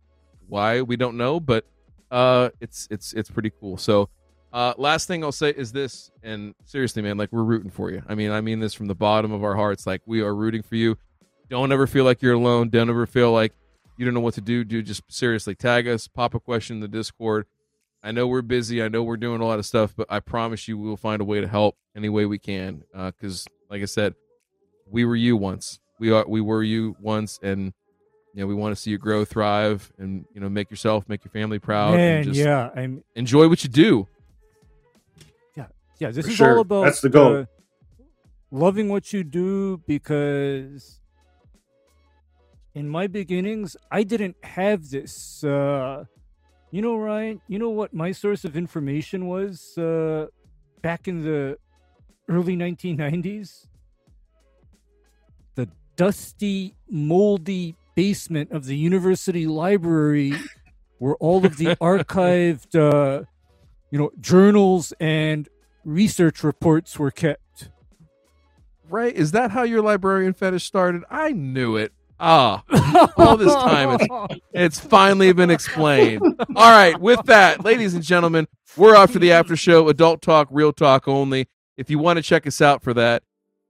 [0.48, 1.64] Why we don't know, but
[2.10, 3.78] uh, it's it's it's pretty cool.
[3.78, 4.10] So.
[4.50, 8.02] Uh, last thing I'll say is this, and seriously, man, like we're rooting for you.
[8.08, 9.86] I mean, I mean this from the bottom of our hearts.
[9.86, 10.96] Like we are rooting for you.
[11.50, 12.68] Don't ever feel like you're alone.
[12.68, 13.52] Don't ever feel like
[13.96, 14.64] you don't know what to do.
[14.64, 17.46] Dude, just seriously tag us, pop a question in the Discord.
[18.02, 18.82] I know we're busy.
[18.82, 21.20] I know we're doing a lot of stuff, but I promise you, we will find
[21.20, 22.84] a way to help any way we can.
[22.94, 24.14] Because, like I said,
[24.88, 25.80] we were you once.
[25.98, 26.24] We are.
[26.28, 27.72] We were you once, and
[28.34, 31.24] you know we want to see you grow, thrive, and you know make yourself, make
[31.24, 34.06] your family proud, Man, and just yeah, I'm enjoy what you do.
[35.56, 35.66] Yeah,
[35.98, 36.12] yeah.
[36.12, 36.54] This For is sure.
[36.54, 37.36] all about That's the goal.
[37.38, 37.44] uh,
[38.52, 41.00] loving what you do because
[42.78, 45.42] in my beginnings, I didn't have this.
[45.42, 46.04] Uh,
[46.70, 47.40] you know, Ryan.
[47.48, 50.26] You know what my source of information was uh,
[50.80, 51.58] back in the
[52.28, 53.66] early 1990s.
[55.56, 60.34] The dusty, moldy basement of the university library,
[60.98, 63.24] where all of the archived, uh,
[63.90, 65.48] you know, journals and
[65.84, 67.70] research reports were kept.
[68.88, 69.14] Right?
[69.14, 71.02] Is that how your librarian fetish started?
[71.10, 71.92] I knew it.
[72.20, 72.64] Ah,
[73.16, 76.22] all this time it's, it's finally been explained.
[76.56, 79.88] All right, with that, ladies and gentlemen, we're off to the after show.
[79.88, 81.48] Adult talk, real talk only.
[81.76, 83.22] If you want to check us out for that,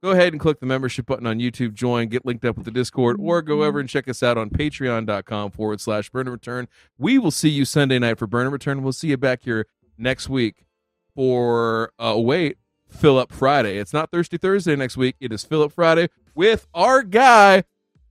[0.02, 2.70] go ahead and click the membership button on YouTube, join, get linked up with the
[2.70, 6.68] Discord, or go over and check us out on patreon.com forward slash burn and return.
[6.96, 8.82] We will see you Sunday night for burn and return.
[8.82, 9.66] We'll see you back here
[9.98, 10.64] next week
[11.14, 12.56] for, uh, wait,
[12.88, 13.76] Fill Up Friday.
[13.76, 15.16] It's not Thirsty Thursday next week.
[15.20, 17.64] It is Fill Up Friday with our guy,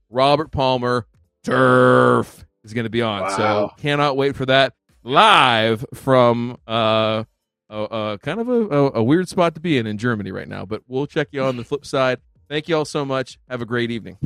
[0.09, 1.05] Robert Palmer.
[1.43, 3.31] Turf is going to be on.
[3.31, 4.73] So cannot wait for that
[5.03, 7.23] live from uh,
[7.69, 10.47] a, a kind of a, a, a weird spot to be in in Germany right
[10.47, 10.65] now.
[10.65, 12.19] But we'll check you on the flip side.
[12.49, 13.39] Thank you all so much.
[13.49, 14.17] Have a great evening.